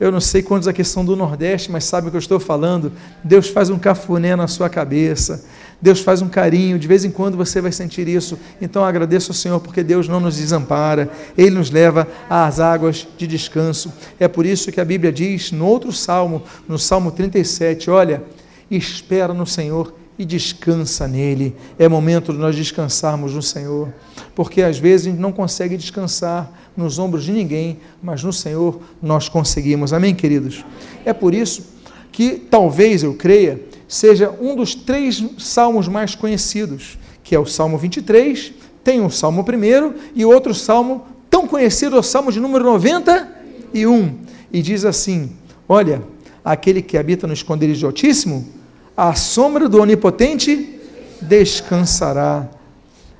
Eu 0.00 0.10
não 0.10 0.20
sei 0.20 0.42
quantos 0.42 0.66
aqui 0.66 0.82
são 0.82 1.04
do 1.04 1.14
Nordeste, 1.14 1.70
mas 1.70 1.84
sabem 1.84 2.08
o 2.08 2.10
que 2.10 2.16
eu 2.16 2.20
estou 2.20 2.40
falando. 2.40 2.90
Deus 3.22 3.48
faz 3.48 3.68
um 3.68 3.78
cafuné 3.78 4.34
na 4.34 4.48
sua 4.48 4.70
cabeça. 4.70 5.44
Deus 5.80 6.00
faz 6.00 6.22
um 6.22 6.28
carinho, 6.28 6.78
de 6.78 6.88
vez 6.88 7.04
em 7.04 7.10
quando 7.10 7.36
você 7.36 7.60
vai 7.60 7.70
sentir 7.70 8.08
isso. 8.08 8.38
Então 8.62 8.82
agradeço 8.82 9.30
ao 9.30 9.34
Senhor 9.34 9.60
porque 9.60 9.82
Deus 9.82 10.08
não 10.08 10.18
nos 10.18 10.38
desampara, 10.38 11.10
Ele 11.36 11.50
nos 11.50 11.70
leva 11.70 12.08
às 12.30 12.58
águas 12.60 13.06
de 13.18 13.26
descanso. 13.26 13.92
É 14.18 14.26
por 14.26 14.46
isso 14.46 14.72
que 14.72 14.80
a 14.80 14.84
Bíblia 14.86 15.12
diz 15.12 15.52
no 15.52 15.66
outro 15.66 15.92
salmo, 15.92 16.42
no 16.66 16.78
Salmo 16.78 17.10
37, 17.10 17.90
olha, 17.90 18.22
espera 18.70 19.34
no 19.34 19.46
Senhor 19.46 19.99
e 20.20 20.24
descansa 20.26 21.08
nele. 21.08 21.56
É 21.78 21.88
momento 21.88 22.30
de 22.30 22.38
nós 22.38 22.54
descansarmos 22.54 23.34
no 23.34 23.40
Senhor, 23.40 23.88
porque 24.34 24.60
às 24.60 24.78
vezes 24.78 25.06
a 25.06 25.10
gente 25.10 25.18
não 25.18 25.32
consegue 25.32 25.78
descansar 25.78 26.52
nos 26.76 26.98
ombros 26.98 27.24
de 27.24 27.32
ninguém, 27.32 27.78
mas 28.02 28.22
no 28.22 28.30
Senhor 28.30 28.82
nós 29.00 29.30
conseguimos. 29.30 29.94
Amém, 29.94 30.14
queridos? 30.14 30.62
É 31.06 31.14
por 31.14 31.32
isso 31.32 31.64
que 32.12 32.32
talvez 32.32 33.02
eu 33.02 33.14
creia 33.14 33.62
seja 33.88 34.30
um 34.38 34.54
dos 34.54 34.74
três 34.74 35.24
salmos 35.38 35.88
mais 35.88 36.14
conhecidos, 36.14 36.98
que 37.24 37.34
é 37.34 37.38
o 37.38 37.46
Salmo 37.46 37.78
23, 37.78 38.52
tem 38.84 39.00
um 39.00 39.08
Salmo 39.08 39.42
primeiro 39.42 39.94
e 40.14 40.22
outro 40.22 40.54
salmo 40.54 41.06
tão 41.30 41.46
conhecido, 41.46 41.98
o 41.98 42.02
Salmo 42.02 42.30
de 42.30 42.40
número 42.40 42.62
91, 42.62 44.18
e 44.52 44.60
diz 44.60 44.84
assim: 44.84 45.32
Olha, 45.66 46.02
aquele 46.44 46.82
que 46.82 46.98
habita 46.98 47.26
no 47.26 47.32
esconderijo 47.32 47.80
do 47.80 47.86
Altíssimo, 47.86 48.59
a 49.00 49.14
sombra 49.14 49.66
do 49.66 49.80
Onipotente 49.80 50.78
descansará. 51.22 52.46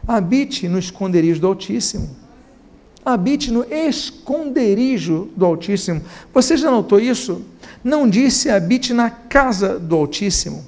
Habite 0.07 0.69
no 0.69 0.79
esconderijo 0.79 1.41
do 1.41 1.47
Altíssimo. 1.47 2.15
Habite 3.03 3.51
no 3.51 3.65
esconderijo 3.65 5.31
do 5.35 5.47
Altíssimo. 5.47 6.03
Você 6.35 6.59
já 6.59 6.71
notou 6.71 7.01
isso? 7.01 7.43
Não 7.83 8.07
disse 8.07 8.51
habite 8.51 8.93
na 8.93 9.09
casa 9.09 9.79
do 9.79 9.97
Altíssimo. 9.97 10.67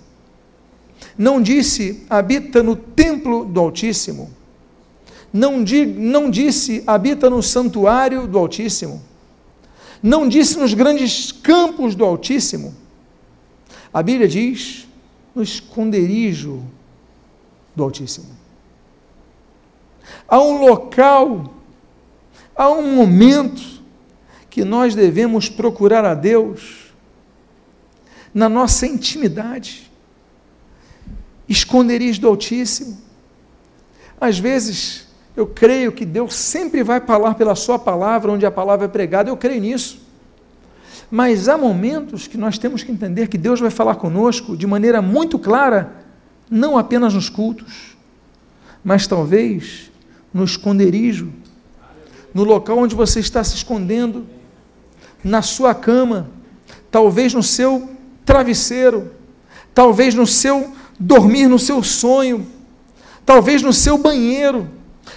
Não 1.18 1.42
disse 1.42 2.04
habita 2.08 2.62
no 2.62 2.74
templo 2.74 3.44
do 3.44 3.60
Altíssimo. 3.60 4.30
Não, 5.30 5.62
di, 5.62 5.84
não 5.84 6.30
disse 6.30 6.82
habita 6.86 7.28
no 7.28 7.42
santuário 7.42 8.26
do 8.26 8.38
Altíssimo. 8.38 9.02
Não 10.02 10.26
disse 10.26 10.58
nos 10.58 10.72
grandes 10.72 11.30
campos 11.30 11.94
do 11.94 12.02
Altíssimo. 12.02 12.74
A 13.92 14.02
Bíblia 14.02 14.26
diz 14.26 14.90
no 15.34 15.42
esconderijo 15.42 16.62
do 17.74 17.84
Altíssimo. 17.84 18.36
Há 20.28 20.40
um 20.40 20.58
local, 20.58 21.54
há 22.54 22.68
um 22.68 22.94
momento 22.94 23.62
que 24.50 24.64
nós 24.64 24.94
devemos 24.94 25.48
procurar 25.48 26.04
a 26.04 26.14
Deus 26.14 26.92
na 28.34 28.48
nossa 28.48 28.86
intimidade, 28.86 29.90
esconderijo 31.48 32.20
do 32.20 32.28
Altíssimo. 32.28 33.00
Às 34.20 34.38
vezes, 34.38 35.08
eu 35.36 35.46
creio 35.46 35.92
que 35.92 36.04
Deus 36.04 36.34
sempre 36.34 36.82
vai 36.82 37.00
falar 37.00 37.34
pela 37.34 37.54
Sua 37.54 37.78
palavra, 37.78 38.30
onde 38.30 38.46
a 38.46 38.50
palavra 38.50 38.86
é 38.86 38.88
pregada, 38.88 39.30
eu 39.30 39.36
creio 39.36 39.60
nisso. 39.60 40.00
Mas 41.14 41.46
há 41.46 41.58
momentos 41.58 42.26
que 42.26 42.38
nós 42.38 42.56
temos 42.56 42.82
que 42.82 42.90
entender 42.90 43.28
que 43.28 43.36
Deus 43.36 43.60
vai 43.60 43.68
falar 43.68 43.96
conosco 43.96 44.56
de 44.56 44.66
maneira 44.66 45.02
muito 45.02 45.38
clara, 45.38 46.06
não 46.50 46.78
apenas 46.78 47.12
nos 47.12 47.28
cultos, 47.28 47.94
mas 48.82 49.06
talvez 49.06 49.92
no 50.32 50.42
esconderijo, 50.42 51.30
no 52.32 52.44
local 52.44 52.78
onde 52.78 52.94
você 52.94 53.20
está 53.20 53.44
se 53.44 53.54
escondendo, 53.54 54.26
na 55.22 55.42
sua 55.42 55.74
cama, 55.74 56.30
talvez 56.90 57.34
no 57.34 57.42
seu 57.42 57.90
travesseiro, 58.24 59.10
talvez 59.74 60.14
no 60.14 60.26
seu 60.26 60.72
dormir, 60.98 61.46
no 61.46 61.58
seu 61.58 61.82
sonho, 61.82 62.46
talvez 63.26 63.60
no 63.60 63.74
seu 63.74 63.98
banheiro, 63.98 64.66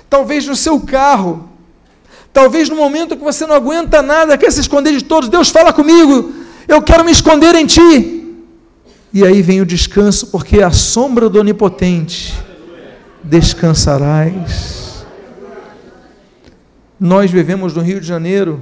talvez 0.09 0.45
no 0.45 0.57
seu 0.57 0.77
carro, 0.81 1.51
talvez 2.35 2.67
no 2.67 2.75
momento 2.75 3.15
que 3.15 3.23
você 3.23 3.47
não 3.47 3.55
aguenta 3.55 4.01
nada, 4.01 4.37
quer 4.37 4.51
se 4.51 4.59
esconder 4.59 4.91
de 4.91 5.05
todos, 5.05 5.29
Deus 5.29 5.47
fala 5.47 5.71
comigo, 5.71 6.33
eu 6.67 6.81
quero 6.81 7.05
me 7.05 7.11
esconder 7.11 7.55
em 7.55 7.65
ti. 7.65 8.43
E 9.13 9.25
aí 9.25 9.41
vem 9.41 9.61
o 9.61 9.65
descanso, 9.65 10.27
porque 10.27 10.61
a 10.61 10.69
sombra 10.69 11.29
do 11.29 11.39
Onipotente 11.39 12.37
descansarás. 13.23 15.05
Nós 16.99 17.31
vivemos 17.31 17.73
no 17.73 17.81
Rio 17.81 18.01
de 18.01 18.05
Janeiro, 18.05 18.61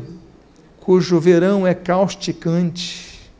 cujo 0.79 1.19
verão 1.19 1.65
é 1.65 1.73
causticante 1.73 3.31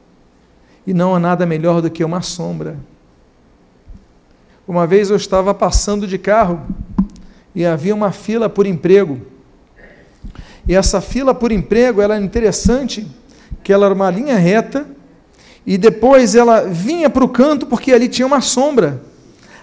e 0.88 0.96
não 0.96 1.14
há 1.14 1.20
nada 1.20 1.46
melhor 1.46 1.80
do 1.80 1.92
que 1.92 2.04
uma 2.04 2.24
sombra. 2.24 2.76
Uma 4.68 4.88
vez 4.88 5.12
eu 5.12 5.16
estava 5.16 5.54
passando 5.54 6.08
de 6.08 6.18
carro 6.18 6.60
e 7.54 7.64
havia 7.64 7.94
uma 7.94 8.12
fila 8.12 8.50
por 8.50 8.66
emprego. 8.66 9.33
E 10.68 10.76
essa 10.76 11.01
fila 11.01 11.34
por 11.34 11.51
emprego 11.51 12.01
era 12.01 12.20
interessante, 12.20 13.05
que 13.64 13.72
ela 13.72 13.86
era 13.86 13.95
uma 13.95 14.09
linha 14.09 14.38
reta 14.38 14.88
e 15.66 15.78
depois 15.78 16.36
ela 16.36 16.61
vinha 16.61 17.09
para 17.09 17.24
o 17.24 17.30
canto 17.30 17.66
porque 17.66 17.91
ali 17.91 18.07
tinha 18.07 18.26
uma 18.26 18.41
sombra. 18.41 19.01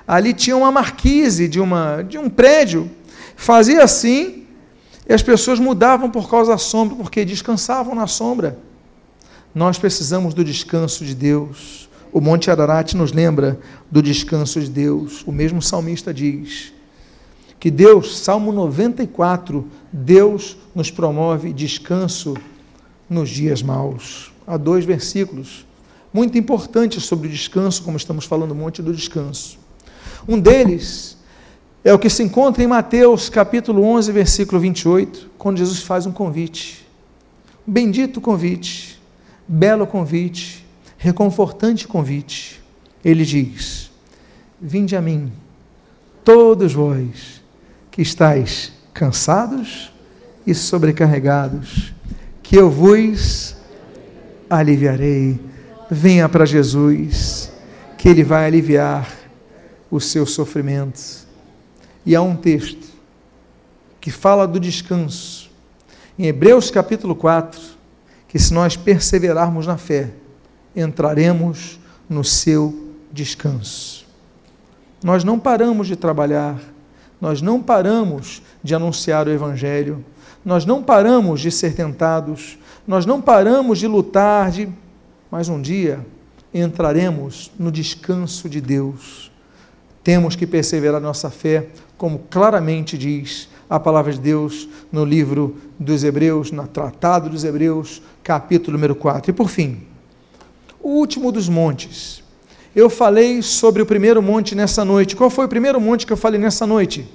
Ali 0.07 0.33
tinha 0.33 0.57
uma 0.57 0.73
marquise 0.73 1.47
de, 1.47 1.61
uma, 1.61 2.03
de 2.03 2.19
um 2.19 2.29
prédio. 2.29 2.91
Fazia 3.37 3.83
assim 3.83 4.45
e 5.09 5.13
as 5.13 5.23
pessoas 5.23 5.59
mudavam 5.59 6.11
por 6.11 6.29
causa 6.31 6.53
da 6.53 6.59
sombra, 6.59 6.97
porque 6.97 7.25
descansavam 7.25 7.95
na 7.95 8.07
sombra. 8.07 8.59
Nós 9.55 9.79
precisamos 9.79 10.35
do 10.35 10.45
descanso 10.45 11.05
de 11.05 11.15
Deus. 11.15 11.89
O 12.13 12.21
Monte 12.21 12.51
Ararat 12.51 12.95
nos 12.95 13.13
lembra 13.13 13.59
do 13.91 14.03
descanso 14.03 14.61
de 14.61 14.71
Deus. 14.71 15.23
O 15.27 15.33
mesmo 15.33 15.61
salmista 15.61 16.13
diz 16.15 16.73
que 17.61 17.71
Deus, 17.71 18.19
Salmo 18.19 18.51
94, 18.51 19.69
Deus 19.93 20.57
nos 20.75 20.91
promove 20.91 21.53
descanso 21.53 22.35
nos 23.09 23.31
dias 23.31 23.63
maus. 23.63 24.33
Há 24.47 24.57
dois 24.57 24.85
versículos 24.85 25.65
muito 26.13 26.37
importantes 26.37 27.05
sobre 27.05 27.29
o 27.29 27.31
descanso, 27.31 27.85
como 27.85 27.97
estamos 27.97 28.25
falando 28.25 28.51
um 28.51 28.57
monte 28.57 28.83
do 28.83 28.93
descanso. 28.93 29.59
Um 30.27 30.41
deles 30.41 31.17
é 31.85 31.95
o 31.95 31.99
que 31.99 32.11
se 32.11 32.23
encontra 32.25 32.65
em 32.65 32.67
Mateus 32.67 33.29
capítulo 33.29 33.85
11, 33.85 34.11
versículo 34.11 34.61
28, 34.61 35.31
quando 35.39 35.59
Jesus 35.59 35.83
faz 35.83 36.07
um 36.07 36.13
convite. 36.13 36.85
Bendito 37.65 38.21
convite 38.21 38.91
belo 39.53 39.85
convite, 39.85 40.65
reconfortante 40.97 41.89
convite. 41.89 42.61
Ele 43.05 43.25
diz: 43.25 43.91
Vinde 44.61 44.95
a 44.95 45.03
mim, 45.03 45.33
todos 46.25 46.73
vós 46.73 47.40
estáis 48.01 48.73
cansados 48.95 49.93
e 50.47 50.55
sobrecarregados, 50.55 51.93
que 52.43 52.57
eu 52.57 52.71
vos 52.71 53.57
aliviarei. 54.49 55.39
Venha 55.91 56.29
para 56.29 56.47
Jesus, 56.47 57.53
que 57.99 58.09
Ele 58.09 58.25
vai 58.25 58.47
aliviar 58.47 59.09
os 59.91 60.07
seus 60.07 60.33
sofrimentos. 60.33 61.27
E 62.07 62.17
há 62.17 62.23
um 62.23 62.37
texto 62.37 62.89
que 64.01 64.11
fala 64.11 64.47
do 64.47 64.59
descanso. 64.59 65.51
Em 66.19 66.27
Hebreus 66.27 66.71
capítulo 66.71 67.15
4, 67.15 67.61
que 68.29 68.39
se 68.39 68.55
nós 68.55 68.77
perseverarmos 68.77 69.67
na 69.67 69.77
fé, 69.77 70.11
entraremos 70.75 71.79
no 72.09 72.25
seu 72.25 72.95
descanso. 73.13 74.07
Nós 75.03 75.25
não 75.25 75.39
paramos 75.39 75.87
de 75.87 75.97
trabalhar, 75.97 76.61
nós 77.21 77.43
não 77.43 77.63
paramos 77.63 78.43
de 78.63 78.75
anunciar 78.75 79.27
o 79.27 79.31
Evangelho, 79.31 80.05
nós 80.45 80.65
não 80.65 80.83
paramos 80.83 81.41
de 81.41 81.51
ser 81.51 81.75
tentados, 81.75 82.59
nós 82.87 83.05
não 83.05 83.21
paramos 83.21 83.79
de 83.79 83.87
lutar, 83.87 84.51
de... 84.51 84.69
mas 85.31 85.49
um 85.49 85.61
dia 85.61 86.05
entraremos 86.53 87.51
no 87.59 87.71
descanso 87.71 88.49
de 88.49 88.61
Deus. 88.61 89.31
Temos 90.03 90.35
que 90.35 90.47
perseverar 90.47 91.01
nossa 91.01 91.31
fé, 91.31 91.69
como 91.97 92.21
claramente 92.31 92.97
diz 92.97 93.49
a 93.69 93.79
palavra 93.79 94.13
de 94.13 94.19
Deus 94.19 94.69
no 94.91 95.05
livro 95.05 95.57
dos 95.79 96.03
Hebreus, 96.03 96.51
no 96.51 96.67
Tratado 96.67 97.29
dos 97.29 97.45
Hebreus, 97.45 98.03
capítulo 98.23 98.77
número 98.77 98.95
4. 98.95 99.31
E 99.31 99.35
por 99.35 99.49
fim, 99.49 99.83
o 100.83 100.89
último 100.89 101.31
dos 101.31 101.49
montes. 101.49 102.20
Eu 102.75 102.89
falei 102.89 103.43
sobre 103.43 103.83
o 103.83 103.87
primeiro 103.87 104.23
monte 104.23 104.55
nessa 104.55 104.85
noite. 104.85 105.17
Qual 105.17 105.31
foi 105.31 105.47
o 105.47 105.49
primeiro 105.49 105.81
monte 105.81 106.07
que 106.07 106.13
eu 106.13 106.17
falei 106.17 106.41
nessa 106.41 106.67
noite? 106.67 107.07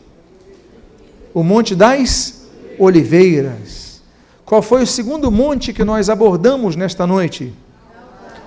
O 1.33 1.43
Monte 1.43 1.75
das 1.75 2.47
Oliveiras. 2.79 4.01
Qual 4.45 4.61
foi 4.61 4.83
o 4.83 4.87
segundo 4.87 5.29
monte 5.31 5.73
que 5.73 5.83
nós 5.83 6.09
abordamos 6.09 6.75
nesta 6.75 7.05
noite? 7.05 7.53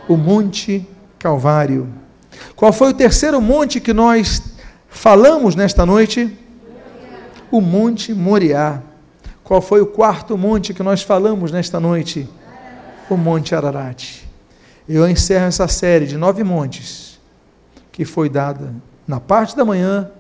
O 0.09 0.17
Monte 0.17 0.87
Calvário. 1.19 1.89
Qual 2.57 2.73
foi 2.73 2.91
o 2.91 2.95
terceiro 2.95 3.41
monte 3.41 3.81
que 3.81 3.93
nós 3.93 4.43
falamos 4.89 5.55
nesta 5.55 5.85
noite? 5.85 6.35
o 7.51 7.61
Monte 7.61 8.13
Moriá. 8.13 8.83
Qual 9.43 9.63
foi 9.63 9.81
o 9.81 9.87
quarto 9.87 10.37
monte 10.37 10.75
que 10.75 10.83
nós 10.83 11.03
falamos 11.03 11.51
nesta 11.51 11.81
noite? 11.81 12.29
O 13.09 13.17
Monte 13.17 13.55
Ararat. 13.55 14.28
Eu 14.89 15.07
encerro 15.07 15.45
essa 15.45 15.69
série 15.69 16.07
de 16.07 16.17
nove 16.17 16.43
montes 16.43 17.21
que 17.93 18.07
foi 18.07 18.31
dada 18.31 18.75
na 19.07 19.21
parte 19.21 19.55
da 19.55 19.63
manhã 19.63 20.11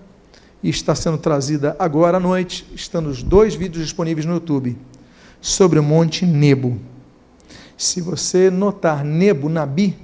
e 0.62 0.68
está 0.68 0.94
sendo 0.94 1.16
trazida 1.16 1.74
agora 1.78 2.18
à 2.18 2.20
noite, 2.20 2.66
estão 2.74 3.06
os 3.06 3.22
dois 3.22 3.54
vídeos 3.54 3.84
disponíveis 3.84 4.26
no 4.26 4.34
YouTube, 4.34 4.76
sobre 5.40 5.78
o 5.78 5.82
Monte 5.82 6.26
Nebo. 6.26 6.76
Se 7.78 8.02
você 8.02 8.50
notar 8.50 9.04
Nebo, 9.04 9.48
Nabi, 9.48 9.96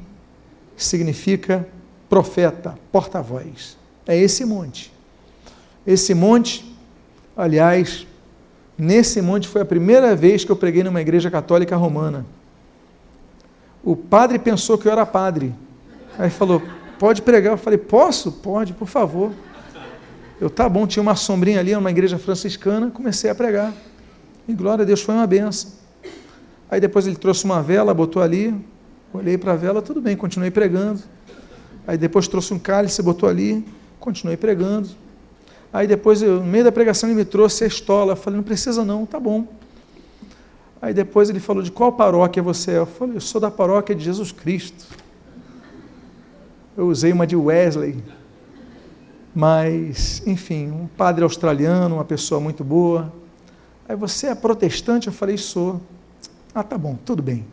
significa 0.76 1.68
profeta, 2.08 2.78
porta-voz. 2.90 3.76
É 4.06 4.16
esse 4.16 4.46
monte. 4.46 4.90
Esse 5.86 6.14
monte, 6.14 6.74
aliás, 7.36 8.06
nesse 8.78 9.20
monte 9.20 9.46
foi 9.46 9.60
a 9.60 9.66
primeira 9.66 10.16
vez 10.16 10.42
que 10.42 10.50
eu 10.52 10.56
preguei 10.56 10.82
numa 10.82 11.02
igreja 11.02 11.30
católica 11.30 11.76
romana. 11.76 12.24
O 13.84 13.94
padre 13.94 14.38
pensou 14.38 14.78
que 14.78 14.88
eu 14.88 14.92
era 14.92 15.04
padre. 15.04 15.54
Aí 16.18 16.30
falou: 16.30 16.62
pode 16.98 17.22
pregar. 17.22 17.52
Eu 17.52 17.58
falei: 17.58 17.78
posso? 17.78 18.32
Pode, 18.32 18.72
por 18.72 18.88
favor. 18.88 19.32
Eu, 20.40 20.50
tá 20.50 20.68
bom, 20.68 20.86
tinha 20.86 21.02
uma 21.02 21.14
sombrinha 21.14 21.60
ali, 21.60 21.74
uma 21.76 21.90
igreja 21.90 22.18
franciscana, 22.18 22.90
comecei 22.90 23.30
a 23.30 23.34
pregar. 23.34 23.72
E 24.48 24.52
glória 24.52 24.82
a 24.82 24.86
Deus, 24.86 25.00
foi 25.00 25.14
uma 25.14 25.26
benção. 25.26 25.72
Aí 26.70 26.80
depois 26.80 27.06
ele 27.06 27.16
trouxe 27.16 27.44
uma 27.44 27.62
vela, 27.62 27.94
botou 27.94 28.20
ali, 28.20 28.54
olhei 29.12 29.38
para 29.38 29.52
a 29.52 29.56
vela, 29.56 29.80
tudo 29.80 30.00
bem, 30.00 30.16
continuei 30.16 30.50
pregando. 30.50 31.00
Aí 31.86 31.96
depois 31.96 32.26
trouxe 32.26 32.52
um 32.52 32.58
cálice, 32.58 33.00
botou 33.02 33.28
ali, 33.28 33.64
continuei 34.00 34.36
pregando. 34.36 34.88
Aí 35.72 35.86
depois, 35.86 36.22
eu, 36.22 36.40
no 36.40 36.46
meio 36.46 36.64
da 36.64 36.72
pregação, 36.72 37.08
ele 37.08 37.16
me 37.16 37.24
trouxe 37.24 37.64
a 37.64 37.66
estola. 37.66 38.12
Eu 38.12 38.16
falei, 38.16 38.36
não 38.36 38.44
precisa 38.44 38.84
não, 38.84 39.04
tá 39.04 39.20
bom. 39.20 39.46
Aí 40.84 40.92
depois 40.92 41.30
ele 41.30 41.40
falou, 41.40 41.62
de 41.62 41.72
qual 41.72 41.90
paróquia 41.92 42.42
você 42.42 42.72
é? 42.72 42.76
Eu 42.76 42.84
falei, 42.84 43.16
eu 43.16 43.20
sou 43.20 43.40
da 43.40 43.50
paróquia 43.50 43.94
de 43.94 44.04
Jesus 44.04 44.30
Cristo. 44.30 44.84
Eu 46.76 46.88
usei 46.88 47.10
uma 47.10 47.26
de 47.26 47.34
Wesley. 47.34 48.04
Mas, 49.34 50.22
enfim, 50.26 50.70
um 50.70 50.86
padre 50.86 51.24
australiano, 51.24 51.94
uma 51.94 52.04
pessoa 52.04 52.38
muito 52.38 52.62
boa. 52.62 53.10
Aí 53.88 53.96
você 53.96 54.26
é 54.26 54.34
protestante? 54.34 55.06
Eu 55.06 55.12
falei, 55.14 55.38
sou. 55.38 55.80
Ah, 56.54 56.62
tá 56.62 56.76
bom, 56.76 56.98
tudo 57.02 57.22
bem. 57.22 57.46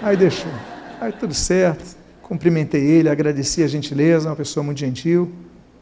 Aí 0.00 0.16
deixou. 0.16 0.52
Aí 1.00 1.10
tudo 1.10 1.34
certo. 1.34 1.96
Cumprimentei 2.22 2.80
ele, 2.80 3.08
agradeci 3.08 3.64
a 3.64 3.66
gentileza, 3.66 4.28
uma 4.28 4.36
pessoa 4.36 4.62
muito 4.62 4.78
gentil. 4.78 5.32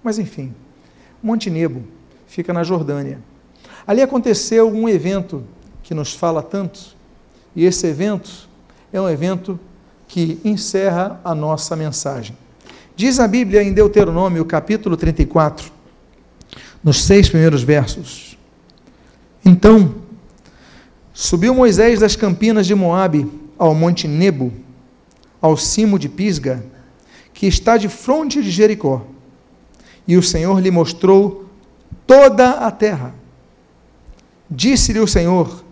Mas 0.03 0.19
enfim, 0.19 0.55
Monte 1.23 1.51
Nebo 1.51 1.83
fica 2.27 2.55
na 2.55 2.63
Jordânia. 2.63 3.19
Ali 3.87 4.01
aconteceu 4.01 4.71
um 4.71 4.89
evento 4.89 5.45
que 5.87 5.95
nos 5.95 6.13
fala 6.13 6.43
tanto, 6.43 6.97
e 7.55 7.65
esse 7.65 7.87
evento 7.87 8.49
é 8.93 9.01
um 9.01 9.09
evento 9.09 9.57
que 10.09 10.41
encerra 10.45 11.21
a 11.23 11.33
nossa 11.33 11.77
mensagem. 11.77 12.37
Diz 12.97 13.21
a 13.21 13.29
Bíblia 13.29 13.63
em 13.63 13.73
Deuteronômio, 13.73 14.45
capítulo 14.45 14.97
34, 14.97 15.71
nos 16.83 17.05
seis 17.05 17.29
primeiros 17.29 17.63
versos. 17.63 18.37
Então, 19.45 19.95
subiu 21.15 21.55
Moisés 21.55 22.01
das 22.01 22.17
campinas 22.17 22.67
de 22.67 22.75
Moabe 22.75 23.31
ao 23.57 23.73
monte 23.73 24.09
Nebo, 24.09 24.53
ao 25.41 25.57
cimo 25.57 26.01
de 26.01 26.09
Pisga, 26.09 26.67
que 27.33 27.47
está 27.47 27.77
de 27.77 27.89
fronte 27.89 28.43
de 28.43 28.51
Jericó. 28.51 29.07
E 30.05 30.17
o 30.17 30.23
Senhor 30.23 30.59
lhe 30.59 30.73
mostrou 30.73 31.49
toda 32.05 32.67
a 32.67 32.73
terra. 32.73 33.15
Disse-lhe 34.51 34.99
o 34.99 35.07
Senhor: 35.07 35.65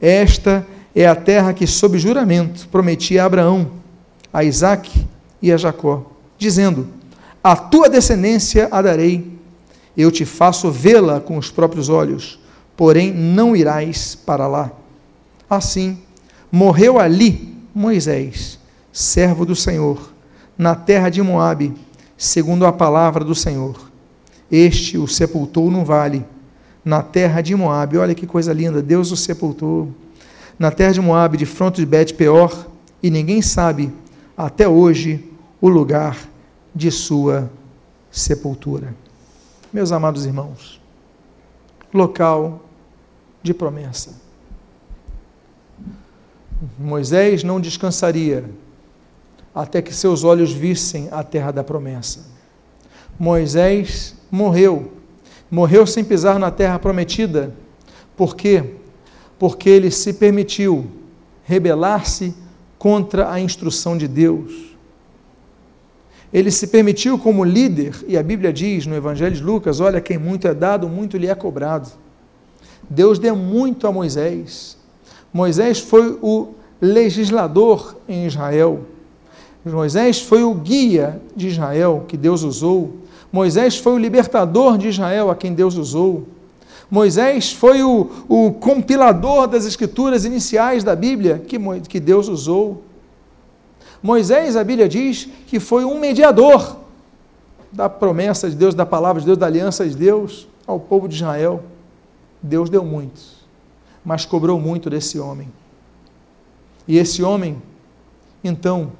Esta 0.00 0.66
é 0.94 1.06
a 1.06 1.14
terra 1.14 1.52
que, 1.52 1.66
sob 1.66 1.98
juramento, 1.98 2.68
prometi 2.68 3.18
a 3.18 3.24
Abraão, 3.24 3.70
a 4.32 4.44
Isaque 4.44 5.06
e 5.40 5.52
a 5.52 5.56
Jacó 5.56 6.18
dizendo: 6.38 6.86
A 7.42 7.56
tua 7.56 7.90
descendência 7.90 8.68
a 8.70 8.80
darei, 8.80 9.36
eu 9.96 10.10
te 10.10 10.24
faço 10.24 10.70
vê-la 10.70 11.20
com 11.20 11.36
os 11.36 11.50
próprios 11.50 11.88
olhos, 11.88 12.38
porém 12.76 13.12
não 13.12 13.56
irás 13.56 14.14
para 14.14 14.46
lá. 14.46 14.70
Assim, 15.50 15.98
morreu 16.50 16.98
ali 16.98 17.56
Moisés, 17.74 18.58
servo 18.92 19.44
do 19.44 19.56
Senhor, 19.56 20.12
na 20.56 20.74
terra 20.74 21.08
de 21.10 21.20
Moabe, 21.20 21.74
segundo 22.16 22.64
a 22.64 22.72
palavra 22.72 23.24
do 23.24 23.34
Senhor. 23.34 23.88
Este 24.50 24.96
o 24.96 25.06
sepultou 25.06 25.70
no 25.70 25.84
vale, 25.84 26.24
na 26.84 27.02
terra 27.02 27.40
de 27.40 27.54
Moabe. 27.54 27.98
Olha 27.98 28.14
que 28.14 28.26
coisa 28.26 28.52
linda, 28.52 28.82
Deus 28.82 29.10
o 29.10 29.16
sepultou. 29.16 29.92
Na 30.58 30.70
terra 30.70 30.92
de 30.92 31.00
Moabe, 31.00 31.36
de 31.36 31.46
fronte 31.46 31.76
de 31.76 31.86
Bet-peor, 31.86 32.66
e 33.02 33.10
ninguém 33.10 33.40
sabe 33.40 33.92
até 34.36 34.68
hoje 34.68 35.30
o 35.60 35.68
lugar 35.68 36.16
de 36.74 36.90
sua 36.90 37.50
sepultura. 38.10 38.94
Meus 39.72 39.92
amados 39.92 40.24
irmãos, 40.24 40.80
local 41.92 42.60
de 43.42 43.52
promessa. 43.54 44.28
Moisés 46.78 47.44
não 47.44 47.60
descansaria 47.60 48.44
até 49.54 49.80
que 49.80 49.94
seus 49.94 50.24
olhos 50.24 50.52
vissem 50.52 51.08
a 51.10 51.22
terra 51.22 51.52
da 51.52 51.62
promessa. 51.62 52.26
Moisés 53.18 54.14
morreu, 54.30 54.92
morreu 55.50 55.86
sem 55.86 56.04
pisar 56.04 56.38
na 56.38 56.50
terra 56.50 56.78
prometida. 56.78 57.54
Por 58.16 58.36
quê? 58.36 58.74
Porque 59.38 59.68
ele 59.68 59.90
se 59.90 60.12
permitiu 60.14 60.86
rebelar-se 61.44 62.34
contra 62.78 63.32
a 63.32 63.40
instrução 63.40 63.96
de 63.96 64.06
Deus 64.06 64.68
ele 66.32 66.50
se 66.50 66.66
permitiu 66.66 67.18
como 67.18 67.44
líder, 67.44 67.94
e 68.06 68.16
a 68.16 68.22
Bíblia 68.22 68.52
diz 68.52 68.86
no 68.86 68.94
Evangelho 68.94 69.34
de 69.34 69.42
Lucas: 69.42 69.80
olha, 69.80 70.00
quem 70.00 70.18
muito 70.18 70.46
é 70.46 70.54
dado, 70.54 70.88
muito 70.88 71.16
lhe 71.16 71.26
é 71.26 71.34
cobrado. 71.34 71.90
Deus 72.88 73.18
deu 73.18 73.34
muito 73.34 73.86
a 73.86 73.92
Moisés. 73.92 74.76
Moisés 75.32 75.78
foi 75.78 76.18
o 76.22 76.54
legislador 76.80 77.96
em 78.08 78.26
Israel. 78.26 78.80
Moisés 79.64 80.20
foi 80.20 80.42
o 80.42 80.54
guia 80.54 81.20
de 81.34 81.48
Israel 81.48 82.04
que 82.06 82.16
Deus 82.16 82.42
usou. 82.42 82.96
Moisés 83.32 83.78
foi 83.78 83.92
o 83.92 83.98
libertador 83.98 84.78
de 84.78 84.88
Israel 84.88 85.30
a 85.30 85.36
quem 85.36 85.52
Deus 85.52 85.76
usou. 85.76 86.28
Moisés 86.90 87.52
foi 87.52 87.82
o, 87.82 88.10
o 88.28 88.52
compilador 88.52 89.46
das 89.46 89.66
escrituras 89.66 90.24
iniciais 90.24 90.82
da 90.82 90.96
Bíblia 90.96 91.38
que, 91.46 91.58
que 91.88 92.00
Deus 92.00 92.28
usou. 92.28 92.82
Moisés, 94.02 94.56
a 94.56 94.64
Bíblia 94.64 94.88
diz 94.88 95.28
que 95.46 95.60
foi 95.60 95.84
um 95.84 95.98
mediador 95.98 96.78
da 97.70 97.88
promessa 97.88 98.48
de 98.48 98.56
Deus, 98.56 98.74
da 98.74 98.86
palavra 98.86 99.20
de 99.20 99.26
Deus, 99.26 99.36
da 99.36 99.46
aliança 99.46 99.86
de 99.86 99.94
Deus 99.94 100.48
ao 100.66 100.80
povo 100.80 101.08
de 101.08 101.16
Israel. 101.16 101.62
Deus 102.42 102.70
deu 102.70 102.84
muito, 102.84 103.20
mas 104.04 104.24
cobrou 104.24 104.58
muito 104.58 104.88
desse 104.88 105.18
homem. 105.18 105.52
E 106.86 106.96
esse 106.96 107.22
homem, 107.22 107.60
então, 108.42 108.92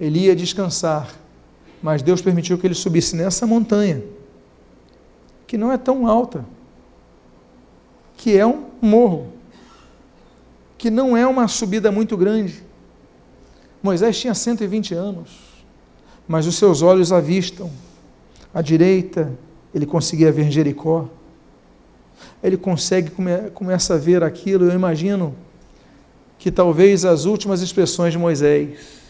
ele 0.00 0.20
ia 0.20 0.34
descansar, 0.34 1.14
mas 1.82 2.02
Deus 2.02 2.22
permitiu 2.22 2.56
que 2.56 2.66
ele 2.66 2.74
subisse 2.74 3.16
nessa 3.16 3.46
montanha, 3.46 4.02
que 5.46 5.58
não 5.58 5.72
é 5.72 5.76
tão 5.76 6.06
alta, 6.06 6.44
que 8.16 8.36
é 8.36 8.46
um 8.46 8.66
morro, 8.80 9.32
que 10.78 10.90
não 10.90 11.16
é 11.16 11.26
uma 11.26 11.48
subida 11.48 11.90
muito 11.90 12.16
grande 12.16 12.62
Moisés 13.82 14.20
tinha 14.20 14.32
120 14.32 14.94
anos, 14.94 15.30
mas 16.28 16.46
os 16.46 16.54
seus 16.54 16.82
olhos 16.82 17.10
avistam. 17.10 17.68
À 18.54 18.62
direita, 18.62 19.32
ele 19.74 19.84
conseguia 19.84 20.30
ver 20.30 20.50
Jericó. 20.50 21.08
Ele 22.42 22.56
consegue, 22.56 23.10
come, 23.10 23.50
começa 23.52 23.94
a 23.94 23.98
ver 23.98 24.22
aquilo. 24.22 24.66
Eu 24.66 24.74
imagino 24.74 25.34
que 26.38 26.50
talvez 26.50 27.04
as 27.04 27.24
últimas 27.24 27.60
expressões 27.60 28.12
de 28.12 28.18
Moisés 28.18 29.01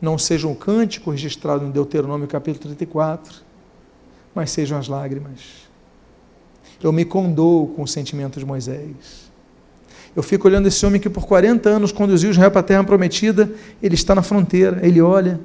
não 0.00 0.16
sejam 0.16 0.52
o 0.52 0.56
cântico 0.56 1.10
registrado 1.10 1.64
em 1.64 1.70
Deuteronômio 1.70 2.26
capítulo 2.26 2.64
34, 2.64 3.42
mas 4.34 4.50
sejam 4.50 4.78
as 4.78 4.88
lágrimas. 4.88 5.68
Eu 6.82 6.92
me 6.92 7.04
condoo 7.04 7.68
com 7.68 7.82
o 7.82 7.88
sentimento 7.88 8.38
de 8.38 8.46
Moisés. 8.46 9.30
Eu 10.16 10.22
fico 10.22 10.48
olhando 10.48 10.66
esse 10.66 10.84
homem 10.84 11.00
que 11.00 11.10
por 11.10 11.26
40 11.26 11.68
anos 11.68 11.92
conduziu 11.92 12.30
Israel 12.30 12.50
para 12.50 12.60
a 12.60 12.64
terra 12.64 12.82
prometida, 12.82 13.52
ele 13.82 13.94
está 13.94 14.14
na 14.14 14.22
fronteira, 14.22 14.84
ele 14.84 15.00
olha, 15.00 15.38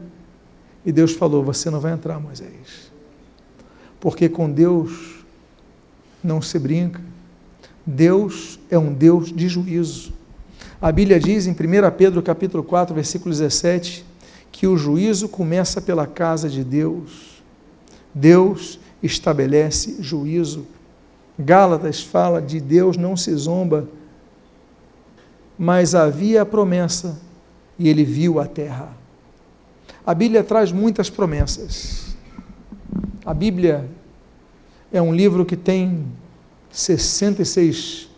e 0.85 0.91
Deus 0.91 1.11
falou: 1.13 1.43
Você 1.43 1.69
não 1.69 1.79
vai 1.79 1.91
entrar, 1.91 2.19
Moisés. 2.19 2.91
Porque 3.99 4.29
com 4.29 4.51
Deus 4.51 5.25
não 6.23 6.41
se 6.41 6.57
brinca. 6.59 7.01
Deus 7.85 8.59
é 8.69 8.77
um 8.77 8.93
Deus 8.93 9.31
de 9.31 9.47
juízo. 9.47 10.13
A 10.81 10.91
Bíblia 10.91 11.19
diz 11.19 11.47
em 11.47 11.51
1 11.51 11.55
Pedro 11.97 12.21
capítulo 12.21 12.63
4, 12.63 12.93
versículo 12.93 13.31
17, 13.31 14.05
que 14.55 14.67
o 14.67 14.77
juízo 14.77 15.29
começa 15.29 15.81
pela 15.81 16.07
casa 16.07 16.49
de 16.49 16.63
Deus. 16.63 17.43
Deus 18.13 18.79
estabelece 19.03 19.97
juízo. 20.01 20.65
Gálatas 21.37 22.01
fala 22.01 22.41
de 22.41 22.59
Deus 22.59 22.97
não 22.97 23.17
se 23.17 23.35
zomba 23.35 23.87
mas 25.57 25.95
havia 25.95 26.41
a 26.41 26.45
promessa 26.45 27.19
e 27.79 27.87
ele 27.87 28.03
viu 28.03 28.39
a 28.39 28.45
terra. 28.45 28.95
A 30.05 30.13
Bíblia 30.13 30.43
traz 30.43 30.71
muitas 30.71 31.09
promessas. 31.09 32.15
A 33.25 33.33
Bíblia 33.33 33.89
é 34.91 35.01
um 35.01 35.13
livro 35.13 35.45
que 35.45 35.55
tem 35.55 36.05
66 36.71 38.09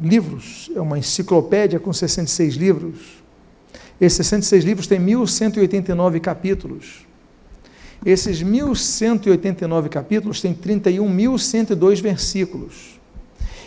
livros, 0.00 0.70
é 0.74 0.80
uma 0.80 0.98
enciclopédia 0.98 1.78
com 1.78 1.92
66 1.92 2.54
livros. 2.54 3.19
Esses 4.00 4.26
66 4.26 4.64
livros 4.64 4.86
têm 4.86 4.98
1189 4.98 6.20
capítulos. 6.20 7.06
Esses 8.04 8.42
1189 8.42 9.88
capítulos 9.90 10.40
têm 10.40 10.54
31.102 10.54 12.00
versículos. 12.00 12.98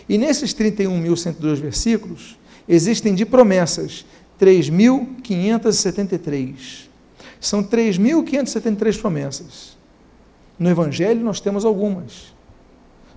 E 0.10 0.18
nesses 0.18 0.56
31.102 0.56 1.58
versículos, 1.58 2.40
existem 2.68 3.14
de 3.14 3.26
promessas 3.26 4.06
3.573. 4.40 6.88
São 7.40 7.64
3.573 7.64 9.00
promessas. 9.00 9.78
No 10.58 10.68
Evangelho 10.70 11.24
nós 11.24 11.40
temos 11.40 11.64
algumas. 11.64 12.34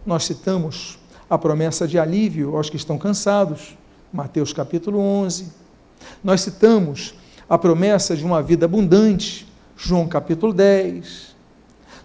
Nós 0.04 0.24
citamos 0.24 0.98
a 1.30 1.38
promessa 1.38 1.88
de 1.88 1.98
alívio 1.98 2.54
aos 2.56 2.68
que 2.68 2.76
estão 2.76 2.98
cansados, 2.98 3.74
Mateus 4.12 4.52
capítulo 4.52 4.98
11. 4.98 5.64
Nós 6.22 6.40
citamos 6.40 7.14
a 7.48 7.56
promessa 7.56 8.16
de 8.16 8.24
uma 8.24 8.42
vida 8.42 8.66
abundante, 8.66 9.46
João 9.76 10.06
capítulo 10.08 10.52
10. 10.52 11.36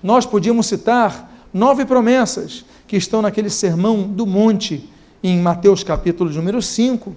Nós 0.03 0.25
podíamos 0.25 0.67
citar 0.67 1.47
nove 1.53 1.85
promessas 1.85 2.65
que 2.87 2.97
estão 2.97 3.21
naquele 3.21 3.49
sermão 3.49 4.03
do 4.03 4.25
monte, 4.25 4.89
em 5.23 5.39
Mateus 5.39 5.83
capítulo 5.83 6.29
número 6.29 6.61
5. 6.61 7.15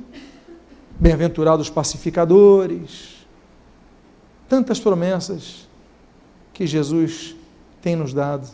Bem-aventurados 0.98 1.68
pacificadores. 1.68 3.26
Tantas 4.48 4.78
promessas 4.78 5.68
que 6.52 6.66
Jesus 6.66 7.34
tem 7.82 7.96
nos 7.96 8.14
dado. 8.14 8.48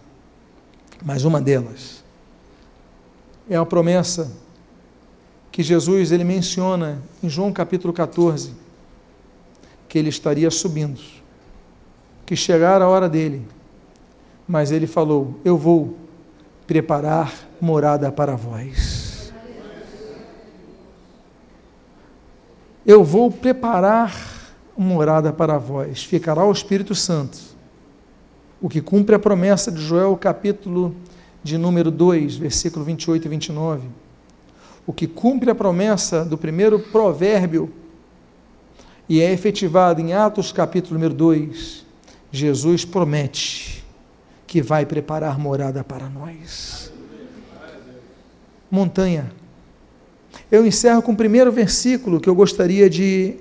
Mas 1.04 1.24
uma 1.24 1.40
delas 1.40 2.00
é 3.50 3.56
a 3.56 3.66
promessa 3.66 4.30
que 5.50 5.62
Jesus 5.62 6.12
ele 6.12 6.24
menciona 6.24 7.02
em 7.22 7.28
João 7.28 7.52
capítulo 7.52 7.92
14, 7.92 8.52
que 9.88 9.98
ele 9.98 10.08
estaria 10.08 10.50
subindo, 10.50 11.00
que 12.24 12.36
chegara 12.36 12.84
a 12.84 12.88
hora 12.88 13.08
dele, 13.08 13.46
mas 14.46 14.70
ele 14.70 14.86
falou: 14.86 15.40
Eu 15.44 15.56
vou 15.56 15.96
preparar 16.66 17.32
morada 17.60 18.12
para 18.12 18.36
vós. 18.36 19.32
Eu 22.86 23.04
vou 23.04 23.30
preparar 23.30 24.30
morada 24.76 25.32
para 25.32 25.58
vós. 25.58 26.02
Ficará 26.02 26.44
o 26.44 26.50
Espírito 26.50 26.94
Santo, 26.94 27.38
o 28.60 28.68
que 28.68 28.80
cumpre 28.80 29.14
a 29.14 29.18
promessa 29.18 29.70
de 29.70 29.80
Joel, 29.80 30.16
capítulo 30.16 30.94
de 31.42 31.58
número 31.58 31.90
2, 31.90 32.36
versículo 32.36 32.84
28 32.84 33.24
e 33.24 33.28
29. 33.28 33.88
O 34.90 34.92
que 34.92 35.06
cumpre 35.06 35.48
a 35.48 35.54
promessa 35.54 36.24
do 36.24 36.36
primeiro 36.36 36.76
provérbio 36.80 37.72
e 39.08 39.20
é 39.20 39.32
efetivado 39.32 40.00
em 40.00 40.12
Atos, 40.12 40.50
capítulo 40.50 40.94
número 40.94 41.14
2. 41.14 41.86
Jesus 42.32 42.84
promete 42.84 43.84
que 44.48 44.60
vai 44.60 44.84
preparar 44.84 45.38
morada 45.38 45.84
para 45.84 46.08
nós. 46.08 46.92
Montanha. 48.68 49.30
Eu 50.50 50.66
encerro 50.66 51.02
com 51.02 51.12
o 51.12 51.16
primeiro 51.16 51.52
versículo 51.52 52.20
que 52.20 52.28
eu 52.28 52.34
gostaria 52.34 52.90
de 52.90 53.36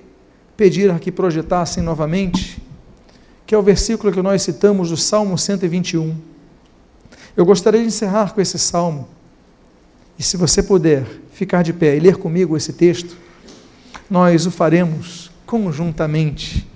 pedir 0.56 0.96
que 1.00 1.10
projetassem 1.10 1.82
novamente, 1.82 2.62
que 3.44 3.56
é 3.56 3.58
o 3.58 3.62
versículo 3.62 4.12
que 4.12 4.22
nós 4.22 4.42
citamos 4.42 4.90
do 4.90 4.96
Salmo 4.96 5.36
121. 5.36 6.16
Eu 7.36 7.44
gostaria 7.44 7.80
de 7.80 7.88
encerrar 7.88 8.34
com 8.34 8.40
esse 8.40 8.56
salmo. 8.56 9.08
E 10.16 10.22
se 10.22 10.36
você 10.36 10.62
puder 10.62 11.19
ficar 11.40 11.62
de 11.62 11.72
pé 11.72 11.96
e 11.96 12.00
ler 12.00 12.18
comigo 12.18 12.54
esse 12.54 12.70
texto, 12.70 13.16
nós 14.10 14.44
o 14.44 14.50
faremos 14.50 15.30
conjuntamente. 15.46 16.68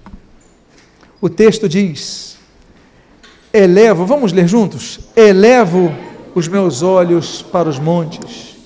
O 1.21 1.29
texto 1.29 1.69
diz: 1.69 2.39
Elevo, 3.53 4.07
vamos 4.07 4.33
ler 4.33 4.49
juntos? 4.49 5.01
Elevo 5.15 5.95
os 6.35 6.49
meus 6.49 6.81
olhos 6.81 7.43
para 7.43 7.69
os 7.69 7.79
montes. 7.79 8.57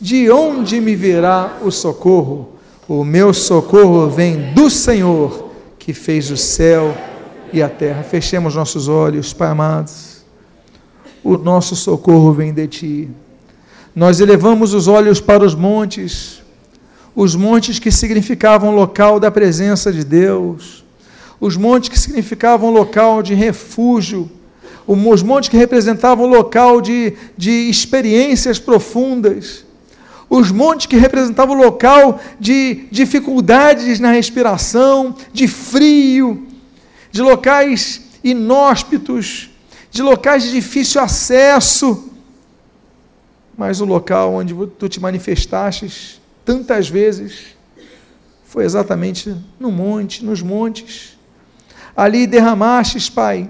De 0.00 0.30
onde 0.30 0.80
me 0.80 0.96
virá 0.96 1.58
o 1.62 1.70
socorro? 1.70 2.52
O 2.88 3.04
meu 3.04 3.34
socorro 3.34 4.08
vem 4.08 4.54
do 4.54 4.70
Senhor, 4.70 5.50
que 5.78 5.92
fez 5.92 6.30
o 6.30 6.36
céu 6.36 6.96
e 7.52 7.62
a 7.62 7.68
terra. 7.68 8.02
Fechemos 8.02 8.54
nossos 8.54 8.88
olhos, 8.88 9.34
Pai 9.34 9.48
amado. 9.48 9.92
O 11.22 11.36
nosso 11.36 11.76
socorro 11.76 12.32
vem 12.32 12.54
de 12.54 12.66
ti. 12.66 13.10
Nós 13.94 14.20
elevamos 14.20 14.74
os 14.74 14.88
olhos 14.88 15.20
para 15.20 15.44
os 15.44 15.54
montes, 15.54 16.42
os 17.14 17.34
montes 17.34 17.78
que 17.78 17.90
significavam 17.90 18.74
local 18.74 19.20
da 19.20 19.30
presença 19.30 19.92
de 19.92 20.04
Deus 20.04 20.82
os 21.42 21.56
montes 21.56 21.88
que 21.88 21.98
significavam 21.98 22.70
local 22.70 23.20
de 23.20 23.34
refúgio, 23.34 24.30
os 24.86 25.24
montes 25.24 25.48
que 25.48 25.56
representavam 25.56 26.24
local 26.24 26.80
de, 26.80 27.14
de 27.36 27.50
experiências 27.68 28.60
profundas, 28.60 29.64
os 30.30 30.52
montes 30.52 30.86
que 30.86 30.96
representavam 30.96 31.56
local 31.56 32.20
de 32.38 32.84
dificuldades 32.92 33.98
na 33.98 34.12
respiração, 34.12 35.16
de 35.32 35.48
frio, 35.48 36.46
de 37.10 37.20
locais 37.20 38.02
inóspitos, 38.22 39.50
de 39.90 40.00
locais 40.00 40.44
de 40.44 40.52
difícil 40.52 41.00
acesso, 41.00 42.08
mas 43.62 43.80
o 43.80 43.84
local 43.84 44.34
onde 44.34 44.52
tu 44.76 44.88
te 44.88 44.98
manifestaste 44.98 46.20
tantas 46.44 46.88
vezes 46.88 47.54
foi 48.44 48.64
exatamente 48.64 49.36
no 49.56 49.70
monte, 49.70 50.24
nos 50.24 50.42
montes. 50.42 51.16
Ali 51.96 52.26
derramastes, 52.26 53.08
Pai, 53.08 53.48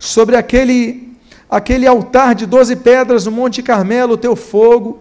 sobre 0.00 0.34
aquele, 0.34 1.16
aquele 1.48 1.86
altar 1.86 2.34
de 2.34 2.44
doze 2.44 2.74
pedras 2.74 3.24
no 3.24 3.30
Monte 3.30 3.62
Carmelo, 3.62 4.14
o 4.14 4.18
teu 4.18 4.34
fogo, 4.34 5.00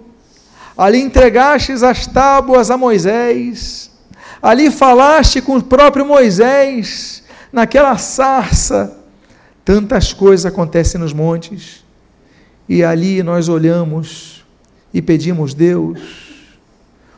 ali 0.77 1.01
entregastes 1.01 1.81
as 1.81 2.05
tábuas 2.05 2.69
a 2.69 2.77
Moisés, 2.77 3.89
ali 4.43 4.69
falaste 4.69 5.41
com 5.41 5.57
o 5.57 5.63
próprio 5.63 6.05
Moisés, 6.05 7.23
naquela 7.51 7.97
sarça, 7.97 8.95
tantas 9.65 10.13
coisas 10.13 10.45
acontecem 10.45 11.01
nos 11.01 11.13
montes, 11.13 11.83
e 12.69 12.83
ali 12.83 13.23
nós 13.23 13.49
olhamos 13.49 14.34
e 14.95 15.01
pedimos, 15.01 15.53
Deus, 15.53 15.99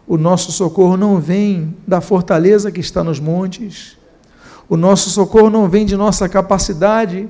o 0.07 0.17
nosso 0.17 0.51
socorro 0.51 0.97
não 0.97 1.21
vem 1.21 1.77
da 1.85 2.01
fortaleza 2.01 2.71
que 2.71 2.79
está 2.79 3.03
nos 3.03 3.19
montes, 3.19 3.95
o 4.67 4.75
nosso 4.75 5.11
socorro 5.11 5.51
não 5.51 5.69
vem 5.69 5.85
de 5.85 5.95
nossa 5.95 6.27
capacidade, 6.27 7.29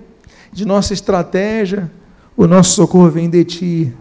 de 0.50 0.64
nossa 0.64 0.93
estratégia, 0.93 1.91
o 2.38 2.48
nosso 2.48 2.72
socorro 2.72 3.10
vem 3.12 3.30
de 3.30 3.43
Ti. 3.43 3.93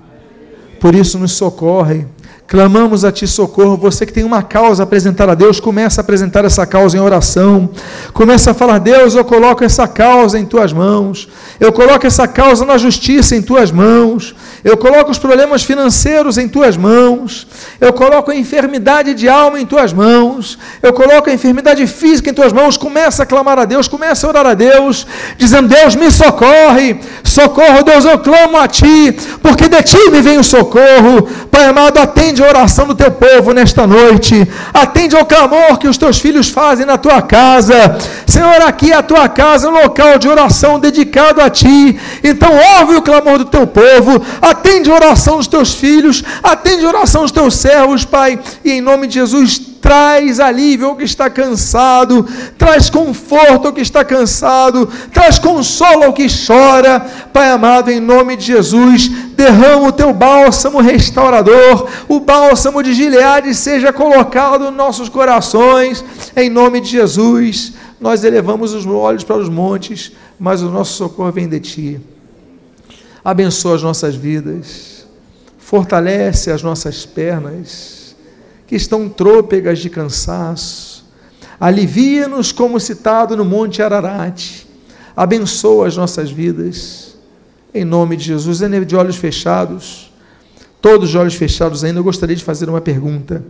Por 0.81 0.95
isso 0.95 1.19
nos 1.19 1.33
socorre. 1.33 2.07
Clamamos 2.47 3.05
a 3.05 3.11
Ti 3.11 3.27
socorro. 3.27 3.77
Você 3.77 4.07
que 4.07 4.13
tem 4.13 4.23
uma 4.23 4.43
causa 4.43 4.83
a 4.83 4.85
apresentar 4.85 5.29
a 5.29 5.35
Deus, 5.35 5.59
começa 5.59 6.01
a 6.01 6.03
apresentar 6.03 6.45
essa 6.45 6.65
causa 6.65 6.97
em 6.97 7.01
oração. 7.01 7.69
Começa 8.13 8.53
a 8.53 8.55
falar: 8.55 8.79
Deus, 8.79 9.15
eu 9.15 9.25
coloco 9.25 9.65
essa 9.65 9.89
causa 9.89 10.39
em 10.39 10.45
Tuas 10.45 10.73
mãos. 10.73 11.29
Eu 11.59 11.73
coloco 11.73 12.07
essa 12.07 12.29
causa 12.29 12.65
na 12.65 12.79
justiça 12.79 13.35
em 13.35 13.43
Tuas 13.43 13.73
mãos. 13.73 14.35
Eu 14.67 14.77
coloco 14.77 15.13
os 15.13 15.19
problemas 15.19 15.63
financeiros 15.63 16.39
em 16.39 16.49
tuas 16.49 16.77
mãos. 16.77 17.47
Eu 17.81 17.93
coloco 17.93 18.33
a 18.33 18.35
enfermidade 18.35 19.15
de 19.15 19.29
alma 19.29 19.61
em 19.61 19.65
tuas 19.65 19.93
mãos. 19.93 20.59
Eu 20.83 20.93
coloco 20.93 21.31
a 21.31 21.33
enfermidade 21.33 21.87
física 21.87 22.31
em 22.31 22.35
tuas 22.35 22.53
mãos. 22.53 22.77
Começa 22.77 23.23
a 23.23 23.27
clamar 23.27 23.61
a 23.61 23.65
Deus, 23.65 23.87
começa 23.87 24.27
a 24.27 24.31
orar 24.31 24.45
a 24.45 24.55
Deus, 24.55 25.07
dizendo: 25.39 25.69
Deus, 25.69 25.95
me 25.95 26.11
socorre. 26.11 26.99
Socorro, 27.23 27.85
Deus, 27.85 28.05
eu 28.05 28.19
clamo 28.19 28.57
a 28.57 28.67
ti, 28.67 29.17
porque 29.41 29.69
de 29.69 29.81
ti 29.85 30.11
me 30.11 30.21
vem 30.21 30.39
o 30.39 30.43
socorro. 30.43 31.29
Pai 31.49 31.67
amado, 31.67 31.99
atende 31.99 32.36
a 32.43 32.49
oração 32.49 32.87
do 32.87 32.95
teu 32.95 33.11
povo 33.11 33.53
nesta 33.53 33.87
noite. 33.87 34.47
Atende 34.73 35.17
ao 35.17 35.27
clamor 35.27 35.79
que 35.79 35.89
os 35.89 35.99
teus 35.99 36.19
filhos 36.19 36.49
fazem 36.49 36.87
na 36.87 36.99
tua 36.99 37.23
casa. 37.23 37.97
Senhor, 38.27 38.63
aqui 38.63 38.93
é 38.93 38.97
a 38.97 39.03
tua 39.03 39.29
casa, 39.29 39.69
um 39.69 39.73
local 39.73 40.19
de 40.19 40.29
oração 40.29 40.79
dedicado 40.79 41.41
a 41.41 41.51
ti. 41.51 41.99
Então, 42.23 42.51
ouve 42.79 42.97
o 42.97 43.03
clamor 43.03 43.39
do 43.39 43.45
teu 43.45 43.67
povo 43.67 44.25
atende 44.41 44.91
a 44.91 44.95
oração 44.95 45.37
dos 45.37 45.47
teus 45.47 45.75
filhos, 45.75 46.23
atende 46.43 46.85
a 46.85 46.89
oração 46.89 47.23
dos 47.23 47.33
teus 47.33 47.55
servos, 47.55 48.05
Pai, 48.05 48.39
e 48.65 48.73
em 48.73 48.81
nome 48.81 49.07
de 49.07 49.15
Jesus, 49.15 49.61
traz 49.81 50.41
alívio 50.41 50.89
ao 50.89 50.97
que 50.97 51.05
está 51.05 51.29
cansado, 51.31 52.27
traz 52.57 52.91
conforto 52.91 53.69
ao 53.69 53.73
que 53.73 53.81
está 53.81 54.05
cansado, 54.05 54.89
traz 55.13 55.39
consolo 55.39 56.05
ao 56.05 56.13
que 56.13 56.27
chora, 56.29 57.01
Pai 57.33 57.51
amado, 57.51 57.91
em 57.91 58.01
nome 58.01 58.37
de 58.37 58.47
Jesus, 58.47 59.09
derrama 59.09 59.89
o 59.89 59.93
teu 59.93 60.13
bálsamo 60.13 60.81
restaurador, 60.81 61.89
o 62.09 62.21
bálsamo 62.21 62.83
de 62.83 62.95
Gileade 62.95 63.55
seja 63.55 63.93
colocado 63.93 64.65
nos 64.67 64.75
nossos 64.75 65.09
corações, 65.09 66.05
em 66.37 66.49
nome 66.49 66.81
de 66.81 66.91
Jesus. 66.91 67.75
Nós 68.01 68.25
elevamos 68.25 68.75
os 68.75 68.87
olhos 68.87 69.25
para 69.25 69.37
os 69.37 69.49
montes, 69.49 70.13
mas 70.39 70.63
o 70.63 70.71
nosso 70.71 70.95
socorro 70.95 71.33
vem 71.33 71.49
de 71.49 71.61
ti. 71.61 72.01
Abençoa 73.25 73.75
as 73.75 73.83
nossas 73.83 74.15
vidas, 74.15 75.07
fortalece 75.59 76.51
as 76.51 76.63
nossas 76.63 77.05
pernas, 77.05 78.06
que 78.67 78.75
estão 78.75 79.09
trôpegas 79.09 79.79
de 79.79 79.89
cansaço. 79.89 81.05
Alivia-nos, 81.59 82.53
como 82.53 82.79
citado 82.81 83.37
no 83.37 83.45
Monte 83.45 83.83
Ararat. 83.83 84.67
Abençoa 85.17 85.87
as 85.87 85.97
nossas 85.97 86.31
vidas. 86.31 87.17
Em 87.73 87.85
nome 87.85 88.17
de 88.17 88.25
Jesus, 88.25 88.61
de 88.87 88.97
olhos 88.97 89.17
fechados, 89.17 90.13
todos 90.81 91.11
de 91.11 91.19
olhos 91.19 91.35
fechados 91.35 91.85
ainda, 91.85 91.99
eu 91.99 92.05
gostaria 92.05 92.35
de 92.35 92.45
fazer 92.45 92.69
uma 92.69 92.81
pergunta. 92.81 93.45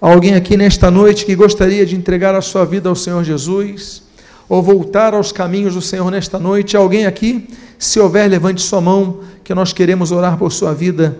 Alguém 0.00 0.34
aqui 0.34 0.56
nesta 0.56 0.90
noite 0.90 1.26
que 1.26 1.34
gostaria 1.34 1.84
de 1.84 1.96
entregar 1.96 2.34
a 2.34 2.40
sua 2.40 2.64
vida 2.64 2.88
ao 2.88 2.94
Senhor 2.94 3.24
Jesus? 3.24 4.02
ou 4.48 4.62
voltar 4.62 5.14
aos 5.14 5.30
caminhos 5.30 5.74
do 5.74 5.82
Senhor 5.82 6.10
nesta 6.10 6.38
noite. 6.38 6.76
Alguém 6.76 7.06
aqui, 7.06 7.48
se 7.78 8.00
houver, 8.00 8.28
levante 8.28 8.62
sua 8.62 8.80
mão, 8.80 9.20
que 9.44 9.54
nós 9.54 9.72
queremos 9.72 10.10
orar 10.10 10.38
por 10.38 10.50
sua 10.50 10.72
vida. 10.72 11.16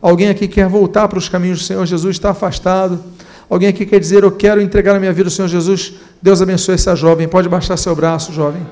Alguém 0.00 0.28
aqui 0.28 0.48
quer 0.48 0.68
voltar 0.68 1.08
para 1.08 1.18
os 1.18 1.28
caminhos 1.28 1.58
do 1.58 1.64
Senhor 1.64 1.84
Jesus, 1.86 2.16
está 2.16 2.30
afastado. 2.30 2.98
Alguém 3.48 3.68
aqui 3.68 3.84
quer 3.84 3.98
dizer, 3.98 4.22
eu 4.22 4.30
quero 4.30 4.60
entregar 4.60 4.96
a 4.96 5.00
minha 5.00 5.12
vida 5.12 5.26
ao 5.26 5.30
Senhor 5.30 5.48
Jesus. 5.48 5.94
Deus 6.22 6.40
abençoe 6.40 6.76
essa 6.76 6.94
jovem. 6.94 7.28
Pode 7.28 7.48
baixar 7.48 7.76
seu 7.76 7.94
braço, 7.94 8.32
jovem. 8.32 8.66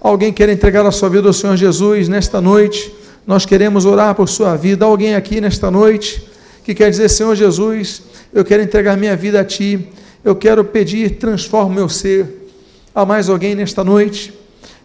Alguém 0.00 0.32
quer 0.32 0.48
entregar 0.48 0.84
a 0.86 0.90
sua 0.90 1.08
vida 1.08 1.26
ao 1.28 1.32
Senhor 1.32 1.56
Jesus 1.56 2.08
nesta 2.08 2.40
noite. 2.40 2.92
Nós 3.26 3.44
queremos 3.44 3.84
orar 3.84 4.14
por 4.14 4.28
sua 4.28 4.56
vida. 4.56 4.84
Alguém 4.84 5.14
aqui 5.14 5.40
nesta 5.40 5.70
noite 5.70 6.22
que 6.64 6.74
quer 6.74 6.90
dizer, 6.90 7.08
Senhor 7.08 7.34
Jesus, 7.34 8.02
eu 8.32 8.44
quero 8.44 8.62
entregar 8.62 8.96
minha 8.96 9.16
vida 9.16 9.40
a 9.40 9.44
Ti. 9.44 9.88
Eu 10.24 10.36
quero 10.36 10.64
pedir, 10.64 11.16
transforma 11.16 11.70
o 11.70 11.74
meu 11.74 11.88
ser. 11.88 12.48
Há 12.94 13.06
mais 13.06 13.28
alguém 13.28 13.54
nesta 13.54 13.82
noite? 13.82 14.32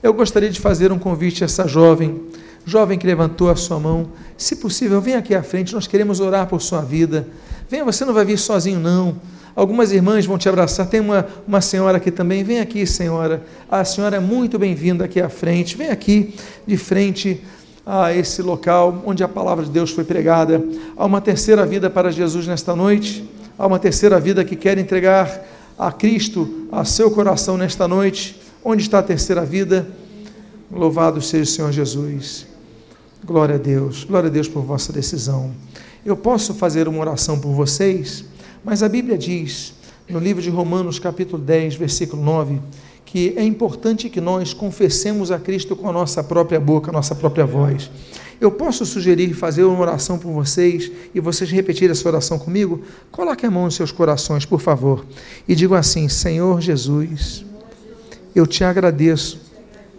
Eu 0.01 0.13
gostaria 0.13 0.49
de 0.49 0.59
fazer 0.59 0.91
um 0.91 0.99
convite 0.99 1.43
a 1.43 1.45
essa 1.45 1.67
jovem, 1.67 2.21
jovem 2.65 2.97
que 2.97 3.05
levantou 3.05 3.49
a 3.49 3.55
sua 3.55 3.79
mão. 3.79 4.07
Se 4.37 4.55
possível, 4.55 4.99
venha 4.99 5.19
aqui 5.19 5.35
à 5.35 5.43
frente, 5.43 5.73
nós 5.73 5.87
queremos 5.87 6.19
orar 6.19 6.47
por 6.47 6.61
sua 6.61 6.81
vida. 6.81 7.27
Venha, 7.69 7.85
você 7.85 8.03
não 8.03 8.13
vai 8.13 8.25
vir 8.25 8.37
sozinho, 8.37 8.79
não. 8.79 9.15
Algumas 9.55 9.91
irmãs 9.91 10.25
vão 10.25 10.37
te 10.37 10.49
abraçar. 10.49 10.87
Tem 10.87 10.99
uma, 10.99 11.25
uma 11.47 11.61
senhora 11.61 11.97
aqui 11.97 12.11
também. 12.11 12.43
Vem 12.43 12.59
aqui, 12.59 12.85
senhora. 12.85 13.43
A 13.71 13.85
senhora 13.85 14.17
é 14.17 14.19
muito 14.19 14.59
bem-vinda 14.59 15.05
aqui 15.05 15.21
à 15.21 15.29
frente. 15.29 15.77
Vem 15.77 15.89
aqui 15.89 16.35
de 16.67 16.75
frente 16.75 17.41
a 17.85 18.13
esse 18.13 18.41
local 18.41 19.03
onde 19.05 19.23
a 19.23 19.27
palavra 19.27 19.63
de 19.63 19.71
Deus 19.71 19.91
foi 19.91 20.03
pregada. 20.03 20.61
Há 20.97 21.05
uma 21.05 21.21
terceira 21.21 21.65
vida 21.65 21.89
para 21.89 22.11
Jesus 22.11 22.45
nesta 22.47 22.75
noite. 22.75 23.23
Há 23.57 23.65
uma 23.65 23.79
terceira 23.79 24.19
vida 24.19 24.43
que 24.43 24.55
quer 24.55 24.77
entregar 24.77 25.45
a 25.77 25.91
Cristo 25.91 26.67
a 26.71 26.83
seu 26.83 27.09
coração 27.09 27.57
nesta 27.57 27.87
noite. 27.87 28.41
Onde 28.63 28.81
está 28.81 28.99
a 28.99 29.03
terceira 29.03 29.45
vida? 29.45 29.87
Louvado 30.69 31.21
seja 31.21 31.43
o 31.43 31.45
Senhor 31.45 31.71
Jesus. 31.71 32.54
Glória 33.25 33.55
a 33.55 33.57
Deus. 33.57 34.03
Glória 34.03 34.29
a 34.29 34.31
Deus 34.31 34.47
por 34.47 34.61
vossa 34.61 34.93
decisão. 34.93 35.51
Eu 36.05 36.15
posso 36.15 36.53
fazer 36.53 36.87
uma 36.87 36.99
oração 36.99 37.39
por 37.39 37.53
vocês, 37.53 38.23
mas 38.63 38.83
a 38.83 38.87
Bíblia 38.87 39.17
diz, 39.17 39.73
no 40.07 40.19
livro 40.19 40.43
de 40.43 40.49
Romanos, 40.51 40.99
capítulo 40.99 41.41
10, 41.41 41.73
versículo 41.73 42.21
9, 42.21 42.61
que 43.03 43.33
é 43.35 43.43
importante 43.43 44.11
que 44.11 44.21
nós 44.21 44.53
confessemos 44.53 45.31
a 45.31 45.39
Cristo 45.39 45.75
com 45.75 45.89
a 45.89 45.91
nossa 45.91 46.23
própria 46.23 46.59
boca, 46.59 46.91
a 46.91 46.93
nossa 46.93 47.15
própria 47.15 47.47
voz. 47.47 47.89
Eu 48.39 48.51
posso 48.51 48.85
sugerir 48.85 49.33
fazer 49.33 49.63
uma 49.63 49.79
oração 49.79 50.19
por 50.19 50.31
vocês 50.31 50.91
e 51.11 51.19
vocês 51.19 51.49
repetirem 51.49 51.93
essa 51.93 52.07
oração 52.07 52.37
comigo? 52.37 52.83
Coloque 53.11 53.43
a 53.43 53.49
mão 53.49 53.65
nos 53.65 53.73
seus 53.73 53.91
corações, 53.91 54.45
por 54.45 54.61
favor, 54.61 55.03
e 55.47 55.55
digam 55.55 55.75
assim: 55.75 56.07
Senhor 56.07 56.61
Jesus, 56.61 57.43
eu 58.35 58.45
te 58.45 58.63
agradeço 58.63 59.41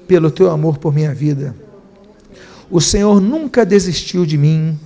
pelo 0.06 0.30
teu 0.30 0.48
amor 0.48 0.78
por 0.78 0.94
minha 0.94 1.12
vida. 1.12 1.65
O 2.70 2.80
Senhor 2.80 3.20
nunca 3.20 3.64
desistiu 3.64 4.26
de 4.26 4.36
mim. 4.36 4.78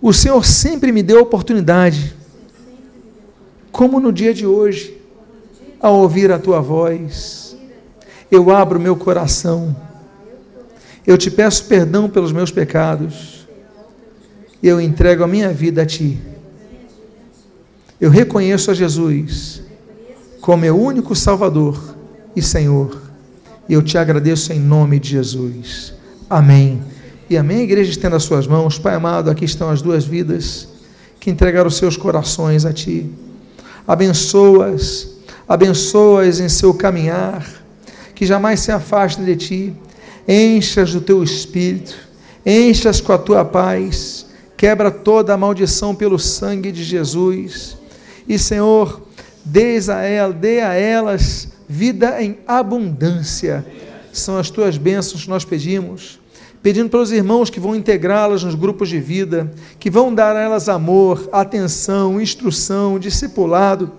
O 0.00 0.12
Senhor 0.12 0.44
sempre 0.44 0.92
me 0.92 1.02
deu 1.02 1.20
oportunidade, 1.20 2.14
como 3.72 4.00
no 4.00 4.12
dia 4.12 4.32
de 4.32 4.46
hoje, 4.46 4.96
ao 5.80 5.96
ouvir 5.96 6.30
a 6.30 6.38
tua 6.38 6.60
voz. 6.60 7.56
Eu 8.30 8.50
abro 8.50 8.78
meu 8.78 8.96
coração 8.96 9.76
eu 11.08 11.16
te 11.16 11.30
peço 11.30 11.64
perdão 11.64 12.06
pelos 12.06 12.32
meus 12.32 12.50
pecados. 12.50 13.48
Eu 14.62 14.78
entrego 14.78 15.24
a 15.24 15.26
minha 15.26 15.50
vida 15.50 15.80
a 15.80 15.86
ti. 15.86 16.20
Eu 17.98 18.10
reconheço 18.10 18.70
a 18.70 18.74
Jesus 18.74 19.62
como 20.42 20.60
meu 20.60 20.78
único 20.78 21.16
Salvador 21.16 21.96
e 22.36 22.42
Senhor. 22.42 23.00
Eu 23.66 23.82
te 23.82 23.96
agradeço 23.96 24.52
em 24.52 24.60
nome 24.60 24.98
de 24.98 25.08
Jesus. 25.08 25.94
Amém. 26.30 26.82
E 27.30 27.36
amém. 27.38 27.62
Igreja, 27.62 27.90
estenda 27.90 28.16
as 28.16 28.22
suas 28.22 28.46
mãos. 28.46 28.78
Pai 28.78 28.94
amado, 28.94 29.30
aqui 29.30 29.46
estão 29.46 29.70
as 29.70 29.80
duas 29.80 30.04
vidas 30.04 30.68
que 31.18 31.30
entregaram 31.30 31.70
seus 31.70 31.96
corações 31.96 32.66
a 32.66 32.72
ti. 32.72 33.10
Abençoas, 33.86 35.08
abençoas 35.48 36.38
em 36.38 36.48
seu 36.48 36.74
caminhar, 36.74 37.46
que 38.14 38.26
jamais 38.26 38.60
se 38.60 38.70
afastem 38.70 39.24
de 39.24 39.36
ti 39.36 39.76
enchas 40.28 40.92
do 40.92 41.00
teu 41.00 41.22
espírito, 41.22 41.94
enchas 42.44 43.00
com 43.00 43.14
a 43.14 43.18
tua 43.18 43.46
paz, 43.46 44.26
quebra 44.54 44.90
toda 44.90 45.32
a 45.32 45.38
maldição 45.38 45.94
pelo 45.94 46.18
sangue 46.18 46.70
de 46.70 46.84
Jesus. 46.84 47.78
E 48.28 48.38
Senhor, 48.38 49.00
dê 49.42 49.78
a, 49.88 50.02
ela, 50.02 50.32
dê 50.34 50.60
a 50.60 50.74
elas 50.74 51.48
vida 51.66 52.22
em 52.22 52.36
abundância. 52.46 53.64
São 54.12 54.38
as 54.38 54.50
tuas 54.50 54.76
bênçãos 54.76 55.24
que 55.24 55.30
nós 55.30 55.44
pedimos. 55.44 56.18
Pedindo 56.62 56.88
para 56.90 57.00
os 57.00 57.12
irmãos 57.12 57.50
que 57.50 57.60
vão 57.60 57.74
integrá-las 57.74 58.42
nos 58.42 58.54
grupos 58.54 58.88
de 58.88 58.98
vida, 58.98 59.52
que 59.78 59.90
vão 59.90 60.12
dar 60.14 60.34
a 60.34 60.40
elas 60.40 60.68
amor, 60.68 61.28
atenção, 61.32 62.20
instrução, 62.20 62.98
discipulado. 62.98 63.92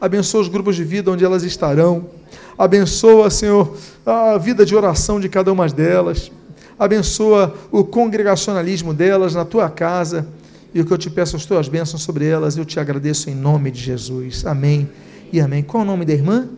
Abençoa 0.00 0.42
os 0.42 0.48
grupos 0.48 0.76
de 0.76 0.84
vida 0.84 1.10
onde 1.10 1.24
elas 1.24 1.42
estarão 1.42 2.18
Abençoa, 2.58 3.30
Senhor, 3.30 3.76
a 4.04 4.36
vida 4.36 4.66
de 4.66 4.74
oração 4.74 5.20
de 5.20 5.28
cada 5.28 5.52
uma 5.52 5.68
delas. 5.68 6.32
Abençoa 6.76 7.54
o 7.70 7.84
congregacionalismo 7.84 8.92
delas 8.92 9.32
na 9.32 9.44
tua 9.44 9.70
casa. 9.70 10.26
E 10.74 10.80
o 10.80 10.84
que 10.84 10.92
eu 10.92 10.98
te 10.98 11.08
peço, 11.08 11.36
as 11.36 11.46
tuas 11.46 11.68
bênçãos 11.68 12.02
sobre 12.02 12.26
elas, 12.26 12.56
eu 12.56 12.64
te 12.64 12.80
agradeço 12.80 13.30
em 13.30 13.34
nome 13.34 13.70
de 13.70 13.80
Jesus. 13.80 14.44
Amém 14.44 14.88
e 15.32 15.40
amém. 15.40 15.62
Qual 15.62 15.84
o 15.84 15.86
nome 15.86 16.04
da 16.04 16.12
irmã? 16.12 16.48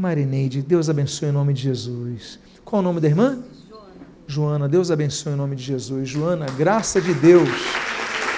Marineide. 0.00 0.62
Deus 0.62 0.88
abençoe 0.88 1.28
em 1.28 1.32
nome 1.32 1.52
de 1.52 1.62
Jesus. 1.62 2.38
Qual 2.64 2.80
o 2.80 2.82
nome 2.82 3.00
da 3.00 3.08
irmã? 3.08 3.38
Joana. 3.68 3.90
Joana. 4.26 4.68
Deus 4.68 4.90
abençoe 4.90 5.32
em 5.32 5.36
nome 5.36 5.54
de 5.54 5.62
Jesus. 5.62 6.08
Joana, 6.08 6.46
graça 6.56 7.00
de 7.00 7.12
Deus. 7.12 7.48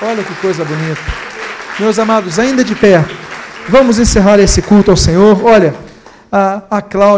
Olha 0.02 0.24
que 0.24 0.34
coisa 0.36 0.64
bonita. 0.64 1.00
Meus 1.78 1.98
amados, 1.98 2.38
ainda 2.38 2.64
de 2.64 2.74
pé, 2.74 3.04
vamos 3.68 3.98
encerrar 3.98 4.38
esse 4.40 4.60
culto 4.60 4.90
ao 4.90 4.96
Senhor. 4.96 5.42
Olha 5.44 5.74
a, 6.30 6.62
a 6.70 6.82
Cláudia. 6.82 7.10